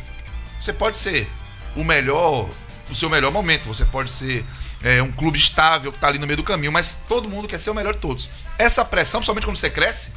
você 0.62 0.72
pode 0.72 0.96
ser 0.96 1.30
o 1.76 1.84
melhor, 1.84 2.48
o 2.90 2.96
seu 2.96 3.10
melhor 3.10 3.32
momento. 3.32 3.66
Você 3.66 3.84
pode 3.84 4.10
ser 4.12 4.46
é, 4.82 5.02
um 5.04 5.12
clube 5.12 5.38
estável 5.38 5.92
que 5.92 6.00
tá 6.00 6.08
ali 6.08 6.18
no 6.20 6.26
meio 6.26 6.38
do 6.38 6.44
caminho, 6.44 6.72
mas 6.72 6.96
todo 7.08 7.28
mundo 7.28 7.46
quer 7.48 7.60
ser 7.60 7.70
o 7.70 7.74
melhor 7.74 7.94
de 7.94 8.00
todos. 8.00 8.30
Essa 8.58 8.86
pressão, 8.86 9.20
principalmente 9.20 9.46
quando 9.46 9.58
você 9.58 9.70
cresce, 9.70 10.13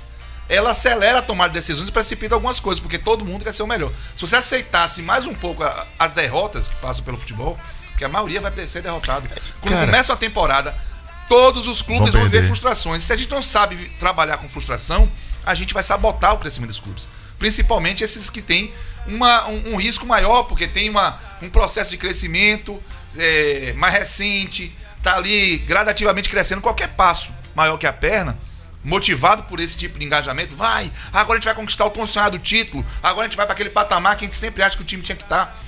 ela 0.49 0.71
acelera 0.71 1.19
a 1.19 1.23
tomada 1.23 1.53
de 1.53 1.59
decisões 1.59 1.89
e 1.89 1.93
precipita 1.93 2.35
algumas 2.37 2.61
coisas, 2.61 2.81
porque 2.81 2.97
todo 2.99 3.25
mundo 3.25 3.43
quer 3.45 3.53
ser 3.53 3.65
o 3.65 3.67
melhor. 3.67 3.93
Se 4.15 4.23
você 4.23 4.37
aceitasse 4.37 5.03
mais 5.03 5.27
um 5.27 5.35
pouco 5.35 5.65
as 5.99 6.13
derrotas 6.13 6.69
que 6.69 6.77
passam 6.77 7.05
pelo 7.05 7.17
futebol, 7.17 7.59
que 7.99 8.05
a 8.05 8.09
maioria 8.09 8.41
vai 8.41 8.51
ter- 8.53 8.69
ser 8.69 8.83
derrotada. 8.83 9.29
Quando 9.61 9.75
Cara. 9.75 9.87
começa 9.87 10.13
a 10.13 10.17
temporada, 10.17 10.75
todos 11.29 11.67
os 11.67 11.83
clubes 11.83 12.13
Vão 12.13 12.23
vão, 12.23 12.31
ver 12.31 12.31
perder. 12.31 12.47
frustrações. 12.47 13.03
E 13.03 13.07
se 13.07 13.13
a 13.13 13.17
gente 13.17 13.31
não 13.31 13.43
sabe 13.43 13.89
trabalhar 14.01 14.39
com 14.39 14.49
frustração, 14.49 15.09
a 15.45 15.55
gente 15.55 15.73
vai 15.75 15.83
sabotar 15.83 16.35
o 16.35 16.39
crescimento 16.39 16.71
dos 16.71 16.81
clubes. 16.81 17.09
Principalmente 17.39 18.05
esses 18.05 18.29
que 18.29 18.43
têm 18.43 18.73
uma- 19.07 19.47
um, 19.49 19.75
um 19.75 19.77
risco 19.77 20.05
maior, 20.07 20.45
porque 20.45 20.69
tem 20.69 20.91
uma, 20.91 21.19
um 21.43 21.49
processo 21.49 21.91
de 21.91 21.97
crescimento 21.97 22.83
é, 23.17 23.73
mais 23.77 23.93
recente, 23.95 24.73
tá 25.03 25.17
ali 25.17 25.59
gradativamente 25.59 26.29
crescendo. 26.29 26.61
Qualquer 26.61 26.95
passo 26.95 27.33
maior 27.55 27.77
que 27.77 27.87
a 27.87 27.93
perna, 27.93 28.39
motivado 28.85 29.43
por 29.45 29.59
esse 29.59 29.77
tipo 29.77 29.99
de 29.99 30.05
engajamento, 30.05 30.55
vai, 30.55 30.93
agora 31.13 31.33
a 31.33 31.41
gente 31.41 31.45
vai 31.47 31.55
conquistar 31.55 31.87
o 31.87 32.07
sonhado 32.07 32.39
título, 32.39 32.85
agora 33.03 33.27
a 33.27 33.29
gente 33.29 33.37
vai 33.37 33.47
para 33.47 33.55
aquele 33.55 33.71
patamar 33.71 34.17
que 34.17 34.25
a 34.25 34.29
gente 34.29 34.37
sempre 34.37 34.63
acha 34.63 34.77
que 34.77 34.83
o 34.83 34.87
time 34.87 35.03
tinha 35.03 35.17
que 35.17 35.23
estar. 35.25 35.59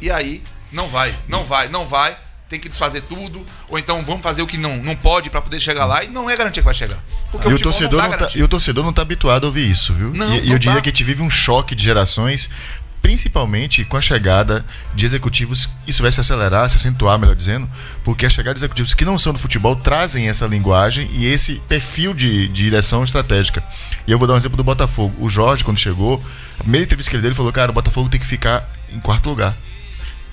E 0.00 0.10
aí, 0.10 0.42
não 0.72 0.88
vai, 0.88 1.16
não 1.28 1.44
vai, 1.44 1.68
não 1.68 1.86
vai. 1.86 2.18
Tem 2.48 2.58
que 2.58 2.68
desfazer 2.68 3.02
tudo, 3.02 3.44
ou 3.68 3.78
então 3.78 4.02
vamos 4.02 4.22
fazer 4.22 4.40
o 4.40 4.46
que 4.46 4.56
não, 4.56 4.78
não 4.78 4.96
pode 4.96 5.28
para 5.28 5.42
poder 5.42 5.60
chegar 5.60 5.84
lá, 5.84 6.02
e 6.02 6.08
não 6.08 6.30
é 6.30 6.36
garantia 6.36 6.62
que 6.62 6.64
vai 6.64 6.74
chegar. 6.74 6.98
Porque 7.30 7.46
E 7.46 7.52
o, 7.52 7.58
torcedor 7.58 8.00
dá 8.00 8.08
não 8.08 8.16
tá, 8.16 8.28
e 8.34 8.42
o 8.42 8.48
torcedor 8.48 8.84
não 8.84 8.92
tá 8.92 9.02
habituado 9.02 9.44
a 9.44 9.46
ouvir 9.48 9.70
isso, 9.70 9.92
viu? 9.92 10.14
Não, 10.14 10.34
e 10.34 10.38
e 10.38 10.46
não 10.46 10.52
eu 10.54 10.58
diria 10.58 10.76
tá. 10.76 10.80
que 10.80 10.88
a 10.88 10.92
gente 10.92 11.04
vive 11.04 11.22
um 11.22 11.28
choque 11.28 11.74
de 11.74 11.84
gerações, 11.84 12.48
principalmente 13.02 13.84
com 13.84 13.96
a 13.96 14.00
chegada 14.00 14.64
de 14.94 15.04
executivos. 15.04 15.68
Isso 15.86 16.02
vai 16.02 16.10
se 16.10 16.20
acelerar, 16.20 16.68
se 16.68 16.76
acentuar, 16.76 17.18
melhor 17.18 17.36
dizendo, 17.36 17.68
porque 18.02 18.26
a 18.26 18.30
chegada 18.30 18.54
de 18.54 18.60
executivos 18.60 18.94
que 18.94 19.04
não 19.04 19.18
são 19.18 19.32
do 19.32 19.38
futebol 19.38 19.76
trazem 19.76 20.28
essa 20.28 20.46
linguagem 20.46 21.08
e 21.12 21.26
esse 21.26 21.56
perfil 21.68 22.14
de, 22.14 22.48
de 22.48 22.64
direção 22.64 23.04
estratégica. 23.04 23.62
E 24.06 24.12
eu 24.12 24.18
vou 24.18 24.26
dar 24.26 24.34
um 24.34 24.36
exemplo 24.36 24.56
do 24.56 24.64
Botafogo. 24.64 25.14
O 25.18 25.28
Jorge, 25.28 25.64
quando 25.64 25.78
chegou, 25.78 26.22
a 26.58 26.62
primeira 26.62 26.84
entrevista 26.84 27.10
que 27.10 27.16
ele 27.16 27.22
deu, 27.22 27.28
ele 27.28 27.36
falou: 27.36 27.52
Cara, 27.52 27.70
o 27.70 27.74
Botafogo 27.74 28.08
tem 28.08 28.18
que 28.18 28.26
ficar 28.26 28.68
em 28.90 28.98
quarto 28.98 29.28
lugar. 29.28 29.56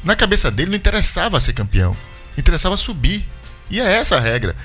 Na 0.06 0.16
cabeça 0.16 0.50
dele 0.52 0.70
não 0.70 0.78
interessava 0.78 1.40
ser 1.40 1.54
campeão, 1.54 1.98
interessava 2.38 2.78
subir. 2.78 3.28
E 3.70 3.82
é 3.82 3.94
essa 3.94 4.18
a 4.18 4.20
regra. 4.20 4.56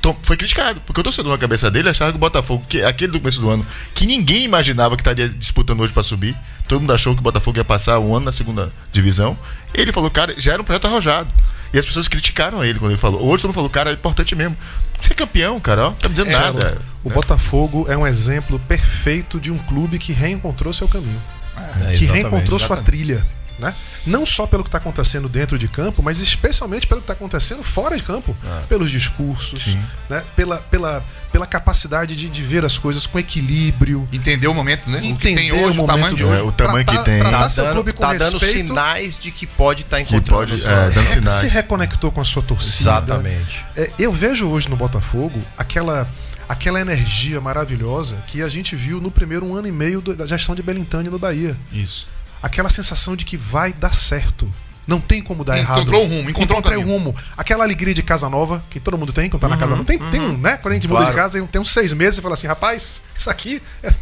Então, 0.00 0.16
foi 0.22 0.36
criticado, 0.36 0.80
porque 0.82 1.00
o 1.00 1.04
torcedor 1.04 1.32
na 1.32 1.38
cabeça 1.38 1.70
dele 1.70 1.88
achava 1.88 2.12
que 2.12 2.16
o 2.16 2.20
Botafogo, 2.20 2.64
que 2.68 2.82
aquele 2.82 3.12
do 3.12 3.20
começo 3.20 3.40
do 3.40 3.50
ano, 3.50 3.66
que 3.94 4.06
ninguém 4.06 4.44
imaginava 4.44 4.96
que 4.96 5.00
estaria 5.00 5.28
disputando 5.28 5.80
hoje 5.80 5.92
para 5.92 6.04
subir, 6.04 6.36
todo 6.68 6.80
mundo 6.80 6.92
achou 6.92 7.14
que 7.14 7.20
o 7.20 7.22
Botafogo 7.22 7.58
ia 7.58 7.64
passar 7.64 7.98
um 7.98 8.14
ano 8.14 8.26
na 8.26 8.32
segunda 8.32 8.72
divisão. 8.92 9.36
Ele 9.74 9.90
falou, 9.92 10.10
cara, 10.10 10.34
já 10.38 10.52
era 10.52 10.62
um 10.62 10.64
projeto 10.64 10.86
arrojado. 10.86 11.28
E 11.72 11.78
as 11.78 11.84
pessoas 11.84 12.08
criticaram 12.08 12.64
ele 12.64 12.78
quando 12.78 12.92
ele 12.92 12.98
falou. 12.98 13.20
Hoje 13.22 13.42
todo 13.42 13.48
mundo 13.48 13.54
falou, 13.54 13.70
cara, 13.70 13.90
é 13.90 13.92
importante 13.92 14.34
mesmo. 14.34 14.56
Ser 15.00 15.14
campeão, 15.14 15.60
cara, 15.60 15.88
ó, 15.88 15.90
tá 15.90 16.08
me 16.08 16.14
dizendo 16.14 16.30
É, 16.30 16.38
nada. 16.38 16.80
O 17.04 17.10
Botafogo 17.10 17.86
é 17.88 17.96
um 17.96 18.06
exemplo 18.06 18.58
perfeito 18.60 19.38
de 19.38 19.50
um 19.50 19.58
clube 19.58 19.98
que 19.98 20.12
reencontrou 20.12 20.72
seu 20.72 20.88
caminho. 20.88 21.20
É, 21.56 21.60
que 21.60 22.04
exatamente, 22.04 22.06
reencontrou 22.12 22.58
sua 22.58 22.76
exatamente. 22.76 22.84
trilha. 22.86 23.26
Né? 23.58 23.74
Não 24.06 24.24
só 24.24 24.46
pelo 24.46 24.62
que 24.62 24.68
está 24.68 24.78
acontecendo 24.78 25.28
dentro 25.28 25.58
de 25.58 25.66
campo, 25.66 26.00
mas 26.00 26.20
especialmente 26.20 26.86
pelo 26.86 27.00
que 27.00 27.04
está 27.04 27.12
acontecendo 27.14 27.64
fora 27.64 27.96
de 27.96 28.02
campo. 28.04 28.36
Pelos 28.68 28.88
discursos, 28.90 29.66
né? 30.08 30.22
pela, 30.36 30.58
pela, 30.58 31.04
pela 31.32 31.44
capacidade 31.44 32.14
de, 32.14 32.28
de 32.28 32.42
ver 32.42 32.64
as 32.64 32.78
coisas 32.78 33.04
com 33.04 33.18
equilíbrio. 33.18 34.08
Entender 34.12 34.46
o 34.46 34.54
momento, 34.54 34.88
né? 34.88 34.98
o 34.98 35.00
que 35.00 35.08
Entender 35.08 35.34
tem 35.40 35.52
hoje, 35.52 35.78
o 35.80 35.82
o, 35.82 35.86
tamanho 35.86 36.04
momento 36.04 36.16
de 36.16 36.22
do- 36.22 36.28
hoje. 36.28 36.40
É, 36.40 36.42
o 36.44 36.52
tamanho 36.52 36.84
que 36.86 37.04
tem. 37.04 37.18
tratar 37.18 37.38
Tá 37.40 37.48
seu 37.48 37.64
dando, 37.64 37.74
clube 37.74 37.92
com 37.92 38.00
tá 38.02 38.14
dando 38.14 38.38
respeito. 38.38 38.68
sinais 38.68 39.18
de 39.18 39.30
que 39.32 39.46
pode 39.46 39.82
estar 39.82 39.96
Que 39.96 40.02
encontrando. 40.14 40.38
pode, 40.50 40.60
sua- 40.62 40.70
é, 40.70 40.90
dando 40.90 41.06
se 41.08 41.14
sinais. 41.14 41.52
reconectou 41.52 42.12
com 42.12 42.20
a 42.20 42.24
sua 42.24 42.42
torcida. 42.42 42.90
Exatamente. 42.90 43.64
É, 43.76 43.90
eu 43.98 44.12
vejo 44.12 44.46
hoje 44.46 44.68
no 44.68 44.76
Botafogo 44.76 45.42
aquela, 45.56 46.08
aquela 46.48 46.80
energia 46.80 47.40
maravilhosa 47.40 48.22
que 48.28 48.40
a 48.40 48.48
gente 48.48 48.76
viu 48.76 49.00
no 49.00 49.10
primeiro 49.10 49.52
ano 49.56 49.66
e 49.66 49.72
meio 49.72 50.00
da 50.00 50.26
gestão 50.28 50.54
de 50.54 50.62
Belintani 50.62 51.08
no 51.08 51.18
Bahia. 51.18 51.56
Isso. 51.72 52.06
Aquela 52.42 52.70
sensação 52.70 53.16
de 53.16 53.24
que 53.24 53.36
vai 53.36 53.72
dar 53.72 53.94
certo. 53.94 54.50
Não 54.86 55.00
tem 55.00 55.22
como 55.22 55.44
dar 55.44 55.58
errado. 55.58 55.80
Encontrou 55.82 56.04
um 56.04 56.08
rumo, 56.08 56.30
encontrou 56.30 56.58
Encontrei 56.58 56.78
caminho. 56.78 56.96
rumo. 56.96 57.16
Aquela 57.36 57.62
alegria 57.64 57.92
de 57.92 58.02
casa 58.02 58.28
nova, 58.30 58.64
que 58.70 58.80
todo 58.80 58.96
mundo 58.96 59.12
tem 59.12 59.28
quando 59.28 59.42
tá 59.42 59.48
na 59.48 59.58
casa 59.58 59.72
nova. 59.72 59.84
Tem, 59.84 59.98
tem 59.98 60.18
um, 60.20 60.36
né? 60.38 60.56
Quando 60.56 60.72
a 60.72 60.74
gente 60.76 60.88
muda 60.88 61.00
Claro. 61.00 61.14
de 61.14 61.20
casa, 61.20 61.46
tem 61.46 61.60
uns 61.60 61.70
seis 61.70 61.92
meses 61.92 62.18
e 62.18 62.22
fala 62.22 62.32
assim, 62.34 62.46
rapaz, 62.46 63.02
isso 63.14 63.28
aqui 63.28 63.60
é. 63.82 63.92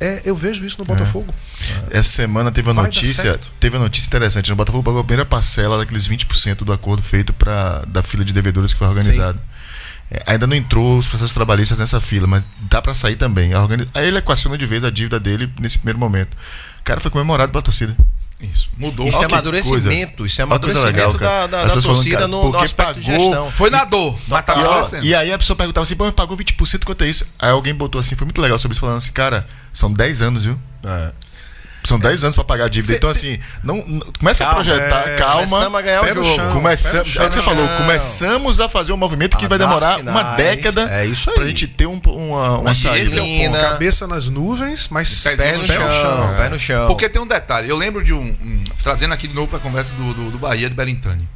é, 0.00 0.22
eu 0.24 0.34
vejo 0.34 0.64
isso 0.64 0.78
no 0.78 0.86
Botafogo. 0.86 1.34
Essa 1.90 2.08
semana 2.08 2.50
teve 2.50 2.70
uma 2.70 2.82
notícia, 2.82 3.38
teve 3.60 3.76
uma 3.76 3.82
notícia 3.84 4.06
interessante. 4.06 4.48
No 4.48 4.56
Botafogo 4.56 4.82
pagou 4.82 5.00
a 5.00 5.04
primeira 5.04 5.26
parcela 5.28 5.76
daqueles 5.76 6.08
20% 6.08 6.64
do 6.64 6.72
acordo 6.72 7.02
feito 7.02 7.34
pra, 7.34 7.84
da 7.86 8.02
fila 8.02 8.24
de 8.24 8.32
devedores 8.32 8.72
que 8.72 8.78
foi 8.78 8.88
organizado. 8.88 9.38
É, 9.38 9.52
ainda 10.26 10.46
não 10.46 10.56
entrou 10.56 10.98
os 10.98 11.08
processos 11.08 11.32
trabalhistas 11.32 11.78
nessa 11.78 12.00
fila, 12.00 12.26
mas 12.26 12.44
dá 12.62 12.80
pra 12.82 12.94
sair 12.94 13.16
também. 13.16 13.50
Aí 13.94 14.06
ele 14.06 14.18
equaciona 14.18 14.58
de 14.58 14.66
vez 14.66 14.84
a 14.84 14.90
dívida 14.90 15.18
dele 15.20 15.50
nesse 15.60 15.78
primeiro 15.78 15.98
momento. 15.98 16.34
O 16.80 16.82
cara 16.84 17.00
foi 17.00 17.10
comemorado 17.10 17.52
pela 17.52 17.62
torcida. 17.62 17.96
Isso. 18.40 18.68
Mudou. 18.76 19.06
Isso 19.06 19.22
é 19.22 19.26
amadurecimento, 19.26 20.26
isso 20.26 20.40
é 20.40 20.44
amadurecimento 20.44 20.96
legal, 21.12 21.12
da, 21.12 21.46
da, 21.46 21.64
da 21.74 21.80
torcida 21.80 22.16
cara, 22.16 22.28
no, 22.28 22.50
no 22.50 22.58
aspecto 22.58 22.98
de 23.00 23.06
pagou- 23.06 23.20
gestão. 23.24 23.50
Foi 23.52 23.70
na 23.70 23.84
dor, 23.84 24.18
mas 24.26 24.44
tá 24.44 24.56
E, 24.56 24.58
ó, 24.64 24.70
aparecendo. 24.72 25.04
e 25.04 25.14
aí 25.14 25.32
a 25.32 25.38
pessoa 25.38 25.56
perguntava 25.56 25.84
assim, 25.84 25.94
pô, 25.94 26.04
mas 26.04 26.12
pagou 26.14 26.36
20% 26.36 26.82
quanto 26.84 27.04
é 27.04 27.08
isso? 27.08 27.24
Aí 27.38 27.50
alguém 27.50 27.72
botou 27.72 28.00
assim, 28.00 28.16
foi 28.16 28.24
muito 28.24 28.40
legal 28.40 28.58
sobre 28.58 28.72
isso, 28.72 28.80
falando 28.80 28.96
assim, 28.96 29.12
cara, 29.12 29.46
são 29.72 29.92
10 29.92 30.22
anos, 30.22 30.44
viu? 30.44 30.58
É. 30.84 31.12
São 31.84 31.98
10 31.98 32.22
anos 32.24 32.36
pra 32.36 32.44
pagar 32.44 32.66
a 32.66 32.68
dívida. 32.68 32.92
Cê- 32.92 32.96
então, 32.98 33.10
assim, 33.10 33.38
não, 33.64 33.76
não- 33.86 34.00
começa 34.18 34.44
Calma, 34.44 34.60
a 34.60 34.64
projetar, 34.64 35.08
é, 35.08 35.16
calma. 35.16 35.42
Começamos 35.46 35.78
a 35.78 35.82
ganhar 35.82 36.00
Pé 36.04 36.12
o 36.12 36.14
jogo. 36.22 36.36
chão. 36.36 36.52
Começamos, 36.52 37.12
Pé 37.12 37.18
no 37.18 37.24
é 37.24 37.26
o 37.26 37.30
que 37.30 37.34
você 37.38 37.44
chão. 37.44 37.54
falou, 37.56 37.68
começamos 37.78 38.60
a 38.60 38.68
fazer 38.68 38.92
um 38.92 38.96
movimento 38.96 39.36
que 39.36 39.44
A 39.44 39.48
vai 39.48 39.58
dar 39.58 39.66
demorar 39.66 39.96
sinais. 39.98 40.16
uma 40.16 40.34
década 40.36 40.88
É 40.92 41.06
isso 41.06 41.28
aí. 41.30 41.34
pra 41.36 41.44
gente 41.46 41.66
ter 41.66 41.86
um, 41.86 42.00
uma, 42.06 42.58
uma 42.58 42.74
saída. 42.74 42.98
esse 43.04 43.18
é 43.18 43.22
o 43.22 43.24
ponto. 43.24 43.36
Disciplina, 43.36 43.58
Cabeça 43.70 44.06
nas 44.06 44.28
nuvens, 44.28 44.88
mas 44.90 45.22
Pezinho 45.24 45.52
pé 45.52 45.58
no 45.58 45.66
chão, 45.66 46.34
pé 46.36 46.48
no 46.48 46.58
chão. 46.58 46.86
Porque 46.86 47.08
tem 47.08 47.20
um 47.20 47.26
detalhe, 47.26 47.68
eu 47.68 47.76
lembro 47.76 48.02
de 48.04 48.12
um. 48.12 48.20
um- 48.20 48.64
trazendo 48.82 49.12
aqui 49.14 49.26
de 49.26 49.34
novo 49.34 49.48
para 49.48 49.58
a 49.58 49.60
conversa 49.60 49.94
do, 49.94 50.14
do, 50.14 50.30
do 50.30 50.38
Bahia 50.38 50.68
de 50.68 50.74
Berintani. 50.74 51.28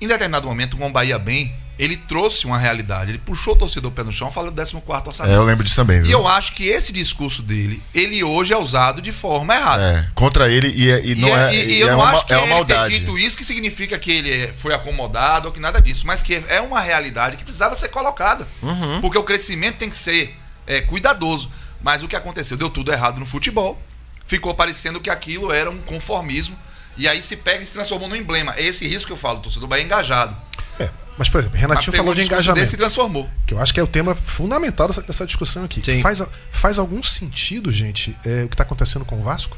Em 0.00 0.06
determinado 0.06 0.46
momento, 0.46 0.76
com 0.76 0.86
o 0.86 0.92
Bahia 0.92 1.18
bem, 1.18 1.52
ele 1.78 1.96
trouxe 1.96 2.44
uma 2.46 2.58
realidade. 2.58 3.10
Ele 3.10 3.18
puxou 3.18 3.54
o 3.54 3.56
torcedor 3.56 3.90
pé 3.92 4.02
no 4.02 4.12
chão, 4.12 4.30
falou 4.30 4.50
do 4.50 4.56
14 4.56 4.74
É, 4.74 5.08
orçamento. 5.08 5.34
eu 5.34 5.44
lembro 5.44 5.62
disso 5.64 5.76
também, 5.76 5.98
E 5.98 6.02
viu? 6.02 6.10
eu 6.18 6.26
acho 6.28 6.54
que 6.54 6.66
esse 6.66 6.92
discurso 6.92 7.40
dele, 7.42 7.82
ele 7.94 8.24
hoje 8.24 8.52
é 8.52 8.56
usado 8.58 9.00
de 9.00 9.12
forma 9.12 9.54
errada. 9.54 9.82
É, 9.82 10.10
contra 10.14 10.50
ele 10.50 10.68
e, 10.76 10.90
é- 10.90 11.06
e 11.06 11.14
não 11.14 11.28
é, 11.36 11.54
e, 11.54 11.58
e 11.58 11.72
e 11.74 11.80
eu 11.80 11.88
é 11.88 11.90
não 11.92 11.98
uma, 12.00 12.10
acho 12.10 12.26
que 12.26 12.32
é 12.32 12.36
uma 12.36 12.44
ele 12.56 12.64
ter 12.64 12.74
maldade. 12.74 12.98
dito 12.98 13.16
isso 13.18 13.36
que 13.36 13.44
significa 13.44 13.98
que 13.98 14.10
ele 14.10 14.30
é- 14.44 14.52
foi 14.56 14.74
acomodado 14.74 15.46
ou 15.48 15.52
que 15.54 15.60
nada 15.60 15.80
disso, 15.80 16.06
mas 16.06 16.22
que 16.22 16.42
é 16.48 16.60
uma 16.60 16.80
realidade 16.80 17.36
que 17.36 17.44
precisava 17.44 17.74
ser 17.74 17.88
colocada. 17.88 18.46
Uhum. 18.62 19.00
Porque 19.00 19.16
o 19.18 19.22
crescimento 19.22 19.76
tem 19.76 19.88
que 19.88 19.96
ser 19.96 20.34
é, 20.66 20.80
cuidadoso. 20.80 21.50
Mas 21.80 22.02
o 22.02 22.08
que 22.08 22.16
aconteceu? 22.16 22.56
Deu 22.56 22.68
tudo 22.68 22.92
errado 22.92 23.18
no 23.20 23.24
futebol. 23.24 23.80
Ficou 24.26 24.52
parecendo 24.54 25.00
que 25.00 25.08
aquilo 25.08 25.50
era 25.52 25.70
um 25.70 25.78
conformismo. 25.78 26.58
E 26.96 27.06
aí 27.08 27.22
se 27.22 27.36
pega 27.36 27.62
e 27.62 27.66
se 27.66 27.72
transformou 27.72 28.08
num 28.08 28.16
emblema. 28.16 28.52
É 28.56 28.64
esse 28.64 28.86
risco 28.86 29.06
que 29.06 29.12
eu 29.12 29.16
falo, 29.16 29.38
o 29.38 29.42
torcedor 29.42 29.68
do 29.68 29.70
Bahia 29.70 29.84
é 29.84 29.86
engajado. 29.86 30.36
É, 30.78 30.88
mas, 31.16 31.28
por 31.28 31.38
exemplo, 31.38 31.58
Renatinho 31.58 31.96
falou 31.96 32.14
de 32.14 32.20
discurso 32.20 32.42
desse 32.42 32.50
engajamento. 32.52 32.74
e 32.74 32.78
transformou. 32.78 33.30
Que 33.46 33.54
eu 33.54 33.60
acho 33.60 33.74
que 33.74 33.80
é 33.80 33.82
o 33.82 33.86
tema 33.86 34.14
fundamental 34.14 34.86
dessa, 34.88 35.02
dessa 35.02 35.26
discussão 35.26 35.64
aqui. 35.64 35.82
Sim. 35.84 36.00
Faz, 36.00 36.22
faz 36.52 36.78
algum 36.78 37.02
sentido, 37.02 37.72
gente, 37.72 38.16
é, 38.24 38.44
o 38.44 38.48
que 38.48 38.54
está 38.54 38.62
acontecendo 38.62 39.04
com 39.04 39.18
o 39.18 39.22
Vasco? 39.22 39.56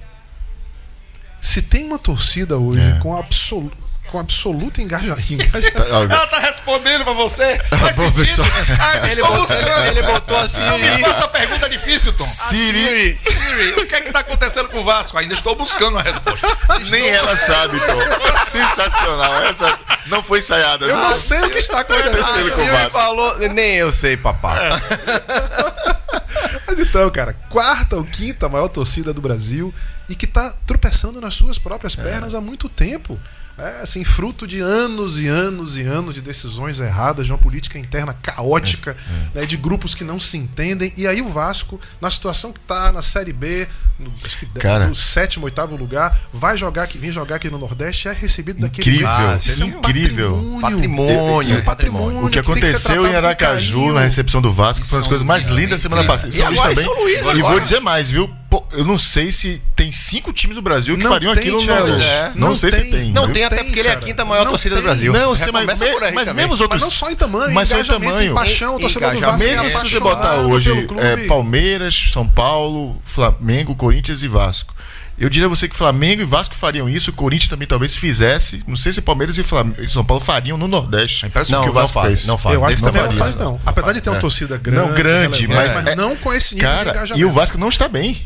Se 1.41 1.63
tem 1.63 1.85
uma 1.87 1.99
torcida 1.99 2.57
hoje 2.59 2.81
É. 2.81 2.99
com, 3.01 3.17
absolu, 3.17 3.73
com 4.11 4.19
absoluto 4.19 4.81
engaja, 4.81 5.17
engajamento. 5.31 5.83
Ela 5.83 6.27
tá 6.27 6.39
respondendo 6.39 7.05
pra 7.05 7.13
você. 7.13 7.59
Faz 7.79 7.97
Bom, 7.97 8.13
sentido. 8.13 8.43
Ah, 8.79 9.09
Ele 9.11 9.21
estou 9.21 9.37
botou, 9.37 9.57
ele, 9.57 9.89
ele 9.89 10.03
botou 10.03 10.37
assim. 10.39 10.61
Não 10.63 10.79
me 10.79 10.99
faça 10.99 11.29
pergunta 11.29 11.69
difícil, 11.69 12.13
Tom. 12.13 12.25
Siri. 12.25 13.17
Siri, 13.17 13.71
o 13.83 13.87
que 13.87 13.95
é 13.95 14.01
que 14.01 14.13
tá 14.13 14.21
acontecendo 14.21 14.69
com 14.69 14.79
o 14.81 14.85
Vasco? 14.85 15.17
Ainda 15.19 15.35
estou 15.35 15.55
buscando 15.55 15.93
uma 15.93 16.03
resposta. 16.03 16.47
Nem 16.91 17.09
ela 17.09 17.37
sabe, 17.37 17.79
Tom. 17.81 18.45
Sensacional. 18.47 19.43
Essa 19.45 19.79
não 20.07 20.23
foi 20.23 20.41
ensaiada. 20.41 20.87
Eu 20.87 20.97
não 20.97 21.17
sei 21.17 21.41
o 21.41 21.51
que 21.51 21.59
está 21.59 21.81
acontecendo. 21.81 22.19
Acontecendo 22.19 22.51
com 22.51 22.61
o 22.61 22.65
Siri 22.65 22.71
Vasco. 22.71 22.91
falou, 22.93 23.39
nem 23.51 23.77
eu 23.77 23.93
sei, 23.93 24.17
papai. 24.17 24.59
Mas 26.67 26.79
então, 26.79 27.11
cara, 27.11 27.35
quarta 27.49 27.97
ou 27.97 28.05
quinta 28.05 28.49
maior 28.49 28.69
torcida 28.69 29.13
do 29.13 29.21
Brasil 29.21 29.75
e 30.09 30.15
que 30.15 30.27
tá 30.27 30.53
tropeçando 30.67 31.21
nas 31.21 31.35
suas 31.35 31.59
próprias 31.59 31.95
pernas 31.95 32.35
há 32.35 32.41
muito 32.41 32.69
tempo. 32.69 33.19
É 33.61 33.83
assim, 33.83 34.05
fruto 34.05 34.47
de 34.47 34.61
anos 34.61 35.21
e 35.21 35.27
anos 35.27 35.77
e 35.77 35.83
anos 35.83 36.15
de 36.15 36.23
decisões 36.23 36.81
erradas, 36.81 37.27
de 37.27 37.33
uma 37.33 37.39
política 37.39 37.79
interna 37.79 38.15
caótica, 38.15 38.97
né, 39.35 39.45
de 39.45 39.57
grupos 39.57 39.95
que 39.95 40.05
não 40.05 40.19
se 40.19 40.37
entendem. 40.37 40.93
E 40.97 41.07
aí 41.07 41.21
o 41.21 41.29
Vasco, 41.29 41.81
na 42.01 42.11
situação 42.11 42.53
que 42.53 42.61
tá 42.61 42.91
na 42.93 43.03
Série 43.03 43.33
B, 43.33 43.69
no, 43.99 44.11
que 44.11 44.47
Cara. 44.59 44.87
no 44.87 44.95
sétimo, 44.95 45.45
oitavo 45.45 45.77
lugar, 45.77 46.19
vai 46.33 46.57
jogar 46.57 46.85
aqui, 46.85 46.99
vir 46.99 47.13
jogar 47.13 47.37
aqui 47.37 47.51
no 47.51 47.59
Nordeste 47.59 48.09
e 48.09 48.11
é 48.11 48.15
recebido 48.15 48.61
daquele 48.61 48.89
Incrível, 48.91 49.17
jeito. 49.17 49.33
Ah, 49.33 49.39
Isso 49.39 49.63
é 49.63 49.67
incrível. 49.67 50.59
Patrimônio, 50.61 51.43
Isso 51.43 51.53
é 51.53 51.61
patrimônio. 51.61 52.25
O 52.27 52.31
que 52.31 52.39
aconteceu 52.39 52.81
tratado 52.81 53.07
em 53.09 53.17
Aracaju, 53.17 53.93
na 53.93 54.01
recepção 54.01 54.41
do 54.41 54.51
Vasco, 54.51 54.87
foi 54.87 54.97
uma 54.97 55.01
das 55.01 55.05
São 55.05 55.11
coisas 55.11 55.27
mais 55.27 55.47
lindas 55.47 55.71
da 55.71 55.79
semana 55.79 56.05
passada. 56.05 56.35
E 56.35 56.43
agora 56.43 56.73
em 56.73 56.77
São 56.77 56.95
Luís, 56.95 57.27
E 57.27 57.31
agora. 57.31 57.39
vou 57.41 57.61
dizer 57.61 57.81
mais, 57.81 58.11
viu? 58.11 58.40
Pô, 58.51 58.65
eu 58.73 58.85
não 58.85 58.99
sei 58.99 59.31
se 59.31 59.63
tem 59.77 59.93
cinco 59.93 60.33
times 60.33 60.57
do 60.57 60.61
Brasil 60.63 60.97
que 60.97 61.05
Não 61.05 61.11
fariam 61.13 61.33
tem, 61.35 61.41
aquilo 61.43 61.59
no 61.61 61.65
Thiago. 61.65 61.87
Nordeste. 61.87 62.11
É. 62.11 62.33
Não, 62.35 62.49
Não 62.49 62.57
sei 62.57 62.71
tem. 62.73 62.85
se 62.85 62.91
tem. 62.91 63.13
Não 63.13 63.25
viu? 63.27 63.33
tem, 63.33 63.45
até 63.45 63.57
tem, 63.57 63.65
porque 63.67 63.79
ele 63.79 63.89
é 63.89 63.93
a 63.93 63.95
cara. 63.95 64.07
quinta 64.07 64.25
maior 64.25 64.43
Não 64.43 64.51
torcida 64.51 64.75
tem. 64.75 64.83
do 64.83 64.87
Brasil. 64.87 65.13
Não, 65.13 65.37
sei, 65.37 65.53
mas, 65.53 65.61
começa 65.63 65.87
por 65.87 66.03
aí 66.03 66.13
mas 66.13 66.25
também. 66.27 66.43
mesmo 66.45 66.55
os 66.55 66.59
Mas 66.59 66.63
outros. 66.63 66.83
não 66.83 66.91
só 66.91 67.11
em 67.13 67.15
tamanho, 67.17 67.55
mas 67.55 67.69
só 67.69 67.79
em 67.81 67.85
tamanho. 67.85 68.33
em 68.33 68.35
paixão, 68.35 68.77
E- 68.77 68.81
torcedor 68.83 69.13
do. 69.15 69.21
Vasco 69.21 69.43
é 69.45 69.47
Mesmo 69.47 69.71
se 69.71 69.91
você 69.91 70.01
botar 70.01 70.35
hoje 70.41 70.89
é, 70.99 71.27
Palmeiras, 71.29 72.11
São 72.13 72.27
Paulo, 72.29 73.01
Flamengo, 73.05 73.77
Corinthians 73.77 74.25
e 74.25 74.29
Vasco. 74.29 74.75
Eu 75.21 75.29
diria 75.29 75.47
a 75.47 75.51
você 75.51 75.69
que 75.69 75.77
Flamengo 75.77 76.23
e 76.23 76.25
Vasco 76.25 76.55
fariam 76.55 76.89
isso, 76.89 77.11
o 77.11 77.13
Corinthians 77.13 77.49
também 77.51 77.69
talvez 77.69 77.95
fizesse. 77.95 78.65
Não 78.67 78.75
sei 78.75 78.91
se 78.91 79.03
Palmeiras 79.03 79.37
e 79.37 79.43
e 79.43 79.89
São 79.91 80.03
Paulo 80.03 80.25
fariam 80.25 80.57
no 80.57 80.67
Nordeste. 80.67 81.27
É 81.27 81.29
Não, 81.29 81.43
que 81.45 81.53
o 81.53 81.67
não 81.67 81.73
Vasco 81.75 81.93
faz, 81.93 82.07
fez. 82.07 82.27
não 82.27 82.39
faz. 82.39 82.55
Eu 82.55 82.65
acho 82.65 82.77
que 82.77 82.83
também 82.83 83.03
não 83.03 83.09
tamanho. 83.11 83.25
faz, 83.25 83.37
não. 83.37 83.61
Apesar 83.67 83.93
de 83.93 84.01
ter 84.01 84.09
uma 84.11 84.17
É. 84.17 84.21
torcida 84.21 84.57
grande. 84.57 84.89
Não, 84.89 84.95
grande, 84.97 85.47
mas- 85.47 85.75
mas 85.75 85.87
é- 85.89 85.95
não 85.95 86.17
com 86.17 86.33
esse 86.33 86.55
nível 86.55 86.71
de 86.71 86.77
Cara, 86.77 86.91
engajamento. 86.91 87.21
e 87.21 87.25
o 87.25 87.31
Vasco 87.31 87.59
não 87.59 87.69
está 87.69 87.87
bem. 87.87 88.17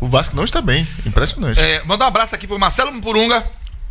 O 0.00 0.06
Vasco 0.06 0.36
não 0.36 0.44
está 0.44 0.62
bem. 0.62 0.86
Impressionante. 1.04 1.58
É, 1.58 1.82
mandar 1.84 2.04
um 2.04 2.08
abraço 2.08 2.36
aqui 2.36 2.46
pro 2.46 2.56
Marcelo 2.58 2.92
Purunga. 3.00 3.44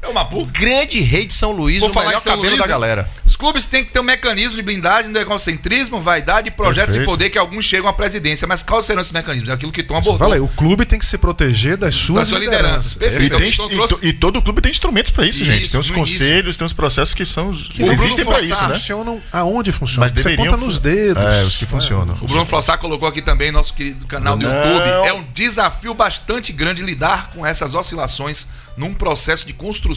É 0.07 0.09
o 0.09 0.13
Mapu. 0.13 0.45
Grande 0.45 0.99
rei 1.01 1.25
de 1.25 1.33
São 1.33 1.51
Luís, 1.51 1.81
Vou 1.81 1.89
o 1.89 1.93
falar 1.93 2.07
melhor 2.07 2.21
cabelo 2.23 2.43
Luís, 2.43 2.57
da 2.57 2.63
né? 2.65 2.67
galera. 2.69 3.09
Os 3.25 3.35
clubes 3.35 3.65
têm 3.65 3.83
que 3.83 3.91
ter 3.91 3.99
um 3.99 4.03
mecanismo 4.03 4.55
de 4.55 4.61
blindagem 4.61 5.11
do 5.11 5.19
egocentrismo, 5.19 5.99
vaidade 5.99 6.47
e 6.47 6.51
projetos 6.51 6.93
Perfeito. 6.95 6.99
de 7.01 7.05
poder 7.05 7.29
que 7.29 7.37
alguns 7.37 7.65
chegam 7.65 7.89
à 7.89 7.93
presidência. 7.93 8.47
Mas 8.47 8.63
quais 8.63 8.85
serão 8.85 9.01
esses 9.01 9.11
mecanismos? 9.11 9.49
É 9.49 9.53
aquilo 9.53 9.71
que 9.71 9.83
Tom 9.83 9.97
abordou. 9.97 10.17
Falei, 10.27 10.39
o 10.39 10.47
clube 10.47 10.85
tem 10.85 10.97
que 10.97 11.05
se 11.05 11.17
proteger 11.17 11.75
das 11.75 11.93
suas, 11.93 12.29
suas 12.29 12.41
lideranças. 12.41 12.93
Perfeito. 12.95 13.35
E, 13.35 13.37
tem- 13.37 13.49
Então, 13.49 13.69
e 13.71 13.87
to- 13.87 13.99
e 14.01 14.13
todo 14.13 14.41
clube 14.41 14.61
tem 14.61 14.71
instrumentos 14.71 15.11
para 15.11 15.25
isso, 15.25 15.41
Isso, 15.41 15.51
gente. 15.51 15.69
Tem 15.69 15.79
os 15.79 15.91
conselhos, 15.91 16.55
tem 16.55 16.65
os 16.65 16.73
processos 16.73 17.13
que 17.13 17.25
são 17.25 17.51
que 17.51 17.83
existem 17.83 18.23
para 18.23 18.41
isso, 18.41 18.61
né? 18.65 18.73
Funcionam 18.75 19.21
aonde 19.33 19.71
funcionam? 19.73 20.09
Mas 20.13 20.23
Você 20.23 20.35
conta 20.37 20.55
nos 20.57 20.79
dedos. 20.79 21.21
É, 21.23 21.43
os 21.43 21.57
que 21.57 21.65
funcionam. 21.65 22.15
O 22.21 22.27
Bruno 22.27 22.45
Flossar 22.45 22.77
colocou 22.79 23.07
aqui 23.07 23.21
também 23.21 23.51
nosso 23.51 23.73
querido 23.73 24.05
canal 24.05 24.37
do 24.37 24.43
Não. 24.47 24.53
YouTube. 24.55 25.07
É 25.07 25.13
um 25.13 25.23
desafio 25.33 25.93
bastante 25.93 26.53
grande 26.53 26.81
lidar 26.81 27.31
com 27.33 27.45
essas 27.45 27.75
oscilações 27.75 28.47
num 28.77 28.93
processo 28.93 29.45
de 29.45 29.53
construção 29.53 29.96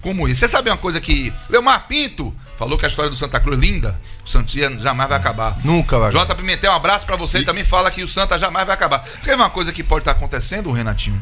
como 0.00 0.26
esse. 0.28 0.40
Você 0.40 0.48
sabe 0.48 0.70
uma 0.70 0.76
coisa 0.76 1.00
que 1.00 1.32
Leomar 1.48 1.86
Pinto 1.86 2.34
falou 2.58 2.78
que 2.78 2.84
a 2.84 2.88
história 2.88 3.10
do 3.10 3.16
Santa 3.16 3.38
Cruz 3.40 3.58
é 3.58 3.60
linda, 3.60 4.00
o 4.24 4.28
Santia 4.30 4.70
jamais 4.78 5.08
vai 5.08 5.18
acabar. 5.18 5.56
Nunca 5.64 5.98
vai 5.98 6.12
Jota 6.12 6.34
Pimentel, 6.34 6.72
um 6.72 6.76
abraço 6.76 7.04
pra 7.06 7.16
você. 7.16 7.38
Ele 7.38 7.44
também 7.46 7.64
fala 7.64 7.90
que 7.90 8.02
o 8.02 8.08
Santa 8.08 8.38
jamais 8.38 8.66
vai 8.66 8.74
acabar. 8.74 9.04
Você 9.04 9.28
quer 9.30 9.36
ver 9.36 9.42
uma 9.42 9.50
coisa 9.50 9.72
que 9.72 9.82
pode 9.82 10.02
estar 10.02 10.12
acontecendo, 10.12 10.70
Renatinho? 10.72 11.20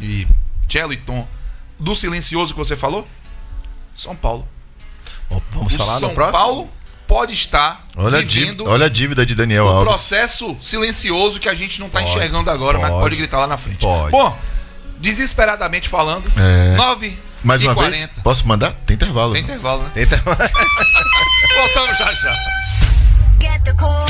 E 0.00 0.26
Cello 0.68 0.92
e 0.92 0.96
Tom, 0.96 1.26
do 1.78 1.94
silencioso 1.94 2.52
que 2.54 2.58
você 2.58 2.76
falou? 2.76 3.06
São 3.94 4.14
Paulo. 4.14 4.46
Vamos 5.52 5.74
O 5.74 5.78
falar 5.78 5.98
São 5.98 6.08
no 6.08 6.14
próximo? 6.14 6.38
Paulo 6.38 6.70
pode 7.06 7.32
estar 7.34 7.86
Olha 7.96 8.18
a, 8.18 8.20
vivendo 8.20 8.28
dívida, 8.58 8.70
olha 8.70 8.86
a 8.86 8.88
dívida 8.88 9.26
de 9.26 9.34
Daniel 9.34 9.64
um 9.64 9.68
Alves. 9.68 9.84
processo 9.84 10.56
silencioso 10.60 11.40
que 11.40 11.48
a 11.48 11.54
gente 11.54 11.80
não 11.80 11.88
está 11.88 11.98
Pode, 11.98 12.10
enxergando 12.12 12.50
agora, 12.50 12.78
mas 12.78 12.90
pode. 12.90 13.02
pode 13.02 13.16
gritar 13.16 13.38
lá 13.40 13.46
na 13.48 13.56
frente. 13.56 13.78
Pode. 13.80 14.12
Bom, 14.12 14.38
desesperadamente 14.98 15.88
falando, 15.88 16.24
É. 16.38 16.76
9 16.76 17.18
Mais 17.42 17.62
e 17.62 17.66
uma 17.66 17.74
40. 17.74 17.96
vez, 17.96 18.10
posso 18.22 18.46
mandar? 18.46 18.72
Tem 18.86 18.94
intervalo. 18.94 19.32
Tem 19.32 19.42
intervalo, 19.42 19.82
né? 19.82 19.90
Tenta... 19.94 20.16
Voltamos 21.56 21.98
já 21.98 22.14
já. 22.14 22.34
Get 23.40 23.62
the 23.64 23.72
cool. 23.74 24.06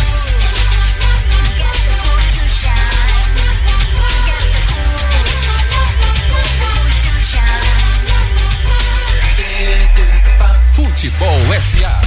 Futebol 10.72 11.41
SA. 11.61 12.01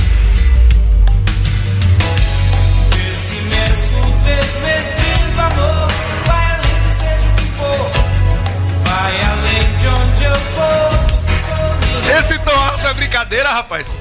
Esse 3.12 3.36
imenso 3.36 4.14
desmedido 4.24 5.42
amor 5.42 5.88
vai 6.26 6.46
além 6.52 6.84
de 6.84 6.92
seja 6.92 7.28
o 7.28 7.36
que 7.36 7.46
for, 7.58 7.92
vai 8.84 9.14
além 9.22 9.78
de 9.78 9.88
onde 9.88 10.24
eu 10.24 10.36
vou, 10.56 11.13
Esse 12.10 12.38
Tom 12.40 12.52
Alves 12.52 12.84
é 12.84 12.94
brincadeira, 12.94 13.50
rapaz. 13.52 13.96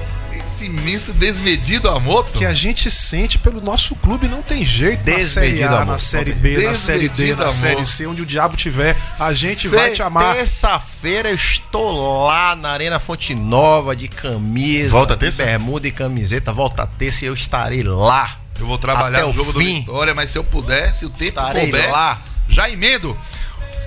Esse 0.45 0.65
imenso 0.65 1.13
desmedido 1.13 1.89
amor. 1.89 2.25
Que 2.29 2.45
a 2.45 2.53
gente 2.53 2.91
sente 2.91 3.39
pelo 3.39 3.61
nosso 3.61 3.95
clube, 3.95 4.27
não 4.27 4.41
tem 4.41 4.65
jeito. 4.65 4.99
Na 5.09 5.19
Série 5.21 5.47
Desmedido 5.51 5.73
A, 5.75 5.81
amor. 5.81 5.93
na 5.93 5.99
Série 5.99 6.33
B, 6.33 6.57
na 6.67 6.73
Série 6.75 6.99
D, 7.01 7.09
Desmedido 7.09 7.37
na 7.37 7.43
amor. 7.45 7.55
Série 7.55 7.85
C, 7.85 8.05
onde 8.07 8.21
o 8.21 8.25
diabo 8.25 8.57
tiver, 8.57 8.95
a 9.19 9.33
gente 9.33 9.67
vai 9.69 9.91
te 9.91 10.03
amar. 10.03 10.35
Terça-feira 10.35 11.29
eu 11.29 11.35
estou 11.35 12.25
lá 12.25 12.55
na 12.55 12.69
Arena 12.71 12.99
Fonte 12.99 13.33
Nova 13.33 13.95
de 13.95 14.07
camisa, 14.07 14.89
Volta 14.89 15.13
de 15.15 15.21
terça? 15.21 15.45
bermuda 15.45 15.87
e 15.87 15.91
camiseta. 15.91 16.51
Volta 16.51 16.85
terça 16.85 17.23
e 17.23 17.27
eu 17.27 17.33
estarei 17.33 17.83
lá. 17.83 18.37
Eu 18.59 18.67
vou 18.67 18.77
trabalhar 18.77 19.19
Até 19.19 19.25
no 19.25 19.31
o 19.31 19.33
jogo 19.33 19.53
do 19.53 19.59
fim. 19.59 19.79
Vitória, 19.79 20.13
mas 20.13 20.29
se 20.29 20.37
eu 20.37 20.43
puder, 20.43 20.93
se 20.93 21.05
o 21.05 21.09
tempo 21.09 21.39
Estarei 21.39 21.63
couber, 21.71 21.89
lá. 21.91 22.19
já 22.49 22.69
emendo. 22.69 23.17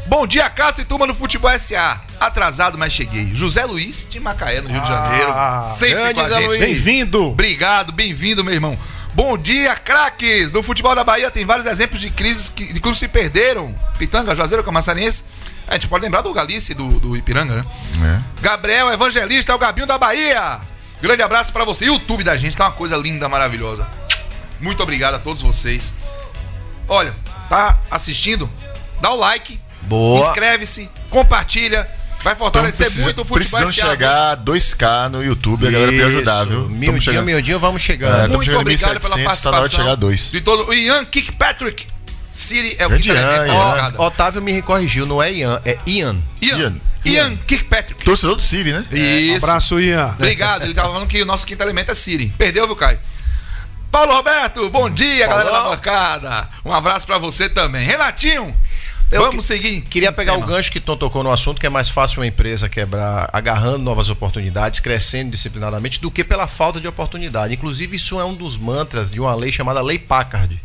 Bom 0.08 0.24
dia, 0.24 0.48
Cássio 0.48 0.82
e 0.82 0.84
turma 0.84 1.04
no 1.04 1.14
Futebol 1.14 1.50
SA. 1.58 2.00
Atrasado, 2.20 2.78
mas 2.78 2.92
cheguei. 2.92 3.26
José 3.26 3.64
Luiz 3.64 4.06
de 4.08 4.20
Macaé, 4.20 4.60
no 4.60 4.68
Rio 4.68 4.80
de 4.80 4.88
Janeiro. 4.88 5.32
Ah, 5.32 5.62
Sempre 5.76 5.94
grande 5.94 6.14
com 6.14 6.20
a 6.20 6.28
Zé 6.28 6.36
gente. 6.36 6.46
Luiz. 6.46 6.60
Bem-vindo! 6.60 7.26
Obrigado, 7.26 7.92
bem-vindo, 7.92 8.44
meu 8.44 8.54
irmão. 8.54 8.78
Bom 9.14 9.36
dia, 9.36 9.74
craques! 9.74 10.52
No 10.52 10.62
futebol 10.62 10.94
da 10.94 11.02
Bahia 11.02 11.28
tem 11.30 11.44
vários 11.44 11.66
exemplos 11.66 12.00
de 12.00 12.10
crises 12.10 12.48
que, 12.48 12.72
de 12.72 12.78
clubes 12.78 13.00
se 13.00 13.08
perderam. 13.08 13.74
Pitanga, 13.98 14.34
Juazeiro, 14.36 14.62
Camaçarense. 14.62 15.24
A 15.66 15.74
gente 15.74 15.88
pode 15.88 16.04
lembrar 16.04 16.20
do 16.20 16.32
Galice 16.32 16.70
e 16.70 16.74
do, 16.76 16.88
do 17.00 17.16
Ipiranga, 17.16 17.56
né? 17.56 17.64
É. 18.04 18.40
Gabriel 18.42 18.92
Evangelista, 18.92 19.50
é 19.50 19.54
o 19.56 19.58
Gabinho 19.58 19.88
da 19.88 19.98
Bahia. 19.98 20.60
Grande 21.02 21.22
abraço 21.22 21.52
pra 21.52 21.64
você. 21.64 21.86
YouTube 21.86 22.22
da 22.22 22.36
gente 22.36 22.56
tá 22.56 22.66
uma 22.66 22.72
coisa 22.72 22.96
linda, 22.96 23.28
maravilhosa. 23.28 23.90
Muito 24.60 24.82
obrigado 24.84 25.14
a 25.14 25.18
todos 25.18 25.42
vocês. 25.42 25.94
Olha, 26.86 27.12
tá 27.48 27.76
assistindo? 27.90 28.48
Dá 29.00 29.10
o 29.10 29.16
like, 29.16 29.58
Boa. 29.86 30.26
inscreve-se, 30.26 30.88
compartilha. 31.10 31.86
Vai 32.24 32.32
Então, 32.32 32.46
fortalecer 32.46 32.86
precisa- 32.86 33.04
muito 33.04 33.18
o 33.20 33.24
futebol 33.24 33.36
precisamos 33.38 33.76
SA. 33.76 33.86
chegar 33.90 34.32
a 34.32 34.34
2K 34.34 35.08
no 35.10 35.22
YouTube, 35.24 35.68
a 35.68 35.70
galera 35.70 35.92
pra 35.92 36.06
ajudar, 36.06 36.44
viu? 36.44 36.62
Tamo 36.64 36.68
Miudinho, 36.70 37.00
chegando. 37.02 37.24
miudinho, 37.26 37.58
vamos 37.60 37.82
É, 37.82 37.84
chegando. 37.84 38.16
tamo 38.22 38.28
Muito 38.34 38.44
chegando 38.44 38.58
em 38.58 38.62
obrigado 38.62 39.00
pela 39.00 39.16
1700, 39.16 39.40
tá 39.42 39.50
na 39.50 39.56
hora 39.58 39.68
de 39.68 39.74
participação. 39.76 39.84
chegar 39.84 39.92
a 39.92 39.94
dois. 39.94 40.30
De 40.32 40.40
todo, 40.40 40.68
o 40.68 40.74
Ian 40.74 41.04
Kirkpatrick. 41.04 41.86
Siri 42.32 42.74
é 42.78 42.86
o 42.86 42.90
Ian. 42.92 43.02
jogada. 43.02 43.94
Ó, 43.98 44.06
Otávio 44.08 44.42
me 44.42 44.60
corrigiu, 44.60 45.06
não 45.06 45.22
é 45.22 45.32
Ian, 45.32 45.60
é 45.64 45.78
Ian. 45.86 46.16
Ian. 46.42 46.56
Ian. 46.58 46.74
Ian 47.04 47.36
Kirkpatrick. 47.46 48.04
Torcedor 48.04 48.34
do 48.36 48.42
Civi, 48.42 48.72
né? 48.72 48.84
Isso. 48.90 49.44
Abraço, 49.46 49.78
Ian. 49.80 50.06
Obrigado. 50.18 50.64
Ele 50.64 50.74
tava 50.74 50.88
falando 50.88 51.06
que 51.06 51.22
o 51.22 51.26
nosso 51.26 51.46
quinto 51.46 51.62
elemento 51.62 51.90
é 51.92 51.94
Siri. 51.94 52.34
Perdeu, 52.36 52.66
viu, 52.66 52.74
Caio? 52.76 52.98
Paulo 53.90 54.12
Roberto, 54.14 54.68
bom 54.68 54.90
dia, 54.90 55.26
galera 55.28 55.50
da 55.50 55.62
bancada. 55.62 56.48
Um 56.64 56.72
abraço 56.72 57.06
pra 57.06 57.16
você 57.18 57.48
também. 57.48 57.86
Renatinho, 57.86 58.54
Eu 59.10 59.22
vamos 59.22 59.36
que- 59.46 59.54
seguir. 59.54 59.80
Queria 59.82 60.10
pegar 60.12 60.32
Tema. 60.34 60.44
o 60.44 60.48
gancho 60.48 60.70
que 60.72 60.80
Tom 60.80 60.96
tocou 60.96 61.22
no 61.22 61.30
assunto, 61.30 61.60
que 61.60 61.66
é 61.66 61.70
mais 61.70 61.88
fácil 61.88 62.20
uma 62.20 62.26
empresa 62.26 62.68
quebrar 62.68 63.28
agarrando 63.32 63.78
novas 63.78 64.10
oportunidades, 64.10 64.80
crescendo 64.80 65.30
disciplinadamente, 65.30 66.00
do 66.00 66.10
que 66.10 66.24
pela 66.24 66.46
falta 66.48 66.80
de 66.80 66.88
oportunidade. 66.88 67.54
Inclusive, 67.54 67.94
isso 67.96 68.18
é 68.18 68.24
um 68.24 68.34
dos 68.34 68.56
mantras 68.56 69.10
de 69.12 69.20
uma 69.20 69.34
lei 69.34 69.52
chamada 69.52 69.80
Lei 69.80 69.98
Packard. 69.98 70.60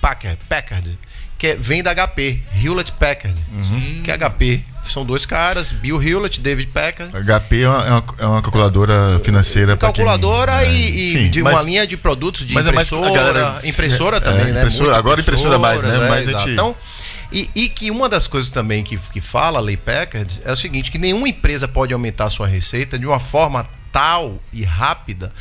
Packard, 0.00 0.38
Packard 0.48 0.98
que 1.38 1.48
é- 1.48 1.54
vem 1.56 1.82
da 1.82 1.90
HP, 1.94 2.40
Hewlett 2.62 2.92
Packard. 2.92 3.36
Que 4.02 4.10
é 4.10 4.14
HP. 4.14 4.62
São 4.90 5.04
dois 5.04 5.26
caras, 5.26 5.70
Bill 5.72 6.02
Hewlett, 6.02 6.40
David 6.40 6.70
Packard. 6.72 7.12
HP 7.14 7.62
é 7.62 7.68
uma, 7.68 7.84
é 7.86 7.90
uma- 7.90 8.04
é 8.20 8.26
uma 8.26 8.40
calculadora 8.42 9.20
financeira 9.22 9.76
pra 9.76 9.88
quem- 9.92 9.96
Calculadora 10.04 10.64
é, 10.64 10.72
e, 10.72 11.08
e 11.08 11.12
sim, 11.12 11.30
de 11.30 11.42
mas- 11.42 11.54
uma 11.54 11.62
linha 11.62 11.86
de 11.86 11.96
produtos 11.96 12.46
de 12.46 12.52
é 12.52 12.54
mais- 12.54 12.66
impressora. 12.68 13.10
a 13.10 13.12
galera- 13.12 13.58
impressora 13.64 14.16
é, 14.16 14.20
também, 14.20 14.44
né? 14.46 14.60
impressora, 14.60 14.84
Muita 14.84 14.98
agora 14.98 15.20
impressora 15.20 15.58
mais, 15.58 15.82
né? 15.82 15.88
impressora, 15.88 16.08
Mas 16.08 16.28
a 16.28 16.38
gente- 16.38 16.50
Então, 16.52 16.74
e, 17.30 17.50
e 17.54 17.68
que 17.68 17.90
uma 17.90 18.08
das 18.08 18.26
coisas 18.26 18.50
também 18.50 18.84
que, 18.84 18.96
que 18.96 19.20
fala 19.20 19.58
a 19.58 19.62
Lei 19.62 19.76
Packard 19.76 20.40
é 20.44 20.52
o 20.52 20.56
seguinte, 20.56 20.90
que 20.90 20.98
nenhuma 20.98 21.28
empresa 21.28 21.66
pode 21.66 21.92
aumentar 21.92 22.28
sua 22.30 22.46
receita 22.46 22.98
de 22.98 23.06
uma 23.06 23.20
forma 23.20 23.68
tal 23.92 24.40
e 24.52 24.64
rápida 24.64 25.32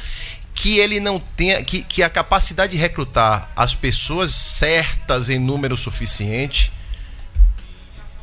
que 0.56 0.80
ele 0.80 1.02
não 1.02 1.20
tenha, 1.20 1.62
que, 1.64 1.84
que 1.84 2.02
a 2.02 2.10
capacidade 2.10 2.72
de 2.72 2.78
recrutar 2.78 3.52
as 3.56 3.76
pessoas 3.76 4.32
certas 4.32 5.30
em 5.30 5.38
número 5.38 5.76
suficiente 5.76 6.72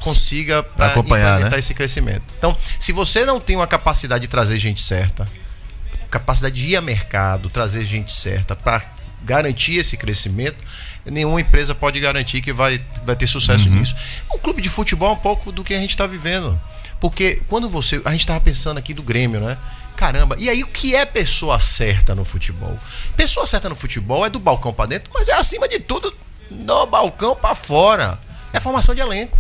consiga 0.00 0.62
pra 0.62 0.86
acompanhar, 0.86 1.26
implementar 1.26 1.52
né? 1.52 1.58
esse 1.58 1.74
crescimento. 1.74 2.24
Então, 2.38 2.56
se 2.80 2.90
você 2.90 3.24
não 3.24 3.38
tem 3.38 3.54
uma 3.54 3.66
capacidade 3.66 4.22
de 4.22 4.28
trazer 4.28 4.58
gente 4.58 4.80
certa, 4.82 5.28
capacidade 6.10 6.54
de 6.54 6.70
ir 6.70 6.76
a 6.76 6.80
mercado, 6.80 7.48
trazer 7.48 7.84
gente 7.84 8.10
certa 8.10 8.56
para 8.56 8.82
garantir 9.22 9.76
esse 9.76 9.96
crescimento, 9.96 10.56
nenhuma 11.07 11.40
empresa 11.40 11.74
pode 11.74 11.98
garantir 12.00 12.40
que 12.42 12.53
vai, 12.53 12.80
vai 13.05 13.16
ter 13.16 13.26
sucesso 13.26 13.68
Uhum. 13.68 13.74
nisso. 13.76 13.94
O 14.30 14.38
clube 14.38 14.62
de 14.62 14.68
futebol 14.68 15.11
é 15.11 15.12
um 15.12 15.16
pouco 15.16 15.50
do 15.53 15.64
que 15.64 15.74
a 15.74 15.78
gente 15.78 15.90
está 15.90 16.07
vivendo. 16.07 16.59
Porque 17.00 17.42
quando 17.48 17.68
você. 17.68 18.00
A 18.05 18.12
gente 18.12 18.26
tava 18.26 18.40
pensando 18.40 18.78
aqui 18.78 18.94
do 18.94 19.03
Grêmio, 19.03 19.40
né? 19.40 19.59
Caramba, 19.96 20.36
e 20.38 20.48
aí 20.48 20.62
o 20.62 20.66
que 20.66 20.94
é 20.96 21.05
pessoa 21.05 21.61
certa 21.61 22.14
no 22.14 22.24
futebol? 22.24 22.78
Pessoa 23.16 23.44
certa 23.46 23.68
no 23.68 23.76
futebol 23.76 24.24
é 24.24 24.30
do 24.30 24.38
balcão 24.38 24.72
pra 24.72 24.86
dentro, 24.86 25.11
mas 25.12 25.28
é 25.28 25.32
acima 25.34 25.68
de 25.68 25.78
tudo 25.80 26.14
do 26.50 26.86
balcão 26.86 27.36
pra 27.36 27.55
fora. 27.55 28.18
É 28.53 28.61
formação 28.61 28.94
de 28.94 29.00
elenco. 29.00 29.38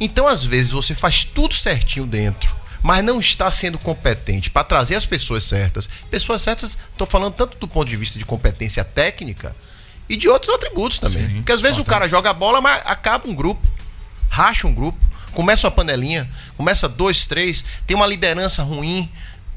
Então, 0.00 0.26
às 0.26 0.44
vezes, 0.44 0.72
você 0.72 0.94
faz 0.94 1.22
tudo 1.24 1.54
certinho 1.54 2.06
dentro, 2.06 2.52
mas 2.82 3.04
não 3.04 3.20
está 3.20 3.50
sendo 3.50 3.78
competente 3.78 4.50
para 4.50 4.64
trazer 4.64 4.96
as 4.96 5.06
pessoas 5.06 5.44
certas. 5.44 5.88
Pessoas 6.10 6.42
certas, 6.42 6.76
estou 6.92 7.06
falando 7.06 7.34
tanto 7.34 7.56
do 7.58 7.68
ponto 7.68 7.88
de 7.88 7.96
vista 7.96 8.18
de 8.18 8.24
competência 8.24 8.82
técnica 8.84 9.54
e 10.08 10.16
de 10.16 10.28
outros 10.28 10.54
atributos 10.54 10.98
também. 10.98 11.36
Porque 11.36 11.52
às 11.52 11.60
vezes 11.60 11.78
o 11.78 11.84
cara 11.84 12.08
joga 12.08 12.30
a 12.30 12.34
bola, 12.34 12.60
mas 12.60 12.82
acaba 12.84 13.28
um 13.28 13.34
grupo, 13.34 13.66
racha 14.28 14.66
um 14.66 14.74
grupo, 14.74 14.98
começa 15.32 15.66
uma 15.66 15.70
panelinha, 15.70 16.30
começa 16.56 16.88
dois, 16.88 17.26
três, 17.26 17.64
tem 17.86 17.96
uma 17.96 18.06
liderança 18.06 18.62
ruim. 18.62 19.10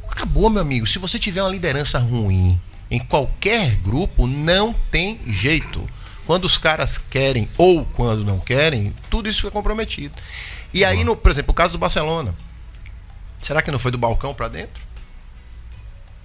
Acabou, 0.09 0.49
meu 0.49 0.61
amigo. 0.61 0.87
Se 0.87 0.99
você 0.99 1.19
tiver 1.19 1.41
uma 1.41 1.51
liderança 1.51 1.99
ruim 1.99 2.59
em 2.89 2.99
qualquer 2.99 3.75
grupo, 3.75 4.25
não 4.25 4.73
tem 4.89 5.19
jeito. 5.27 5.87
Quando 6.25 6.45
os 6.45 6.57
caras 6.57 6.99
querem 7.09 7.47
ou 7.57 7.85
quando 7.85 8.23
não 8.23 8.39
querem, 8.39 8.93
tudo 9.09 9.29
isso 9.29 9.41
fica 9.41 9.51
comprometido. 9.51 10.13
E 10.73 10.83
aí, 10.83 11.03
no, 11.03 11.15
por 11.15 11.31
exemplo, 11.31 11.51
o 11.51 11.55
caso 11.55 11.73
do 11.73 11.79
Barcelona. 11.79 12.35
Será 13.41 13.61
que 13.61 13.71
não 13.71 13.79
foi 13.79 13.91
do 13.91 13.97
balcão 13.97 14.33
para 14.33 14.47
dentro? 14.47 14.86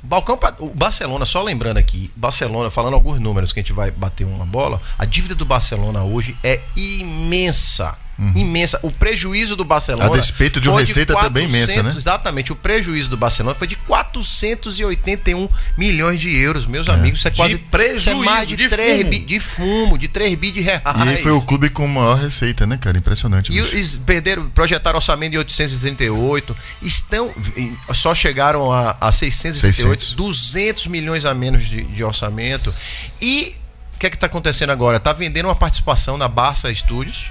Balcão 0.03 0.37
pra, 0.37 0.55
o 0.59 0.69
Barcelona, 0.69 1.25
só 1.25 1.43
lembrando 1.43 1.77
aqui, 1.77 2.11
Barcelona, 2.17 2.71
falando 2.71 2.95
alguns 2.95 3.21
números 3.21 3.53
que 3.53 3.61
a 3.61 3.63
gente 3.63 3.73
vai 3.73 3.91
bater 3.91 4.25
uma 4.25 4.45
bola, 4.45 4.81
a 4.99 5.05
dívida 5.05 5.35
do 5.35 5.45
Barcelona 5.45 6.03
hoje 6.03 6.37
é 6.43 6.61
imensa. 6.75 7.97
Imensa. 8.35 8.79
O 8.83 8.91
prejuízo 8.91 9.57
do 9.57 9.65
Barcelona. 9.65 10.09
Uhum. 10.09 10.15
A 10.15 10.19
despeito 10.19 10.61
de 10.61 10.69
uma 10.69 10.77
foi 10.77 10.85
receita 10.85 11.15
também 11.15 11.49
imensa, 11.49 11.83
né? 11.83 11.95
Exatamente. 11.97 12.53
O 12.53 12.57
prejuízo 12.57 13.09
do 13.09 13.17
Barcelona 13.17 13.55
foi 13.55 13.67
de 13.67 13.77
481 13.77 15.49
milhões 15.77 16.21
de 16.21 16.35
euros, 16.37 16.67
meus 16.67 16.89
amigos. 16.89 17.21
Isso 17.21 17.29
é 17.29 17.31
quase 17.31 17.59
prejuízo, 17.59 17.97
isso 17.97 18.11
é 18.11 18.15
mais 18.15 18.49
de, 18.49 18.57
de 18.57 18.69
3 18.69 18.99
fumo. 18.99 19.11
bi, 19.11 19.19
de 19.19 19.41
fumo, 19.41 19.99
de 19.99 20.09
3 20.09 20.35
bi 20.39 20.53
de 20.53 20.61
reais. 20.61 20.83
E 20.85 21.09
aí 21.09 21.23
foi 21.23 21.33
o 21.33 21.41
clube 21.41 21.71
com 21.71 21.87
maior 21.89 22.19
receita, 22.19 22.67
né, 22.67 22.77
cara? 22.77 22.97
Impressionante. 22.97 23.51
E 23.51 23.59
eles 23.59 23.99
perderam, 23.99 24.49
projetaram 24.49 24.97
orçamento 24.97 25.33
de 25.33 25.39
838, 25.39 26.57
estão, 26.83 27.33
só 27.95 28.15
chegaram 28.15 28.71
a, 28.71 28.97
a 29.01 29.11
638, 29.11 30.01
600. 30.01 30.15
200 30.15 30.87
milhões 30.89 31.25
a 31.25 31.35
menos 31.35 31.65
de, 31.65 31.83
de 31.83 32.05
orçamento. 32.05 32.73
E 33.21 33.57
o 33.95 33.99
que 33.99 34.07
é 34.07 34.11
que 34.11 34.17
está 34.17 34.27
acontecendo 34.27 34.71
agora? 34.71 34.99
Está 34.99 35.13
vendendo 35.13 35.47
uma 35.47 35.55
participação 35.55 36.17
na 36.17 36.29
Barça 36.29 36.73
Studios 36.75 37.29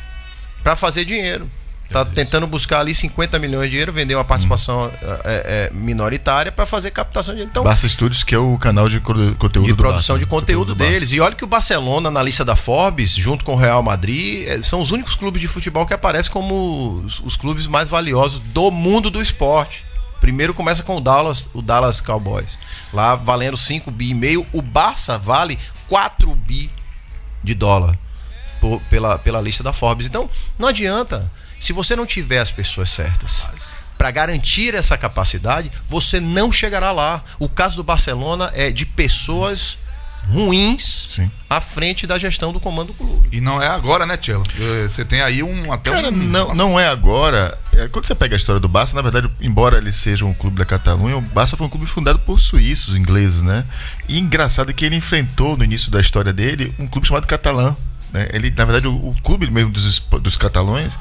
para 0.63 0.75
fazer 0.75 1.05
dinheiro. 1.05 1.49
Tá 1.89 2.05
tentando 2.05 2.47
buscar 2.47 2.79
ali 2.79 2.95
50 2.95 3.37
milhões 3.37 3.65
de 3.65 3.71
dinheiro, 3.71 3.91
vender 3.91 4.15
uma 4.15 4.23
participação 4.23 4.89
é, 5.25 5.69
é, 5.69 5.71
minoritária 5.73 6.49
para 6.49 6.65
fazer 6.65 6.89
captação 6.91 7.33
de 7.33 7.39
dinheiro. 7.39 7.51
Então, 7.51 7.63
Barça 7.65 7.87
Studios, 7.89 8.23
que 8.23 8.33
é 8.33 8.37
o 8.37 8.57
canal 8.57 8.87
de 8.87 9.01
co- 9.01 9.13
conteúdo 9.37 9.65
de 9.67 9.73
produção 9.73 10.15
Barça, 10.15 10.19
de 10.19 10.23
né? 10.23 10.29
conteúdo 10.39 10.67
do 10.73 10.75
Barça. 10.77 10.93
deles. 10.93 11.11
E 11.11 11.19
olha 11.19 11.35
que 11.35 11.43
o 11.43 11.47
Barcelona, 11.47 12.09
na 12.09 12.23
lista 12.23 12.45
da 12.45 12.55
Forbes, 12.55 13.13
junto 13.13 13.43
com 13.43 13.55
o 13.55 13.57
Real 13.57 13.83
Madrid, 13.83 14.47
são 14.63 14.79
os 14.79 14.91
únicos 14.91 15.15
clubes 15.15 15.41
de 15.41 15.49
futebol 15.49 15.85
que 15.85 15.93
aparecem 15.93 16.31
como 16.31 17.01
os, 17.05 17.19
os 17.19 17.35
clubes 17.35 17.67
mais 17.67 17.89
valiosos 17.89 18.39
do 18.39 18.71
mundo 18.71 19.09
do 19.11 19.21
esporte. 19.21 19.83
Primeiro 20.21 20.53
começa 20.53 20.83
com 20.83 20.95
o 20.95 21.01
Dallas, 21.01 21.49
o 21.53 21.61
Dallas 21.61 21.99
Cowboys. 21.99 22.57
Lá 22.93 23.15
valendo 23.15 23.57
5 23.57 23.91
bi 23.91 24.11
e 24.11 24.13
meio, 24.13 24.47
o 24.53 24.61
Barça 24.61 25.17
vale 25.17 25.59
4 25.89 26.33
bi 26.35 26.71
de 27.43 27.53
dólar 27.53 27.97
por- 28.61 28.79
pela, 28.89 29.19
pela 29.19 29.41
lista 29.41 29.61
da 29.61 29.73
Forbes. 29.73 30.07
Então, 30.07 30.29
não 30.57 30.69
adianta. 30.69 31.29
Se 31.59 31.73
você 31.73 31.95
não 31.95 32.05
tiver 32.05 32.39
as 32.39 32.51
pessoas 32.51 32.89
certas 32.89 33.41
para 33.97 34.09
garantir 34.09 34.73
essa 34.73 34.97
capacidade, 34.97 35.71
você 35.87 36.19
não 36.19 36.51
chegará 36.51 36.91
lá. 36.91 37.23
O 37.37 37.49
caso 37.49 37.75
do 37.75 37.83
Barcelona 37.83 38.49
é 38.55 38.71
de 38.71 38.85
pessoas 38.85 39.77
ruins 40.31 41.09
Sim. 41.15 41.31
à 41.49 41.59
frente 41.59 42.05
da 42.07 42.17
gestão 42.17 42.51
do 42.53 42.59
comando 42.59 42.87
do 42.89 42.93
clube. 42.93 43.29
E 43.31 43.41
não 43.41 43.61
é 43.61 43.67
agora, 43.67 44.05
né, 44.05 44.17
Tchelo? 44.17 44.43
Eh, 44.59 44.87
Você 44.87 45.03
tem 45.03 45.21
aí 45.21 45.41
um 45.43 45.71
até 45.71 45.91
Cara, 45.91 46.09
um. 46.09 46.11
não, 46.11 46.53
não 46.55 46.79
é 46.79 46.87
agora. 46.87 47.57
É, 47.73 47.87
Quando 47.87 48.05
você 48.07 48.13
pega 48.15 48.35
a 48.35 48.37
história 48.37 48.59
do 48.59 48.67
Barça, 48.67 48.95
na 48.95 49.01
verdade, 49.01 49.29
embora 49.41 49.77
ele 49.77 49.91
seja 49.91 50.25
um 50.25 50.33
clube 50.33 50.57
da 50.57 50.65
Catalunha, 50.65 51.17
o 51.17 51.21
Barça 51.21 51.57
foi 51.57 51.65
um 51.67 51.69
clube 51.69 51.85
fundado 51.87 52.19
por 52.19 52.39
suíços, 52.39 52.95
ingleses, 52.95 53.41
né? 53.41 53.65
E 54.07 54.19
engraçado 54.19 54.73
que 54.73 54.85
ele 54.85 54.95
enfrentou 54.95 55.57
no 55.57 55.63
início 55.63 55.91
da 55.91 55.99
história 56.01 56.31
dele 56.33 56.73
um 56.79 56.87
clube 56.87 57.07
chamado 57.07 57.25
Catalã. 57.27 57.75
Né? 58.11 58.27
Ele, 58.33 58.51
na 58.55 58.65
verdade, 58.65 58.87
o, 58.87 58.91
o 58.93 59.15
clube 59.23 59.49
mesmo 59.49 59.71
dos, 59.71 59.99
dos 59.99 60.37
catalões 60.37 60.91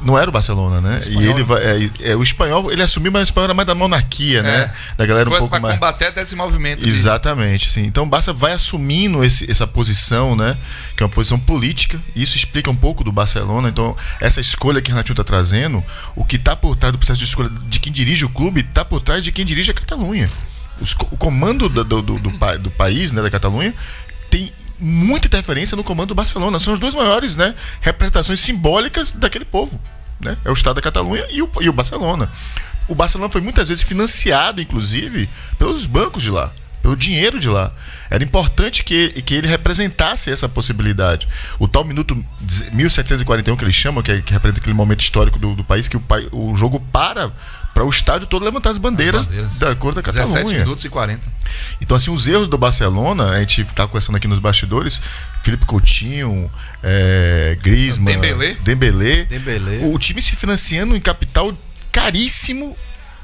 não 0.00 0.18
era 0.18 0.28
o 0.28 0.32
Barcelona, 0.32 0.80
né? 0.80 1.00
E 1.06 1.24
ele 1.24 1.44
vai, 1.44 1.62
é, 1.62 1.90
é, 2.10 2.16
o 2.16 2.22
espanhol, 2.22 2.70
ele 2.70 2.82
assumiu, 2.82 3.10
mas 3.12 3.22
o 3.22 3.24
espanhol 3.24 3.44
era 3.44 3.54
mais 3.54 3.66
da 3.66 3.74
monarquia, 3.74 4.42
né? 4.42 4.72
Da 4.98 5.06
galera 5.06 5.28
um 5.28 5.30
Foi 5.30 5.38
pouco 5.38 5.52
pra 5.52 5.60
mais. 5.60 5.74
combater 5.76 6.06
até 6.06 6.20
esse 6.20 6.34
movimento. 6.34 6.86
Exatamente, 6.86 7.70
sim. 7.70 7.82
Então 7.84 8.02
o 8.02 8.06
Barça 8.06 8.32
vai 8.32 8.52
assumindo 8.52 9.24
esse- 9.24 9.48
essa 9.50 9.66
posição, 9.66 10.34
né? 10.36 10.56
Que 10.96 11.02
é 11.02 11.06
uma 11.06 11.12
posição 11.12 11.38
política. 11.38 11.98
E 12.14 12.22
isso 12.22 12.36
explica 12.36 12.70
um 12.70 12.76
pouco 12.76 13.02
do 13.04 13.12
Barcelona. 13.12 13.68
Então, 13.68 13.96
essa 14.20 14.40
escolha 14.40 14.82
que 14.82 14.90
o 14.90 14.92
Renatinho 14.92 15.12
está 15.14 15.24
trazendo, 15.24 15.82
o 16.16 16.24
que 16.24 16.36
está 16.36 16.54
por 16.56 16.76
trás 16.76 16.92
do 16.92 16.98
processo 16.98 17.20
de 17.20 17.24
escolha 17.24 17.48
de 17.48 17.78
quem 17.78 17.92
dirige 17.92 18.24
o 18.24 18.28
clube, 18.28 18.60
está 18.62 18.84
por 18.84 19.00
trás 19.00 19.22
de 19.24 19.30
quem 19.32 19.44
dirige 19.44 19.70
a 19.70 19.74
Catalunha. 19.74 20.28
Os 20.80 20.92
o 20.92 21.16
comando 21.16 21.68
do, 21.68 21.84
do, 21.84 22.02
do, 22.02 22.18
do 22.18 22.30
pa- 22.32 22.56
do 22.56 22.68
país, 22.70 23.12
né, 23.12 23.22
da 23.22 23.30
Catalunha, 23.30 23.72
tem 24.28 24.52
muita 24.78 25.26
interferência 25.26 25.76
no 25.76 25.84
comando 25.84 26.08
do 26.08 26.14
Barcelona. 26.14 26.58
São 26.60 26.74
as 26.74 26.78
duas 26.80 26.94
maiores 26.94 27.36
né, 27.36 27.54
representações 27.80 28.40
simbólicas 28.40 29.12
daquele 29.12 29.44
povo. 29.44 29.80
Né? 30.20 30.36
É 30.44 30.50
o 30.50 30.54
Estado 30.54 30.76
da 30.76 30.82
Catalunha 30.82 31.26
e 31.30 31.42
o, 31.42 31.50
e 31.60 31.68
o 31.68 31.72
Barcelona. 31.72 32.30
O 32.88 32.94
Barcelona 32.94 33.30
foi 33.30 33.40
muitas 33.40 33.68
vezes 33.68 33.82
financiado, 33.82 34.60
inclusive, 34.60 35.28
pelos 35.58 35.86
bancos 35.86 36.22
de 36.22 36.30
lá, 36.30 36.52
pelo 36.82 36.94
dinheiro 36.94 37.40
de 37.40 37.48
lá. 37.48 37.72
Era 38.10 38.22
importante 38.22 38.84
que, 38.84 39.08
que 39.22 39.34
ele 39.34 39.46
representasse 39.48 40.30
essa 40.30 40.48
possibilidade. 40.48 41.26
O 41.58 41.66
tal 41.66 41.82
minuto 41.84 42.14
1741 42.72 43.56
que 43.56 43.64
eles 43.64 43.74
chamam, 43.74 44.02
que, 44.02 44.12
é- 44.12 44.20
que 44.20 44.32
representa 44.32 44.60
aquele 44.60 44.74
momento 44.74 45.00
histórico 45.00 45.38
do, 45.38 45.54
do 45.54 45.64
país, 45.64 45.88
que 45.88 45.96
o, 45.96 46.02
o 46.32 46.56
jogo 46.56 46.78
para 46.78 47.32
para 47.74 47.84
o 47.84 47.90
estádio 47.90 48.26
todo 48.28 48.44
levantar 48.44 48.70
as 48.70 48.78
bandeiras, 48.78 49.26
bandeiras. 49.26 49.58
da 49.58 49.74
cor 49.74 49.92
da 49.94 50.00
17 50.00 50.32
Catalunha. 50.32 50.60
minutos 50.60 50.84
e 50.84 50.88
40. 50.88 51.20
Então, 51.80 51.96
assim, 51.96 52.10
os 52.12 52.26
erros 52.28 52.46
do 52.46 52.56
Barcelona, 52.56 53.30
a 53.32 53.40
gente 53.40 53.64
tá 53.64 53.84
conversando 53.86 54.14
aqui 54.16 54.28
nos 54.28 54.38
bastidores, 54.38 55.00
Felipe 55.42 55.66
Coutinho, 55.66 56.48
é, 56.82 57.58
Griezmann, 57.60 58.14
Dembélé. 58.20 58.56
Dembélé, 58.62 59.24
Dembélé. 59.24 59.80
o 59.92 59.98
time 59.98 60.22
se 60.22 60.36
financiando 60.36 60.94
em 60.94 61.00
capital 61.00 61.52
caríssimo, 61.90 62.76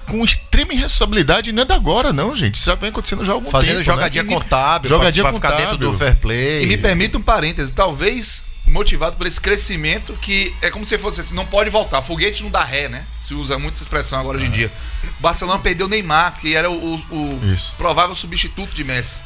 com 0.07 0.25
extrema 0.25 0.73
irresponsabilidade, 0.73 1.51
e 1.51 1.53
não 1.53 1.63
é 1.63 1.67
da 1.67 1.77
agora, 1.77 2.13
não, 2.13 2.35
gente. 2.35 2.57
Isso 2.57 2.67
já 2.67 2.75
vem 2.75 2.91
acontecendo 2.91 3.25
já 3.25 3.33
há 3.33 3.35
algum 3.37 3.51
Fazendo 3.51 3.75
tempo. 3.75 3.85
jogadinha 3.85 4.23
né? 4.25 4.31
E- 4.31 4.35
contábil, 4.35 4.89
Jogadinha 4.89 5.25
pra, 5.25 5.33
pra 5.33 5.41
ficar 5.41 5.57
dentro 5.57 5.79
contábil. 5.79 5.93
do 5.93 5.99
fair 5.99 6.17
play. 6.17 6.65
E 6.65 6.67
me 6.67 6.77
permita 6.77 7.17
um 7.19 7.23
parêntese, 7.23 7.73
talvez 7.73 8.43
motivado 8.71 9.17
por 9.17 9.27
esse 9.27 9.41
crescimento 9.41 10.15
que 10.15 10.55
é 10.63 10.71
como 10.71 10.85
se 10.85 10.97
fosse 10.97 11.21
assim, 11.21 11.35
não 11.35 11.47
pode 11.47 11.71
voltar. 11.71 12.01
Foguete 12.03 12.43
não 12.43 12.51
dá 12.51 12.65
ré, 12.65 12.89
né? 12.89 13.05
Se 13.21 13.35
usa 13.35 13.59
muito 13.59 13.75
essa 13.75 13.83
expressão 13.83 14.21
agora 14.21 14.39
hoje 14.39 14.47
em 14.47 14.51
dia. 14.51 14.73
O 15.19 15.23
Barcelona 15.23 15.59
perdeu 15.59 15.89
Neymar, 15.89 16.35
que 16.41 16.55
era 16.55 16.71
o, 16.71 16.95
o 16.95 17.41
provável 17.77 18.15
substituto 18.15 18.75
de 18.75 18.85
Messi. 18.85 19.21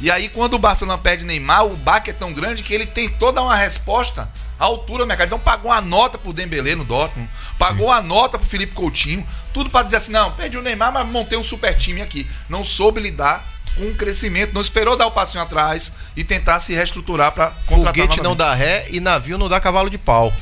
E 0.00 0.10
aí, 0.10 0.28
quando 0.28 0.54
o 0.54 0.58
Barcelona 0.58 0.98
perde 0.98 1.24
Neymar, 1.24 1.64
o 1.64 1.76
baque 1.76 2.10
é 2.10 2.12
tão 2.12 2.32
grande 2.32 2.62
que 2.64 2.74
ele 2.74 2.86
tentou 2.86 3.30
dar 3.30 3.42
uma 3.42 3.54
resposta 3.54 4.28
à 4.58 4.64
altura 4.64 5.04
do 5.04 5.06
mercado. 5.06 5.28
Então 5.28 5.38
pagou 5.38 5.70
uma 5.70 5.80
nota 5.80 6.18
pro 6.18 6.32
Dembélé 6.32 6.74
no 6.74 6.84
Dortmund, 6.84 7.30
pagou 7.56 7.90
a 7.90 8.02
nota 8.02 8.36
pro 8.36 8.48
Felipe 8.48 8.74
Coutinho, 8.74 9.24
tudo 9.54 9.70
pra 9.70 9.84
dizer 9.84 9.98
assim, 9.98 10.10
não, 10.10 10.32
perdi 10.32 10.56
o 10.56 10.62
Neymar, 10.62 10.92
mas 10.92 11.06
montei 11.06 11.38
um 11.38 11.44
super 11.44 11.76
time 11.76 12.02
aqui. 12.02 12.28
Não 12.48 12.64
soube 12.64 13.00
lidar 13.00 13.51
com 13.76 13.84
o 13.86 13.94
crescimento, 13.94 14.52
não 14.54 14.60
esperou 14.60 14.96
dar 14.96 15.06
o 15.06 15.10
passinho 15.10 15.42
atrás 15.42 15.92
e 16.16 16.22
tentar 16.24 16.60
se 16.60 16.72
reestruturar 16.74 17.32
pra 17.32 17.46
contratar 17.66 17.94
Foguete 17.94 18.16
não 18.22 18.30
novamente. 18.34 18.38
dá 18.38 18.54
ré 18.54 18.86
e 18.90 19.00
navio 19.00 19.38
não 19.38 19.48
dá 19.48 19.58
cavalo 19.60 19.88
de 19.90 19.98
pau. 19.98 20.32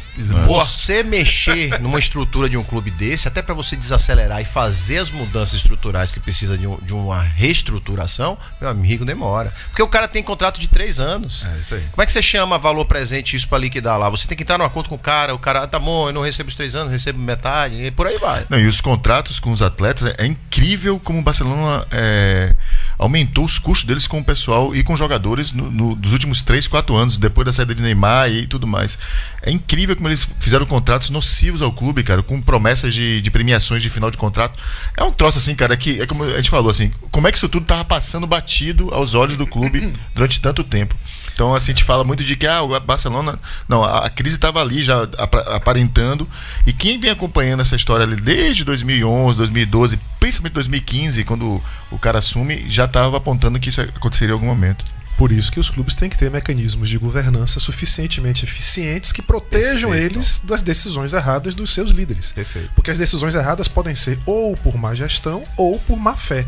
Você 0.47 1.03
mexer 1.03 1.79
numa 1.81 1.99
estrutura 1.99 2.49
de 2.49 2.57
um 2.57 2.63
clube 2.63 2.91
desse, 2.91 3.27
até 3.29 3.41
para 3.41 3.55
você 3.55 3.75
desacelerar 3.77 4.41
e 4.41 4.45
fazer 4.45 4.99
as 4.99 5.11
mudanças 5.11 5.55
estruturais 5.55 6.13
que 6.13 6.21
precisa 6.21 6.59
de, 6.59 6.67
um- 6.67 6.79
de 6.83 6.93
uma 6.93 7.23
reestruturação, 7.23 8.37
meu 8.61 8.69
amigo, 8.69 9.05
demora. 9.05 9.53
Porque 9.69 9.83
o 9.83 9.89
cara 9.89 10.07
tem 10.09 10.23
contrato 10.23 10.61
de 10.61 10.69
três 10.69 11.01
anos. 11.01 11.47
É 11.47 11.59
isso 11.61 11.75
aí. 11.75 11.85
Como 11.93 12.03
é 12.03 12.07
que 12.07 12.13
você 12.13 12.21
chama 12.23 12.59
valor 12.59 12.85
presente 12.85 13.35
isso 13.37 13.49
para 13.49 13.59
liquidar 13.59 13.99
lá? 13.99 14.09
Você 14.11 14.27
tem 14.27 14.37
que 14.37 14.43
entrar 14.43 14.59
num 14.59 14.65
acordo 14.65 14.89
com 14.89 14.97
o 14.97 14.99
cara, 14.99 15.35
o 15.35 15.39
cara, 15.39 15.63
ah, 15.63 15.67
tá 15.67 15.79
bom, 15.79 16.09
eu 16.09 16.13
não 16.13 16.23
recebo 16.23 16.49
os 16.49 16.55
três 16.55 16.75
anos, 16.75 16.91
recebo 16.93 17.19
metade, 17.19 17.77
e 17.87 17.91
por 17.91 18.07
aí 18.07 18.19
vai. 18.19 18.45
Não, 18.51 18.59
e 18.59 18.67
os 18.67 18.81
contratos 18.81 19.39
com 19.41 19.53
os 19.53 19.63
atletas, 19.63 20.05
é, 20.19 20.25
é 20.25 20.27
incrível 20.27 20.99
como 21.03 21.19
o 21.21 21.23
Barcelona 21.23 21.87
é, 21.91 22.55
aumentou 22.99 23.20
aumentou 23.21 23.45
os 23.45 23.59
custos 23.59 23.85
deles 23.87 24.07
com 24.07 24.19
o 24.19 24.25
pessoal 24.25 24.75
e 24.75 24.83
com 24.83 24.97
jogadores 24.97 25.53
no, 25.53 25.71
no- 25.71 25.95
dos 25.95 26.13
últimos 26.13 26.43
3, 26.43 26.67
4 26.67 26.97
anos, 26.97 27.19
depois 27.19 27.45
da 27.45 27.53
saída 27.53 27.75
de 27.75 27.83
Neymar 27.83 28.31
e 28.31 28.47
tudo 28.47 28.67
mais. 28.67 28.99
É 29.43 29.51
incrível 29.51 29.95
como 29.95 30.09
eles 30.09 30.27
fizeram 30.39 30.65
contratos 30.67 31.11
nocivos 31.11 31.61
ao 31.63 31.73
clube, 31.73 32.03
cara, 32.03 32.23
com 32.23 32.41
promessas 32.41 32.95
de, 32.95 33.21
de 33.21 33.31
premiações 33.31 33.83
de 33.83 33.91
final 33.91 34.11
de 34.11 34.17
contrato. 34.17 34.59
É 34.97 35.05
um 35.05 35.13
troço 35.13 35.39
assim, 35.39 35.55
cara, 35.55 35.77
que 35.77 36.01
é 36.01 36.07
como 36.07 36.25
a 36.25 36.37
gente 36.37 36.51
falou 36.51 36.71
assim, 36.71 36.91
como 37.11 37.29
é 37.29 37.33
que 37.33 37.37
isso 37.39 37.49
tudo 37.49 37.67
tava 37.67 37.85
passando 37.85 38.27
batido 38.27 38.93
aos 38.93 39.15
olhos 39.15 39.37
do 39.37 39.47
clube 39.47 39.93
durante 40.15 40.41
tanto 40.41 40.65
tempo. 40.65 40.95
Então, 41.41 41.55
assim, 41.55 41.73
a 41.73 41.75
gente 41.75 41.85
fala 41.85 42.05
muito 42.05 42.23
de 42.23 42.37
que 42.37 42.47
ah, 42.47 42.61
o 42.61 42.79
Barcelona. 42.81 43.39
Não, 43.67 43.83
a, 43.83 44.05
a 44.05 44.11
crise 44.11 44.35
estava 44.35 44.61
ali 44.61 44.85
já 44.85 45.05
apa- 45.17 45.57
aparentando. 45.57 46.29
E 46.67 46.73
quem 46.75 47.01
vem 47.01 47.11
acompanhando 47.11 47.61
essa 47.61 47.75
história 47.75 48.05
ali 48.05 48.15
desde 48.17 48.63
2011, 48.63 49.39
2012, 49.39 49.99
principalmente 50.21 50.53
2015, 50.53 51.25
quando 51.25 51.59
o 51.91 51.99
cara 51.99 52.19
assume, 52.19 52.67
já 52.69 52.85
estava 52.85 53.17
apontando 53.17 53.59
que 53.59 53.71
isso 53.71 53.81
aconteceria 53.81 54.33
em 54.33 54.35
algum 54.35 54.45
momento. 54.45 54.85
Por 55.17 55.33
isso 55.33 55.51
que 55.51 55.59
os 55.59 55.71
clubes 55.71 55.95
têm 55.95 56.11
que 56.11 56.19
ter 56.19 56.31
mecanismos 56.31 56.91
de 56.91 56.99
governança 56.99 57.59
suficientemente 57.59 58.45
eficientes 58.45 59.11
que 59.11 59.23
protejam 59.23 59.93
Perfeito. 59.93 60.17
eles 60.17 60.43
das 60.45 60.63
decisões 60.63 61.15
erradas 61.15 61.55
dos 61.55 61.73
seus 61.73 61.89
líderes. 61.89 62.33
Perfeito. 62.33 62.71
Porque 62.75 62.91
as 62.91 62.99
decisões 62.99 63.35
erradas 63.35 63.67
podem 63.67 63.95
ser 63.95 64.19
ou 64.27 64.55
por 64.59 64.77
má 64.77 64.95
gestão 64.95 65.43
ou 65.57 65.79
por 65.79 65.99
má 65.99 66.15
fé. 66.15 66.47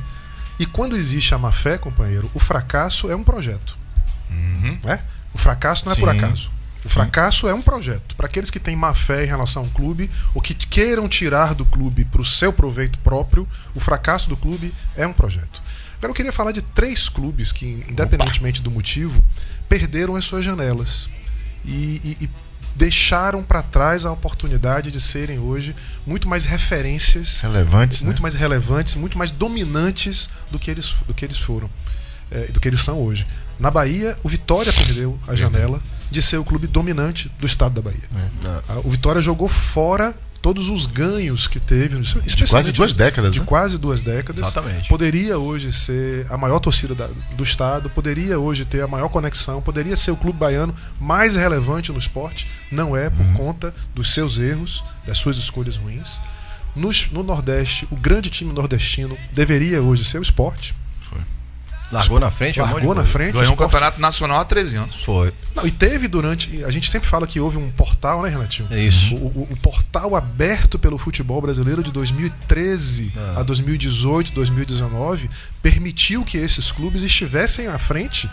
E 0.59 0.67
quando 0.67 0.99
existe 0.99 1.35
a 1.35 1.39
má 1.39 1.51
fé, 1.51 1.79
companheiro, 1.79 2.31
o 2.35 2.39
fracasso 2.39 3.11
é 3.11 3.17
um 3.17 3.25
projeto. 3.25 3.81
Né? 4.31 5.01
O 5.35 5.39
fracasso 5.39 5.85
não 5.87 5.93
é 5.93 5.97
por 5.97 6.11
Sim. 6.13 6.19
acaso. 6.19 6.51
O 6.85 6.89
fracasso 6.89 7.47
é 7.49 7.55
um 7.55 7.63
projeto. 7.63 8.17
Para 8.17 8.27
aqueles 8.27 8.51
que 8.51 8.59
têm 8.59 8.75
má 8.75 8.93
fé 8.93 9.23
em 9.25 9.29
relação 9.29 9.63
ao 9.63 9.69
clube, 9.69 10.11
ou 10.35 10.43
que 10.43 10.53
queiram 10.53 11.09
tirar 11.09 11.55
do 11.55 11.65
clube 11.65 12.05
para 12.05 12.21
o 12.21 12.25
seu 12.25 12.53
proveito 12.53 12.99
próprio, 12.99 13.47
o 13.75 13.79
fracasso 13.81 14.29
do 14.29 14.37
clube 14.37 14.73
é 14.97 15.07
um 15.07 15.13
projeto. 15.13 15.63
Agora 15.99 16.11
eu 16.11 16.15
queria 16.15 16.33
falar 16.33 16.51
de 16.51 16.61
três 16.61 17.09
clubes 17.09 17.53
que, 17.53 17.85
independentemente 17.89 18.61
do 18.61 18.71
motivo, 18.71 19.23
perderam 19.69 20.17
as 20.17 20.25
suas 20.25 20.45
janelas 20.45 21.09
e, 21.65 22.01
e- 22.21 22.25
e 22.25 22.31
deixaram 22.75 23.43
para 23.45 23.63
trás 23.63 24.05
a 24.07 24.11
oportunidade 24.11 24.91
de 24.91 25.01
serem 25.01 25.39
hoje 25.39 25.77
muito 26.07 26.27
mais 26.27 26.45
referências 26.47 27.41
Relevantes, 27.41 28.01
né? 28.01 28.07
muito 28.07 28.23
mais 28.23 28.35
relevantes, 28.35 28.95
muito 28.97 29.17
mais 29.17 29.31
dominantes 29.31 30.29
do 30.51 30.59
que 30.59 30.71
eles, 30.71 30.95
do 31.07 31.15
que 31.15 31.25
eles 31.25 31.39
foram, 31.39 31.71
é, 32.31 32.47
do 32.47 32.59
que 32.59 32.67
eles 32.67 32.83
são 32.83 32.99
hoje. 32.99 33.27
Na 33.63 33.71
Bahia, 33.71 34.19
o 34.25 34.29
Vitória 34.29 34.73
perdeu 34.73 35.19
a 35.29 35.35
janela 35.37 35.81
de 36.11 36.21
ser 36.21 36.37
o 36.37 36.45
clube 36.45 36.67
dominante 36.67 37.31
do 37.39 37.47
estado 37.47 37.75
da 37.75 37.81
Bahia. 37.81 38.03
É. 38.69 38.73
O 38.85 38.91
Vitória 38.91 39.23
jogou 39.23 39.49
fora 39.49 40.15
todos 40.43 40.69
os 40.69 40.87
ganhos 40.87 41.47
que 41.47 41.61
teve, 41.61 42.01
especialmente 42.01 42.51
quase 42.51 42.73
duas 42.73 42.93
décadas, 42.93 43.33
de 43.33 43.39
né? 43.39 43.47
quase 43.47 43.79
duas 43.79 44.03
décadas. 44.03 44.43
Exatamente. 44.43 44.89
Poderia 44.89 45.39
hoje 45.39 45.73
ser 45.73 46.27
a 46.29 46.37
maior 46.37 46.59
torcida 46.59 46.93
da- 46.97 47.09
do 47.37 47.45
estado, 47.45 47.89
poderia 47.89 48.37
hoje 48.41 48.65
ter 48.65 48.83
a 48.83 48.89
maior 48.89 49.09
conexão, 49.09 49.63
poderia 49.63 49.97
ser 49.97 50.11
o 50.11 50.17
clube 50.17 50.37
baiano 50.41 50.75
mais 51.01 51.37
relevante 51.37 51.93
no 51.93 51.99
esporte. 52.01 52.49
Não 52.73 52.97
é 52.97 53.09
por 53.09 53.25
conta 53.35 53.73
dos 53.95 54.13
seus 54.13 54.37
erros, 54.39 54.83
das 55.07 55.19
suas 55.19 55.37
escolhas 55.37 55.77
ruins. 55.77 56.19
Nos- 56.75 57.09
no 57.13 57.23
Nordeste, 57.23 57.87
o 57.93 57.97
grande 57.97 58.29
time 58.29 58.53
nordestino 58.53 59.17
deveria 59.33 59.81
hoje 59.81 60.05
ser 60.05 60.19
o 60.19 60.23
esporte. 60.23 60.75
Largou 61.93 62.19
na 62.19 62.31
frente, 62.31 62.59
um 62.61 62.63
monte 62.65 62.69
de 62.71 62.75
Largou 62.87 62.95
na 62.95 63.01
coisa. 63.03 63.13
frente. 63.13 63.31
o 63.37 63.39
Ganhou 63.41 63.53
um 63.53 63.57
campeonato 63.57 64.01
nacional 64.01 64.41
há 64.41 64.45
13 64.45 64.77
anos. 64.77 65.05
Foi. 65.05 65.33
Não, 65.55 65.67
e 65.67 65.71
teve 65.71 66.09
durante. 66.09 66.65
A 66.65 66.71
gente 66.71 66.91
sempre 66.91 67.09
fala 67.09 67.27
que 67.27 67.39
houve 67.39 67.59
um 67.59 67.71
portal, 67.71 68.23
né, 68.23 68.29
Renatinho? 68.31 68.67
É 68.71 68.81
isso. 68.81 69.15
O, 69.15 69.27
o- 69.27 69.49
o 69.51 69.57
portal 69.59 70.17
aberto 70.17 70.79
pelo 70.79 70.97
futebol 70.97 71.41
brasileiro 71.41 71.83
de 71.83 71.93
2013 71.93 73.13
Ah. 73.17 73.41
a 73.41 73.43
2018, 73.43 74.33
2019 74.33 75.29
permitiu 75.63 76.25
que 76.25 76.39
esses 76.39 76.71
clubes 76.71 77.03
estivessem 77.03 77.67
à 77.67 77.79
frente 77.79 78.29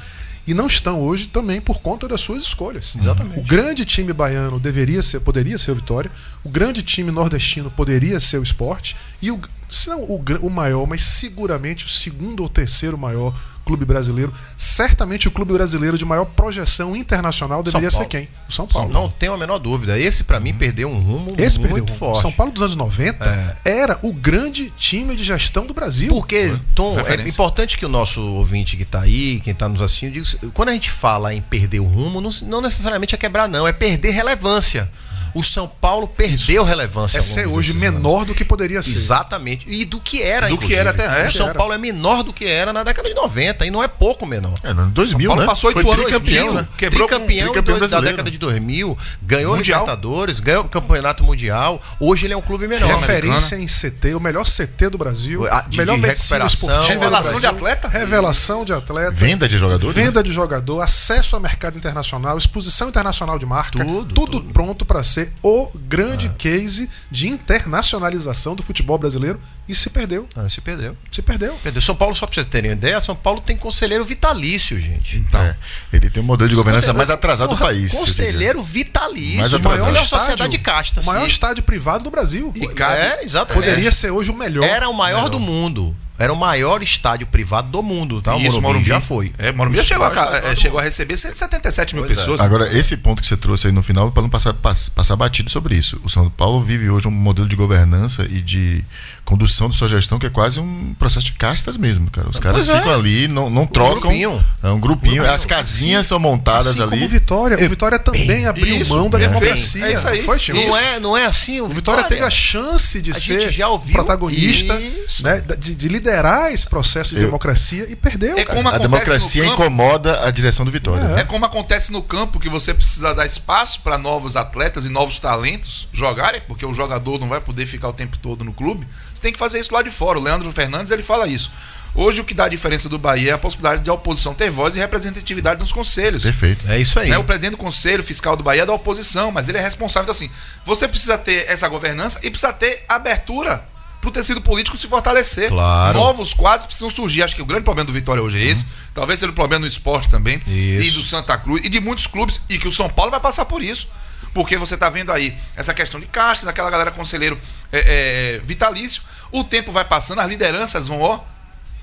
e 0.48 0.54
não 0.54 0.68
estão 0.68 1.02
hoje 1.02 1.28
também 1.28 1.62
por 1.62 1.80
conta 1.80 2.08
das 2.08 2.22
suas 2.22 2.44
escolhas. 2.44 2.96
Exatamente. 2.96 3.40
O 3.40 3.44
grande 3.44 3.86
time 3.86 4.14
baiano 4.14 4.60
deveria 4.60 5.02
ser, 5.04 5.20
poderia 5.20 5.58
ser 5.58 5.72
o 5.72 5.76
Vitória, 5.76 6.12
o 6.44 6.50
grande 6.50 6.82
time 6.82 7.12
nordestino 7.12 7.70
poderia 7.70 8.20
ser 8.20 8.40
o 8.40 8.44
Esporte 8.44 8.96
e 9.22 9.32
o 9.32 9.40
se 9.72 9.90
não 9.90 10.02
o, 10.02 10.24
o 10.42 10.50
maior, 10.50 10.88
mas 10.88 11.04
seguramente 11.04 11.86
o 11.86 11.90
segundo 11.90 12.42
ou 12.42 12.50
terceiro 12.50 12.98
maior 12.98 13.40
clube 13.70 13.86
brasileiro, 13.86 14.34
certamente 14.58 15.28
o 15.28 15.32
clube 15.32 15.54
brasileiro 15.54 15.96
de 15.96 16.04
maior 16.04 16.26
projeção 16.26 16.96
internacional 16.96 17.62
deveria 17.62 17.92
ser 17.92 18.06
quem? 18.08 18.28
O 18.50 18.52
São 18.52 18.66
Paulo. 18.66 18.92
Não 18.92 19.08
tenho 19.08 19.32
a 19.32 19.38
menor 19.38 19.60
dúvida. 19.60 20.00
Esse, 20.00 20.24
pra 20.24 20.40
mim, 20.40 20.56
perdeu 20.56 20.90
um 20.90 21.00
rumo 21.00 21.36
Esse 21.38 21.60
muito 21.60 21.76
perdeu. 21.76 21.96
forte. 21.96 22.22
São 22.22 22.32
Paulo 22.32 22.52
dos 22.52 22.64
anos 22.64 22.76
90 22.76 23.58
era 23.64 24.00
o 24.02 24.12
grande 24.12 24.72
time 24.76 25.16
de 25.16 25.24
gestão 25.24 25.68
do 25.68 25.74
Brasil. 25.74 26.12
Porque, 26.12 26.58
Tom, 26.74 26.94
é 26.94 26.98
Referência. 26.98 27.30
importante 27.32 27.78
que 27.78 27.86
o 27.86 27.90
nosso 27.90 28.20
ouvinte 28.20 28.76
que 28.76 28.86
tá 28.86 29.02
aí, 29.02 29.40
quem 29.42 29.54
tá 29.54 29.70
nos 29.70 29.84
assistindo, 29.84 30.14
diga, 30.14 30.28
quando 30.56 30.70
a 30.70 30.74
gente 30.74 30.90
fala 30.90 31.32
em 31.32 31.42
perder 31.42 31.80
o 31.80 31.86
rumo, 31.86 32.20
não, 32.20 32.32
não 32.48 32.62
necessariamente 32.62 33.14
é 33.14 33.18
quebrar, 33.20 33.48
não, 33.48 33.68
é 33.68 33.72
perder 33.72 34.10
relevância. 34.10 34.90
O 35.34 35.44
São 35.44 35.68
Paulo 35.68 36.08
perdeu 36.08 36.64
relevância. 36.64 37.18
é 37.18 37.22
ao 37.22 37.26
longo 37.26 37.34
ser 37.36 37.48
hoje 37.48 37.74
menor 37.74 38.26
do 38.26 38.34
que 38.36 38.44
poderia 38.46 38.82
ser. 38.84 38.92
Exatamente. 38.92 39.66
E 39.70 39.86
do 39.86 40.00
que 40.00 40.22
era, 40.22 40.48
Do 40.48 40.58
que 40.58 40.66
inclusive. 40.66 40.80
era 40.80 40.90
até- 40.92 41.24
é, 41.24 41.28
O 41.28 41.32
São 41.32 41.48
era. 41.50 41.56
Paulo 41.58 41.74
é 41.74 41.78
menor 41.78 42.24
do 42.24 42.34
que 42.34 42.46
era 42.46 42.72
na 42.74 42.84
década 42.84 43.08
de 43.10 43.16
90 43.16 43.66
e 43.66 43.72
não 43.72 43.84
é 43.84 43.88
pouco 43.88 44.26
menor. 44.26 44.60
É, 44.64 44.74
no 44.74 44.88
2000, 44.92 45.30
Paulo 45.30 45.42
né? 45.42 45.48
passou 45.48 45.70
oito 45.70 45.80
anos 45.92 46.06
tricampeão, 46.06 46.46
campeão, 46.48 46.62
né? 46.62 46.68
Quebrou 46.78 47.08
com- 47.08 47.16
tricampeão 47.16 47.52
tricampeão 47.52 47.80
do- 47.80 47.88
da 47.88 48.02
década 48.02 48.32
de 48.32 48.38
2000, 48.38 48.98
ganhou 49.22 49.56
Mundial. 49.56 49.82
Libertadores, 49.82 50.40
ganhou 50.40 50.64
o 50.64 50.70
Campeonato 50.70 51.24
Mundial. 51.24 51.82
Hoje 52.00 52.26
ele 52.26 52.34
é 52.34 52.38
um 52.38 52.42
clube 52.42 52.68
menor. 52.68 52.88
Referência 53.00 53.56
em 53.56 53.68
CT, 53.68 54.14
o 54.16 54.20
melhor 54.20 54.46
CT 54.46 54.90
do 54.90 54.98
Brasil, 54.98 55.46
A- 55.52 55.62
de- 55.62 55.78
melhor 55.78 55.98
de 55.98 56.06
recuperação. 56.06 56.82
Revelação 56.88 57.40
de 57.40 57.48
atleta? 57.48 57.88
Revelação 57.88 58.66
de 58.66 58.74
atleta. 58.74 59.12
Venda 59.12 59.48
de 59.48 59.58
jogadores, 59.58 59.96
né? 59.96 60.04
Venda 60.04 60.24
de 60.24 60.32
jogador, 60.32 60.82
acesso 60.82 61.36
ao 61.36 61.42
mercado 61.42 61.78
internacional, 61.78 62.38
exposição 62.38 62.90
internacional 62.90 63.38
de 63.40 63.46
marca, 63.46 63.84
Tudo, 63.84 64.14
tudo, 64.14 64.32
tudo. 64.40 64.54
pronto 64.54 64.86
para 64.86 65.04
ser 65.04 65.19
o 65.44 65.70
grande 65.76 66.30
case 66.38 66.90
de 67.12 67.28
internacionalização 67.28 68.56
do 68.56 68.64
futebol 68.64 68.98
brasileiro 68.98 69.40
e 69.68 69.76
se 69.76 69.90
perdeu. 69.90 70.28
Ah, 70.36 70.48
se 70.50 70.62
perdeu. 70.62 70.96
Se 71.12 71.22
perdeu. 71.22 71.54
Perdeu. 71.64 71.82
São 71.82 71.96
Paulo, 71.96 72.16
só 72.16 72.26
pra 72.26 72.34
vocês 72.36 72.46
terem 72.48 72.72
uma 72.72 72.76
ideia, 72.78 73.00
São 73.00 73.16
Paulo 73.16 73.40
tem 73.42 73.56
conselheiro 73.56 74.04
vitalício, 74.04 74.80
gente. 74.80 75.18
Então, 75.18 75.40
É, 75.42 75.56
ele 75.94 76.10
tem 76.10 76.22
um 76.22 76.26
modelo 76.26 76.50
de 76.50 76.56
governança 76.56 76.94
mais 76.94 77.10
atrasado 77.10 77.50
do 77.52 77.58
país. 77.58 77.92
Conselheiro 77.94 78.62
vitalício. 78.64 79.40
Mais 79.40 79.54
o 79.54 79.58
atrasado. 79.58 79.92
maior 79.92 80.04
estádio- 80.04 80.26
sociedade 80.26 80.58
casta. 80.60 81.02
O 81.02 81.06
maior 81.06 81.22
sim. 81.22 81.28
estádio 81.28 81.64
privado 81.64 82.04
do 82.04 82.10
Brasil. 82.12 82.52
E 82.56 82.66
É, 82.84 83.24
exatamente. 83.24 83.64
Poderia 83.64 83.92
ser 83.92 84.12
hoje 84.12 84.32
o 84.32 84.34
melhor. 84.36 84.64
Era 84.66 84.90
o 84.90 84.94
maior 84.94 85.30
do 85.30 85.40
mundo. 85.40 85.96
Era 86.20 86.34
o 86.34 86.36
maior 86.36 86.84
estádio 86.84 87.26
privado 87.26 87.70
do 87.70 87.82
mundo, 87.82 88.22
tá? 88.22 88.36
O 88.36 88.40
Isso, 88.42 88.62
Morumbi, 88.62 88.86
já 88.86 89.00
foi. 89.00 89.32
É, 89.38 89.54
Morumbi 89.54 89.78
já 89.78 89.84
Os 89.84 89.88
chegou, 89.88 90.06
a, 90.06 90.38
é, 90.44 90.56
chegou 90.56 90.80
a 90.80 90.84
receber 90.84 91.16
177 91.16 91.96
mil 91.96 92.04
Pois 92.04 92.16
é. 92.18 92.20
pessoas. 92.20 92.42
Agora, 92.42 92.72
esse 92.78 92.98
ponto 92.98 93.22
que 93.22 93.28
você 93.28 93.38
trouxe 93.38 93.68
aí 93.68 93.74
no 93.74 93.82
final, 93.82 94.12
para 94.12 94.22
não 94.22 94.30
passar, 94.30 94.54
pass- 94.54 94.90
passar 94.90 95.16
batido 95.16 95.50
sobre 95.50 95.76
isso. 95.76 96.00
O 96.04 96.10
São 96.10 96.30
Paulo 96.30 96.60
vive 96.60 96.90
hoje 96.90 97.08
um 97.08 97.12
modelo 97.12 97.48
de 97.48 97.56
governança 97.56 98.24
e 98.30 98.42
de 98.42 98.84
condução 99.30 99.70
de 99.70 99.76
sua 99.76 99.88
gestão 99.88 100.18
que 100.18 100.26
é 100.26 100.30
quase 100.30 100.60
um 100.60 100.94
processo 100.98 101.28
de 101.28 101.34
castas 101.34 101.78
mesmo, 101.78 102.10
cara. 102.10 102.28
Os 102.30 102.40
caras 102.40 102.66
Pois 102.66 102.70
é. 102.70 102.80
ficam 102.80 102.94
ali, 102.94 103.28
não, 103.28 103.50
não 103.50 103.66
trocam. 103.68 104.02
grupinho. 104.02 104.44
É 104.64 104.70
um 104.70 104.80
grupinho. 104.80 105.24
As 105.24 105.46
casinhas 105.46 106.08
são 106.08 106.20
montadas 106.20 106.68
Assim 106.74 106.82
ali. 106.82 106.90
como 106.92 107.06
o 107.06 107.08
Vitória. 107.10 107.56
O 107.58 107.60
É, 107.62 107.70
Vitória 107.70 108.00
também 108.00 108.48
abriu 108.48 108.76
isso, 108.76 108.94
mão 108.96 109.10
da 109.10 109.18
democracia. 109.20 109.86
É 109.86 109.94
isso 109.94 110.08
aí. 110.08 110.18
Não 110.20 110.26
Foi? 110.26 110.40
Não 110.66 110.78
é, 110.78 111.00
não 111.00 111.18
é 111.18 111.26
assim 111.26 111.62
o 111.62 111.66
O 111.66 111.70
Vitória 111.70 112.04
teve 112.04 112.24
a 112.24 112.30
chance 112.30 113.02
de 113.02 113.12
A 113.12 113.14
ser 113.14 113.54
protagonista, 113.92 114.80
isso. 114.80 115.24
né, 115.24 115.42
de, 115.58 115.76
de 115.76 115.88
liderar 115.88 116.52
esse 116.52 116.66
processo 116.68 117.12
de 117.12 117.18
Eu- 117.22 117.26
democracia 117.26 117.86
e 117.90 117.96
perdeu. 117.96 118.38
É 118.38 118.44
como 118.46 118.68
A 118.68 118.78
democracia 118.78 119.46
incomoda 119.46 120.26
a 120.26 120.32
direção 120.32 120.66
do 120.66 120.72
Vitória. 120.72 121.16
É. 121.18 121.20
É 121.22 121.24
como 121.24 121.46
acontece 121.46 121.92
no 121.92 122.02
campo 122.02 122.40
que 122.40 122.50
você 122.50 122.74
precisa 122.74 123.14
dar 123.14 123.26
espaço 123.26 123.82
para 123.82 123.98
novos 123.98 124.36
atletas 124.36 124.86
e 124.86 124.90
novos 124.90 125.20
talentos 125.20 125.88
jogarem, 125.94 126.42
porque 126.48 126.66
o 126.66 126.74
jogador 126.74 127.20
não 127.20 127.28
vai 127.30 127.40
poder 127.42 127.66
ficar 127.68 127.90
o 127.90 127.94
tempo 127.94 128.18
todo 128.18 128.44
no 128.44 128.54
clube. 128.54 128.88
Você 129.20 129.24
tem 129.24 129.34
que 129.34 129.40
fazer 129.40 129.60
isso 129.60 129.74
lá 129.74 129.82
de 129.82 129.92
fora. 129.92 130.18
O 130.18 130.22
Leandro 130.22 130.50
Fernandes 130.54 130.92
ele 130.94 131.04
fala 131.04 131.28
isso. 131.28 131.52
Hoje 131.94 132.22
o 132.22 132.24
que 132.24 132.34
dá 132.34 132.46
a 132.46 132.48
diferença 132.48 132.88
do 132.88 132.98
Bahia 132.98 133.32
é 133.32 133.34
a 133.34 133.38
possibilidade 133.38 133.84
de 133.84 133.90
a 133.90 133.94
oposição 133.94 134.34
ter 134.34 134.50
voz 134.50 134.78
e 134.78 134.80
representatividade 134.80 135.60
nos 135.60 135.74
conselhos. 135.74 136.24
Perfeito. 136.24 136.66
É 136.70 136.80
isso 136.80 136.98
aí. 136.98 137.10
Né, 137.10 137.18
O 137.18 137.24
presidente 137.26 137.52
do 137.52 137.58
Conselho 137.58 138.02
Fiscal 138.02 138.38
do 138.38 138.44
Bahia 138.44 138.62
é 138.62 138.66
da 138.66 138.72
oposição, 138.72 139.30
mas 139.30 139.50
ele 139.50 139.58
é 139.58 139.62
responsável. 139.62 140.06
Então, 140.06 140.12
assim, 140.12 140.32
você 140.66 140.88
precisa 140.88 141.18
ter 141.18 141.50
essa 141.50 141.68
governança 141.68 142.20
e 142.24 142.30
precisa 142.30 142.54
ter 142.54 142.86
abertura 142.88 143.62
para 144.00 144.08
o 144.08 144.12
tecido 144.12 144.40
político 144.40 144.78
se 144.78 144.88
fortalecer. 144.88 145.50
Claro. 145.50 145.98
Novos 145.98 146.34
quadros 146.34 146.66
precisam 146.66 146.90
surgir. 146.90 147.22
Acho 147.22 147.36
que 147.36 147.42
o 147.42 147.46
grande 147.46 147.66
problema 147.66 147.88
do 147.88 147.92
Vitória 147.92 148.24
hoje 148.24 148.38
é 148.38 148.46
esse. 148.46 148.66
Talvez 148.94 149.20
seja 149.20 149.32
o 149.32 149.36
problema 149.36 149.66
do 149.66 149.68
esporte 149.68 150.08
também. 150.08 150.42
Isso. 150.48 150.88
E 150.88 150.92
do 150.92 151.04
Santa 151.04 151.38
Cruz. 151.38 151.66
E 151.66 151.68
de 151.68 151.82
muitos 151.82 152.08
clubes. 152.08 152.40
E 152.48 152.58
que 152.58 152.68
o 152.70 152.72
São 152.72 152.88
Paulo 152.88 153.12
vai 153.12 153.20
passar 153.20 153.44
por 153.44 153.62
isso. 153.62 153.90
Porque 154.34 154.58
você 154.58 154.76
está 154.76 154.90
vendo 154.90 155.12
aí 155.12 155.36
essa 155.56 155.74
questão 155.74 156.00
de 156.00 156.06
caixas, 156.06 156.48
aquela 156.48 156.70
galera 156.70 156.92
conselheiro 156.92 157.40
é, 157.72 158.36
é, 158.36 158.42
vitalício. 158.46 159.02
O 159.32 159.44
tempo 159.44 159.72
vai 159.72 159.86
passando, 159.86 160.20
as 160.20 160.30
lideranças 160.30 160.88
vão, 160.88 161.02
ó, 161.02 161.20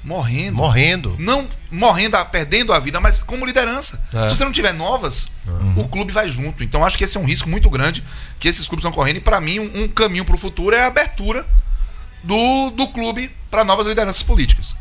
morrendo 0.05 0.57
Morrendo. 0.57 1.17
não 1.19 1.49
morrendo, 1.69 2.17
perdendo 2.27 2.73
a 2.73 2.79
vida, 2.79 3.01
mas 3.01 3.23
como 3.23 3.45
liderança. 3.45 4.07
É. 4.15 4.29
Se 4.29 4.37
você 4.37 4.45
não 4.45 4.53
tiver 4.53 4.73
novas, 4.73 5.29
o 5.77 5.89
clube 5.89 6.13
vai 6.13 6.29
junto. 6.29 6.63
Então 6.63 6.85
acho 6.85 6.97
que 6.97 7.05
esse 7.05 7.17
é 7.17 7.21
um 7.21 7.25
risco 7.25 7.49
muito 7.49 7.69
grande 7.69 8.05
que 8.39 8.47
esses 8.47 8.67
clubes 8.69 8.85
estão 8.85 8.93
correndo. 8.93 9.17
E 9.17 9.21
para 9.21 9.41
mim, 9.41 9.59
um, 9.59 9.83
um 9.83 9.89
caminho 9.89 10.25
para 10.25 10.37
o 10.37 10.39
futuro 10.39 10.77
é 10.77 10.85
a 10.85 10.87
abertura 10.87 11.45
do, 12.23 12.71
do 12.71 12.87
clube 12.89 13.31
para 13.51 13.65
novas 13.65 13.87
lideranças 13.87 14.23
políticas. 14.23 14.77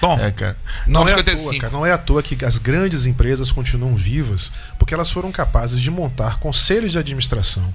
Tom. 0.00 0.18
É, 0.18 0.30
cara. 0.30 0.56
Não 0.86 1.00
é, 1.08 1.12
à 1.12 1.16
955. 1.16 1.50
toa, 1.50 1.60
cara, 1.60 1.72
não 1.72 1.86
é 1.86 1.92
à 1.92 1.98
toa 1.98 2.22
que 2.22 2.44
as 2.44 2.58
grandes 2.58 3.06
empresas 3.06 3.50
continuam 3.50 3.94
vivas, 3.94 4.52
porque 4.78 4.94
elas 4.94 5.10
foram 5.10 5.30
capazes 5.32 5.80
de 5.80 5.90
montar 5.90 6.38
conselhos 6.38 6.92
de 6.92 6.98
administração 6.98 7.72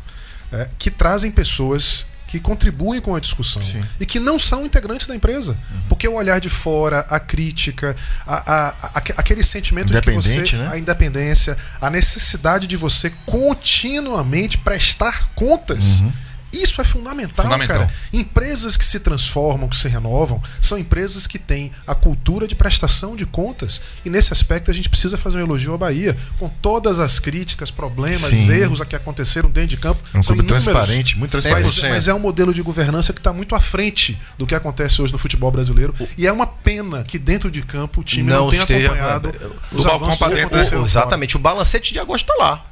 é, 0.51 0.67
que 0.78 0.89
trazem 0.91 1.32
pessoas 1.32 2.05
que 2.28 2.39
contribuem 2.39 2.99
com 2.99 3.15
a 3.15 3.19
discussão 3.19 3.63
Sim. 3.63 3.84
e 3.99 4.07
que 4.07 4.19
não 4.19 4.39
são 4.39 4.65
integrantes 4.65 5.05
da 5.05 5.15
empresa. 5.15 5.55
Porque 5.88 6.07
o 6.07 6.13
olhar 6.15 6.39
de 6.39 6.49
fora, 6.49 7.05
a 7.07 7.19
crítica, 7.19 7.95
a- 8.26 8.36
a- 8.36 8.69
a- 8.69 8.91
aque- 8.95 9.13
aquele 9.15 9.43
sentimento 9.43 9.93
de 9.93 10.01
que 10.01 10.11
você. 10.11 10.57
Né? 10.57 10.69
A 10.71 10.78
independência, 10.80 11.55
a 11.80 11.91
necessidade 11.91 12.65
de 12.65 12.76
você 12.76 13.11
continuamente 13.26 14.57
prestar 14.57 15.30
contas. 15.36 15.99
Uhum. 15.99 16.13
Isso 16.54 16.80
é 16.80 16.84
fundamental, 16.84 17.43
Fundamental. 17.45 17.80
cara. 17.80 17.93
Empresas 18.14 18.78
que 18.78 18.86
se 18.86 18.99
transformam, 18.99 19.68
que 19.68 19.76
se 19.76 19.88
renovam, 19.88 20.41
são 20.62 20.78
empresas 20.78 21.26
que 21.26 21.39
têm 21.39 21.72
a 21.88 21.95
cultura 21.95 22.47
de 22.47 22.54
prestação 22.56 23.16
de 23.16 23.26
contas. 23.26 23.82
E 24.06 24.10
nesse 24.10 24.32
aspecto 24.32 24.70
a 24.70 24.74
gente 24.74 24.88
precisa 24.89 25.18
fazer 25.18 25.39
um 25.39 25.41
elogio 25.41 25.74
à 25.74 25.78
Bahia, 25.78 26.16
com 26.38 26.47
todas 26.47 26.99
as 26.99 27.20
críticas, 27.20 27.72
problemas, 27.72 28.22
Sim. 28.22 28.51
erros 28.54 28.80
que 28.82 28.95
aconteceram 28.95 29.49
dentro 29.49 29.70
de 29.70 29.78
campo. 29.78 30.04
É 30.14 30.18
um 30.20 30.22
são 30.24 30.36
clube 30.36 30.47
inúmeros. 30.47 30.64
transparente, 30.64 31.18
muito 31.18 31.32
transparente. 31.32 31.82
Mas, 31.82 31.89
mas 31.91 32.08
é 32.08 32.14
um 32.14 32.20
modelo 32.20 32.54
de 32.54 32.62
governança 32.62 33.12
que 33.12 33.20
está 33.20 33.34
muito 33.34 33.56
à 33.56 33.60
frente 33.60 34.20
do 34.38 34.45
que 34.45 34.54
acontece 34.54 35.01
hoje 35.01 35.12
no 35.12 35.18
futebol 35.18 35.49
brasileiro. 35.51 35.93
E 36.18 36.28
é 36.28 36.32
uma 36.32 36.45
pena 36.45 37.04
que 37.04 37.18
dentro 37.18 37.49
de 37.49 37.62
campo 37.64 38.01
o 38.01 38.04
time 38.04 38.30
não, 38.30 38.43
Não 38.45 38.49
tenha 38.51 38.62
esteja- 38.62 38.88
acompanhado 38.88 39.32
do 39.32 39.78
os 39.78 39.84
balcão 39.84 39.95
avanços 40.08 40.18
pra 40.20 40.30
que 40.30 40.36
dentro, 40.36 40.82
O- 40.82 40.86
exatamente, 40.86 41.36
o 41.36 41.39
balancete 41.39 41.93
de 41.93 41.99
agosto 41.99 42.30
está 42.32 42.43
lá. 42.43 42.66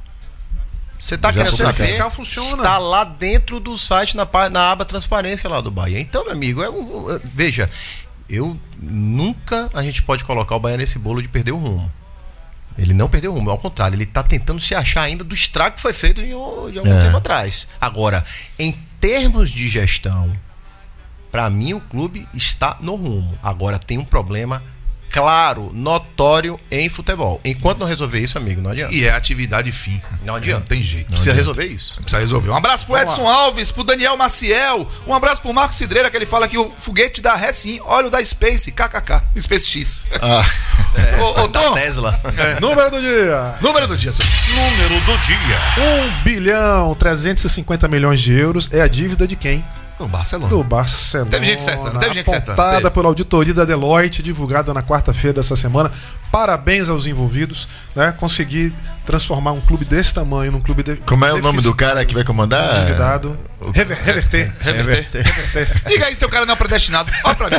Você 1.02 1.16
está 1.16 1.32
querendo 1.32 1.56
saber? 1.56 1.84
Fiscal 1.84 2.10
funciona. 2.12 2.62
Está 2.62 2.78
lá 2.78 3.02
dentro 3.02 3.58
do 3.58 3.76
site, 3.76 4.16
na, 4.16 4.24
na 4.50 4.70
aba 4.70 4.84
transparência 4.84 5.50
lá 5.50 5.60
do 5.60 5.68
Bahia. 5.70 5.98
Então, 5.98 6.22
meu 6.24 6.32
amigo, 6.32 6.62
é 6.62 6.70
um- 6.70 7.10
é- 7.16 7.20
veja, 7.24 7.68
eu 8.30 8.56
nunca 8.80 9.68
a 9.74 9.82
gente 9.82 10.00
pode 10.02 10.24
colocar 10.24 10.54
o 10.54 10.60
Bahia 10.60 10.76
nesse 10.76 11.00
bolo 11.00 11.20
de 11.20 11.26
perder 11.26 11.50
o 11.50 11.56
rumo. 11.58 11.90
Ele 12.78 12.94
não 12.94 13.08
perdeu 13.08 13.32
o 13.32 13.34
rumo, 13.34 13.50
ao 13.50 13.58
contrário, 13.58 13.96
ele 13.96 14.04
está 14.04 14.22
tentando 14.22 14.60
se 14.60 14.74
achar 14.76 15.02
ainda 15.02 15.24
do 15.24 15.34
estrago 15.34 15.74
que 15.74 15.82
foi 15.82 15.92
feito 15.92 16.20
em, 16.20 16.28
de 16.28 16.32
algum 16.78 16.92
É. 16.92 17.04
tempo 17.06 17.16
atrás. 17.16 17.66
Agora, 17.80 18.24
em 18.56 18.72
termos 19.00 19.50
de 19.50 19.68
gestão, 19.68 20.32
para 21.32 21.50
mim 21.50 21.74
o 21.74 21.80
clube 21.80 22.28
está 22.32 22.76
no 22.80 22.94
rumo. 22.94 23.36
Agora 23.42 23.76
tem 23.76 23.98
um 23.98 24.04
problema 24.04 24.62
claro, 25.12 25.70
notório 25.74 26.58
em 26.70 26.88
futebol. 26.88 27.40
Enquanto 27.44 27.78
não 27.78 27.86
resolver 27.86 28.18
isso, 28.18 28.38
amigo, 28.38 28.60
não 28.60 28.70
adianta. 28.70 28.94
E 28.94 29.04
é 29.04 29.10
atividade 29.10 29.70
fim. 29.70 30.00
Não 30.24 30.34
adianta. 30.34 30.60
Não 30.60 30.66
tem 30.66 30.82
jeito. 30.82 31.08
Precisa 31.08 31.34
resolver 31.34 31.66
isso. 31.66 31.96
Precisa 32.00 32.18
resolver. 32.18 32.50
Um 32.50 32.56
abraço 32.56 32.86
pro 32.86 32.96
Edson 32.96 33.28
Alves, 33.28 33.70
pro 33.70 33.84
Daniel 33.84 34.16
Maciel, 34.16 34.88
um 35.06 35.14
abraço 35.14 35.42
pro 35.42 35.52
Marco 35.52 35.74
Cidreira, 35.74 36.10
que 36.10 36.16
ele 36.16 36.26
fala 36.26 36.48
que 36.48 36.58
o 36.58 36.72
foguete 36.76 37.20
dá 37.20 37.34
ré 37.34 37.52
sim, 37.52 37.80
olha 37.84 38.06
o 38.06 38.10
da 38.10 38.24
Space, 38.24 38.72
kkk, 38.72 39.22
Space 39.38 39.66
X. 39.68 40.02
Ah, 40.20 40.44
Ô, 41.20 41.42
ô, 41.42 41.48
Da 41.52 41.60
Tom, 41.60 41.74
Tesla. 41.74 42.20
Número 42.60 42.90
do 42.90 43.00
dia: 43.00 43.54
número 43.60 43.86
do 43.86 43.96
dia, 43.96 44.12
seu. 44.12 44.24
Número 44.54 45.00
do 45.04 45.18
dia. 45.18 46.16
1 46.20 46.22
bilhão 46.22 46.94
350 46.94 47.88
milhões 47.88 48.20
de 48.20 48.32
euros 48.32 48.68
é 48.72 48.80
a 48.80 48.88
dívida 48.88 49.26
de 49.26 49.36
quem? 49.36 49.64
O 50.04 50.08
Barcelona. 50.08 50.48
Do 50.48 50.62
Barcelona. 50.64 51.30
Teve 51.30 51.46
gente 51.46 51.60
acertando, 51.60 51.98
teve 51.98 52.14
gente 52.14 52.28
acertando, 52.28 52.60
apontada 52.60 52.90
pela 52.90 53.08
auditoria 53.08 53.54
da 53.54 53.64
Deloitte, 53.64 54.22
divulgada 54.22 54.74
na 54.74 54.82
quarta-feira 54.82 55.36
dessa 55.36 55.56
semana. 55.56 55.90
Parabéns 56.30 56.88
aos 56.88 57.06
envolvidos, 57.06 57.68
né? 57.94 58.12
Conseguir 58.12 58.72
transformar 59.06 59.52
um 59.52 59.60
clube 59.60 59.84
desse 59.84 60.14
tamanho 60.14 60.52
num 60.52 60.60
clube 60.60 60.82
de, 60.82 60.96
como 60.96 61.24
é 61.24 61.32
o 61.32 61.38
nome 61.40 61.60
do 61.60 61.74
cara 61.74 62.04
que 62.04 62.14
vai 62.14 62.24
comandar? 62.24 62.78
endividado. 62.78 63.36
Rever- 63.74 63.98
reverter. 64.02 64.52
Reverter. 64.60 65.82
Diga 65.86 66.06
aí, 66.06 66.16
seu 66.16 66.28
cara 66.28 66.44
não 66.44 66.54
é 66.54 66.56
predestinado. 66.56 67.10
Olha 67.24 67.34
pra 67.36 67.50
mim. 67.50 67.56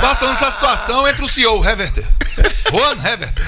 Bastando 0.00 0.32
essa 0.32 0.50
situação 0.50 1.06
entre 1.06 1.22
o 1.24 1.28
CEO 1.28 1.60
Reverter. 1.60 2.04
Juan 2.70 2.94
Reverter. 2.96 3.44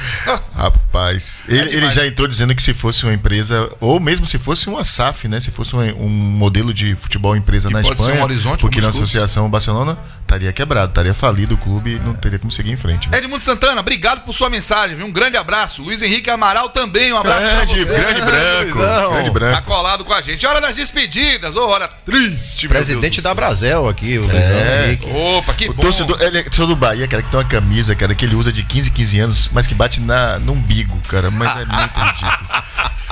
Rapaz, 0.54 1.42
ele, 1.48 1.74
ele 1.76 1.90
já 1.90 2.06
entrou 2.06 2.28
dizendo 2.28 2.54
que 2.54 2.62
se 2.62 2.74
fosse 2.74 3.04
uma 3.04 3.12
empresa, 3.14 3.70
ou 3.80 3.98
mesmo 3.98 4.26
se 4.26 4.38
fosse 4.38 4.68
uma 4.68 4.84
SAF, 4.84 5.26
né? 5.28 5.40
Se 5.40 5.50
fosse 5.50 5.74
um, 5.74 5.80
um 6.04 6.08
modelo 6.08 6.72
de 6.74 6.94
futebol 6.96 7.34
empresa 7.36 7.68
Que 7.68 7.74
na 7.74 7.82
pode 7.82 7.96
ser 7.96 8.02
Espanha, 8.02 8.20
um 8.20 8.24
horizonte 8.24 8.60
porque 8.60 8.80
na 8.80 8.88
associação 8.88 9.48
Barcelona 9.48 9.96
estaria 10.20 10.52
quebrado, 10.52 10.90
estaria 10.90 11.14
falido 11.14 11.54
o 11.54 11.58
clube 11.58 11.92
e 11.96 11.98
não 11.98 12.14
teria 12.14 12.38
como 12.38 12.50
seguir 12.50 12.70
em 12.72 12.76
frente. 12.76 13.08
né? 13.10 13.18
Edmundo 13.18 13.42
Santana, 13.42 13.80
obrigado 13.80 14.20
por 14.24 14.32
sua 14.34 14.48
mensagem. 14.50 14.96
viu? 14.96 15.06
Um 15.06 15.12
grande 15.12 15.36
abraço. 15.36 15.82
Luiz 15.82 16.02
Henrique 16.02 16.28
Amaral 16.30 16.61
também, 16.68 17.12
um 17.12 17.18
abraço 17.18 17.40
Grande, 17.46 17.84
pra 17.84 17.94
você. 17.94 18.00
grande 18.02 18.20
branco, 18.22 18.78
Luizão. 18.78 19.10
grande 19.12 19.26
Tá 19.26 19.30
branco. 19.32 19.62
colado 19.66 20.04
com 20.04 20.12
a 20.12 20.20
gente. 20.22 20.46
Hora 20.46 20.60
das 20.60 20.76
despedidas. 20.76 21.56
Ô, 21.56 21.66
hora 21.68 21.88
triste, 22.04 22.62
meu 22.66 22.70
Presidente 22.70 23.14
Deus 23.16 23.24
da 23.24 23.34
Brasel 23.34 23.88
aqui, 23.88 24.18
o 24.18 24.30
É. 24.30 24.98
Opa, 25.38 25.54
que 25.54 25.68
O 25.68 25.74
bom. 25.74 25.82
torcedor, 25.82 26.20
ele 26.22 26.38
é 26.38 26.42
torcedor 26.42 26.68
do 26.68 26.76
Bahia, 26.76 27.06
cara, 27.08 27.22
que 27.22 27.30
tem 27.30 27.38
uma 27.38 27.46
camisa, 27.46 27.94
cara, 27.94 28.14
que 28.14 28.24
ele 28.24 28.34
usa 28.34 28.52
de 28.52 28.62
15 28.62 28.90
15 28.90 29.18
anos, 29.20 29.50
mas 29.52 29.66
que 29.66 29.74
bate 29.74 30.00
na, 30.00 30.38
no 30.38 30.52
umbigo, 30.52 30.98
cara. 31.08 31.30
Mas 31.30 31.48
é 31.50 31.64
muito 31.64 31.98
ridículo. 32.00 32.62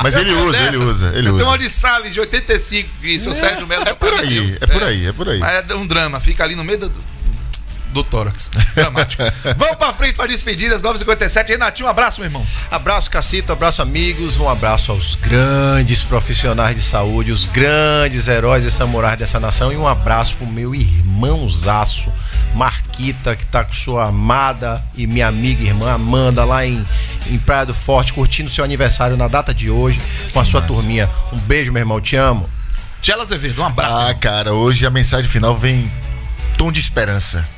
Mas 0.03 0.17
ele 0.17 0.33
usa, 0.33 0.59
ele 0.59 0.77
usa, 0.79 1.09
ele 1.15 1.29
Eu 1.29 1.35
usa. 1.35 1.43
tenho 1.43 1.51
uma 1.51 1.59
de 1.59 1.69
Salles 1.71 2.15
de 2.15 2.21
85 2.21 2.89
que 3.03 3.21
seu 3.21 3.35
Sérgio 3.35 3.67
Melo 3.67 3.85
É 3.87 3.93
por 3.95 4.13
aí, 4.15 4.57
é 4.61 4.67
por 4.67 4.83
aí, 4.83 5.07
é 5.07 5.13
por 5.13 5.29
aí. 5.29 5.39
Mas 5.39 5.69
é 5.71 5.75
um 5.75 5.87
drama, 5.87 6.19
fica 6.21 6.43
ali 6.43 6.55
no 6.55 6.65
meio 6.65 6.79
do, 6.79 6.93
do 7.93 8.05
tórax. 8.05 8.51
Dramático. 8.75 9.23
Vamos 9.57 9.77
pra 9.77 9.93
frente 9.93 10.15
para 10.15 10.27
despedidas, 10.27 10.83
9h57. 10.83 11.49
Renatinho, 11.49 11.87
um 11.87 11.91
abraço, 11.91 12.21
meu 12.21 12.29
irmão. 12.29 12.47
Abraço, 12.71 13.11
Cacito, 13.11 13.53
abraço, 13.53 13.83
amigos. 13.83 14.39
Um 14.39 14.49
abraço 14.49 14.93
aos 14.93 15.15
grandes 15.15 16.05
profissionais 16.05 16.77
de 16.77 16.83
saúde, 16.83 17.33
os 17.33 17.45
grandes 17.45 18.29
heróis 18.29 18.65
e 18.65 18.71
samurais 18.71 19.19
dessa 19.19 19.41
nação. 19.41 19.73
E 19.73 19.77
um 19.77 19.87
abraço 19.87 20.37
pro 20.37 20.47
meu 20.47 20.75
irmãozaço, 20.75 22.13
Marquita, 22.55 23.37
que 23.37 23.45
tá 23.47 23.65
com 23.65 23.73
sua 23.73 24.07
amada 24.07 24.83
e 24.95 25.07
minha 25.07 25.29
amiga 25.29 25.63
e 25.63 25.67
irmã 25.67 25.93
Amanda 25.93 26.45
lá 26.45 26.65
em, 26.67 26.85
em 27.27 27.39
Praia 27.39 27.67
do 27.67 27.75
Forte, 27.75 28.13
curtindo 28.13 28.49
seu 28.51 28.65
aniversário 28.65 29.17
na 29.17 29.29
data 29.29 29.53
de 29.53 29.71
hoje 29.71 30.01
com 30.33 30.41
a 30.41 30.45
sua 30.45 30.63
turminha. 30.63 31.09
Um 31.33 31.39
beijo, 31.39 31.73
meu 31.73 31.81
irmão, 31.81 32.01
te 32.01 32.17
amo. 32.17 32.49
Tchela 33.03 33.23
Azevedo, 33.23 33.63
um 33.63 33.65
abraço. 33.65 33.99
Ah, 33.99 34.09
irmão. 34.09 34.21
cara, 34.21 34.53
hoje 34.53 34.87
a 34.87 34.91
mensagem 34.91 35.29
final 35.29 35.57
vem 35.57 35.91
tom 36.57 36.71
de 36.71 36.81
esperança. 36.81 37.49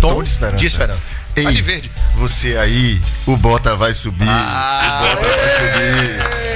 Tom, 0.00 0.14
Tom, 0.14 0.22
de 0.22 0.30
esperança. 0.30 0.56
De 0.58 0.66
esperança. 0.66 1.00
Ei, 1.36 1.44
Tá 1.44 1.50
de 1.50 1.62
verde. 1.62 1.90
você 2.14 2.56
aí, 2.56 3.00
o 3.26 3.36
Bota 3.36 3.76
vai 3.76 3.94
subir. 3.94 4.26
Ah, 4.28 5.12
o 5.12 5.16
Bota 5.16 5.36
vai 5.36 5.50
subir. 5.50 6.46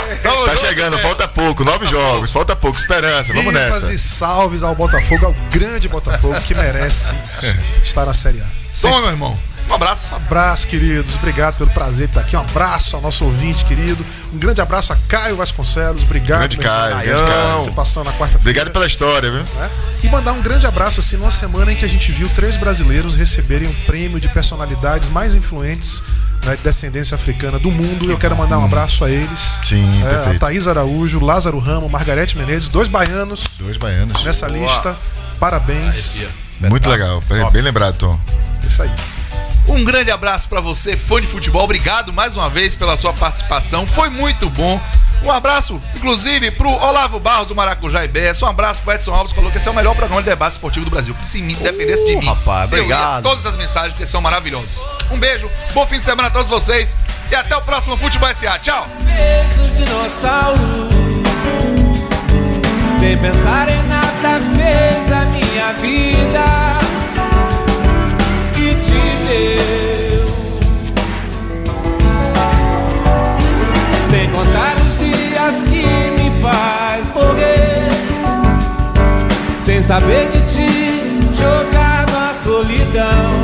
Tá 0.47 0.57
chegando, 0.57 0.99
falta 0.99 1.29
pouco, 1.29 1.65
nove 1.65 1.87
jogos, 1.87 2.33
falta 2.33 2.57
pouco, 2.57 2.79
esperança, 2.79 3.33
vamos 3.33 3.53
Vivas 3.53 3.83
nessa. 3.83 3.93
e 3.95 3.99
salves 3.99 4.63
ao 4.63 4.75
Botafogo, 4.75 5.27
ao 5.27 5.33
grande 5.51 5.89
Botafogo 5.89 6.41
que 6.41 6.55
merece 6.55 7.13
estar 7.85 8.05
na 8.07 8.15
Série 8.15 8.41
A. 8.41 8.45
Toma, 8.81 9.01
meu 9.01 9.11
irmão. 9.11 9.39
Um 9.71 9.75
abraço. 9.75 10.15
abraço, 10.15 10.67
queridos. 10.67 11.15
Obrigado 11.15 11.57
pelo 11.57 11.71
prazer 11.71 12.07
de 12.09 12.11
estar 12.13 12.21
aqui. 12.23 12.37
Um 12.37 12.41
abraço 12.41 12.97
ao 12.97 13.03
nosso 13.03 13.25
ouvinte, 13.25 13.65
querido. 13.65 14.05
Um 14.33 14.39
grande 14.39 14.61
abraço 14.61 14.93
a 14.93 14.97
Caio 15.09 15.37
Vasconcelos. 15.37 16.03
Obrigado. 16.03 16.39
Grande 16.41 16.59
Caio, 16.59 16.97
grande 16.99 17.23
Caio. 17.23 17.51
participação 17.53 18.03
na 18.05 18.11
quarta-feira. 18.11 18.41
Obrigado 18.41 18.71
pela 18.73 18.87
história, 18.87 19.31
viu? 19.31 19.43
né? 19.43 19.71
E 20.03 20.09
mandar 20.09 20.33
um 20.33 20.43
grande 20.43 20.67
abraço 20.67 20.99
assim 21.01 21.17
numa 21.17 21.31
semana 21.31 21.73
em 21.73 21.77
que 21.77 21.85
a 21.85 21.89
gente 21.89 22.11
viu 22.11 22.29
três 22.31 22.57
brasileiros 22.57 23.15
receberem 23.15 23.69
o 23.69 23.75
prêmio 23.87 24.21
de 24.21 24.29
personalidades 24.29 25.09
mais 25.11 25.35
influentes 25.37 26.03
né, 26.45 26.57
de 26.57 26.63
descendência 26.63 27.15
africana 27.15 27.59
do 27.59 27.71
mundo. 27.71 28.11
Eu 28.11 28.19
quero 28.19 28.37
mandar 28.37 28.59
um 28.59 28.65
abraço 28.65 29.05
a 29.05 29.11
eles. 29.11 29.59
Sim, 29.63 30.03
É, 30.03 30.07
a 30.07 30.15
perfeito. 30.17 30.41
Thaís 30.41 30.67
Araújo, 30.67 31.25
Lázaro 31.25 31.59
Ramo, 31.59 31.89
Margarete 31.89 32.37
Menezes, 32.37 32.69
dois 32.69 32.89
baianos 32.89 33.45
Dois 33.59 33.77
baianos. 33.77 34.25
nessa 34.25 34.49
lista. 34.49 34.97
Parabéns. 35.39 36.27
Muito 36.61 36.89
legal, 36.91 37.23
bem 37.53 37.63
lembrado, 37.63 37.97
Tom. 37.97 38.19
Isso 38.67 38.83
aí. 38.83 38.91
Um 39.71 39.85
grande 39.85 40.11
abraço 40.11 40.49
pra 40.49 40.61
você, 40.61 40.97
fã 40.97 41.21
de 41.21 41.29
futebol. 41.29 41.63
Obrigado 41.63 42.13
mais 42.13 42.35
uma 42.35 42.49
vez 42.49 42.75
pela 42.75 42.97
sua 42.97 43.13
participação. 43.13 43.87
Foi 43.87 44.11
muito 44.11 44.51
bom. 44.51 44.81
Um 45.23 45.31
abraço, 45.31 45.81
inclusive, 45.95 46.51
pro 46.51 46.69
Olavo 46.69 47.21
Barros 47.21 47.49
do 47.49 47.55
Maracujá 47.55 48.05
IBS. 48.05 48.43
Um 48.43 48.47
abraço 48.47 48.83
pro 48.83 48.93
Edson 48.93 49.15
Alves, 49.15 49.33
que 49.33 49.37
falou 49.37 49.53
que 49.53 49.59
esse 49.59 49.69
é 49.69 49.71
o 49.71 49.75
melhor 49.75 49.95
programa 49.95 50.21
de 50.23 50.29
debate 50.29 50.53
esportivo 50.53 50.87
do 50.87 50.91
Brasil. 50.91 51.15
Se 51.23 51.41
me 51.41 51.55
dependesse 51.55 52.05
de 52.05 52.17
mim. 52.17 52.27
rapaz, 52.27 52.73
eu 52.73 52.79
lia 52.79 52.97
obrigado. 52.97 53.23
todas 53.23 53.47
as 53.47 53.57
mensagens, 53.57 53.93
porque 53.93 54.07
são 54.07 54.21
maravilhosas. 54.21 54.83
Um 55.11 55.19
beijo, 55.19 55.49
bom 55.73 55.87
fim 55.87 55.99
de 55.99 56.05
semana 56.05 56.29
a 56.29 56.31
todos 56.33 56.49
vocês. 56.49 56.97
E 57.31 57.35
até 57.35 57.57
o 57.57 57.63
próximo 57.63 57.97
Futebol 57.97 58.35
SA. 58.35 58.59
Tchau! 58.59 58.89
Sem 62.99 63.17
pensar 63.19 63.69
em 63.69 63.83
nada 63.85 64.41
fez 64.57 65.13
a 65.13 65.25
minha 65.27 65.73
vida 65.75 66.70
contar 74.31 74.77
os 74.87 74.99
dias 74.99 75.63
que 75.63 75.85
me 76.17 76.31
faz 76.41 77.11
morrer. 77.11 77.89
Sem 79.59 79.83
saber 79.83 80.29
de 80.31 80.41
ti 80.55 81.03
jogar 81.35 82.07
na 82.11 82.35
solidão. 82.35 83.43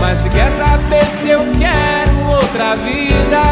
Mas 0.00 0.18
se 0.18 0.30
quer 0.30 0.50
saber 0.50 1.04
se 1.06 1.28
eu 1.28 1.40
quero 1.58 2.30
outra 2.30 2.76
vida, 2.76 3.42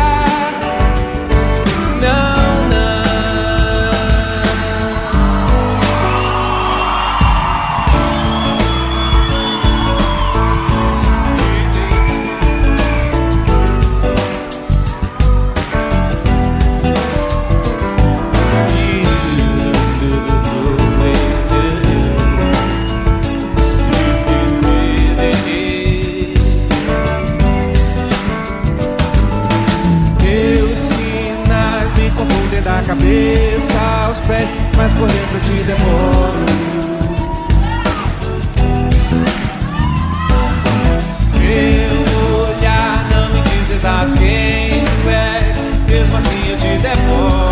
cabeça 32.97 33.78
aos 34.07 34.20
pés, 34.20 34.57
mas 34.76 34.92
por 34.92 35.09
dentro 35.09 35.40
te 35.40 35.62
devoro. 35.64 36.47
Meu 41.38 42.49
olhar 42.49 43.07
não 43.11 43.32
me 43.32 43.42
diz 43.42 43.70
exato 43.76 44.12
quem 44.18 44.82
tu 44.82 45.09
és, 45.09 45.57
mesmo 45.90 46.16
assim 46.16 46.51
eu 46.51 46.57
te 46.57 46.82
devoro. 46.82 47.45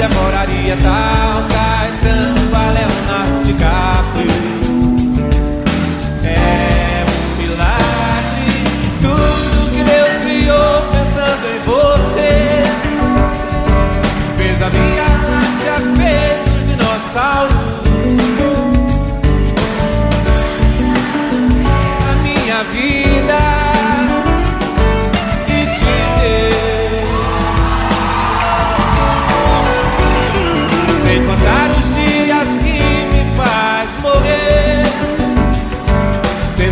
Devoraria 0.00 0.76
tal 0.78 1.79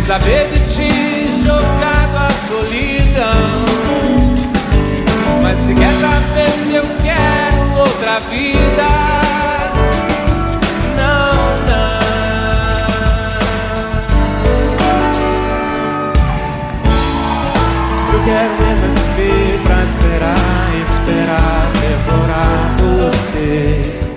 saber 0.09 0.49
de 0.49 0.59
ti 0.73 1.43
jogado 1.45 2.17
à 2.17 2.31
solidão. 2.47 3.65
Mas 5.43 5.59
se 5.59 5.75
quer 5.75 5.93
saber 6.01 6.49
se 6.49 6.73
eu 6.73 6.85
quero 7.03 7.79
outra 7.79 8.19
vida, 8.21 8.87
quero 18.25 18.53
mesmo 18.63 18.85
é 18.85 19.21
viver 19.21 19.59
pra 19.61 19.83
esperar, 19.83 20.69
esperar, 20.87 21.71
devorar 21.81 22.75
você. 22.79 24.08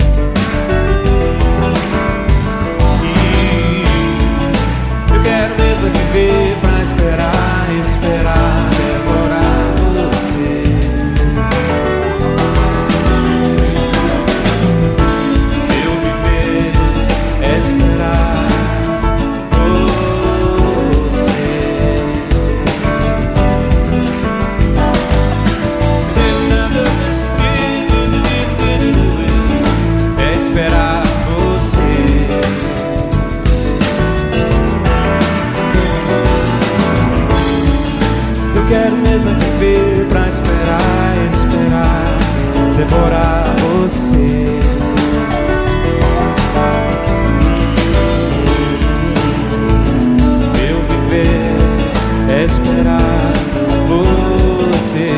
Devorar 42.92 43.56
você. 43.58 44.16
Eu 50.68 50.82
viver 50.88 51.56
é 52.30 52.44
esperar 52.44 53.32
você. 53.88 55.12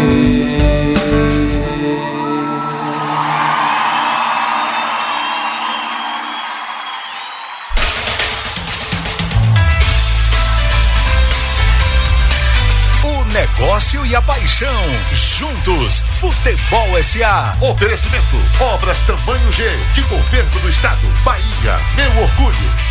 O 13.02 13.24
negócio 13.32 14.06
e 14.06 14.14
a 14.14 14.22
paixão. 14.22 14.82
Juntos, 15.12 16.04
Futebol 16.24 17.02
SA. 17.02 17.54
Oferecimento: 17.60 18.40
Obras 18.58 19.02
Tamanho 19.02 19.52
G 19.52 19.62
de 19.92 20.00
Governo 20.04 20.58
do 20.60 20.70
Estado. 20.70 21.06
Bahia. 21.22 21.76
Meu 21.96 22.22
orgulho. 22.22 22.83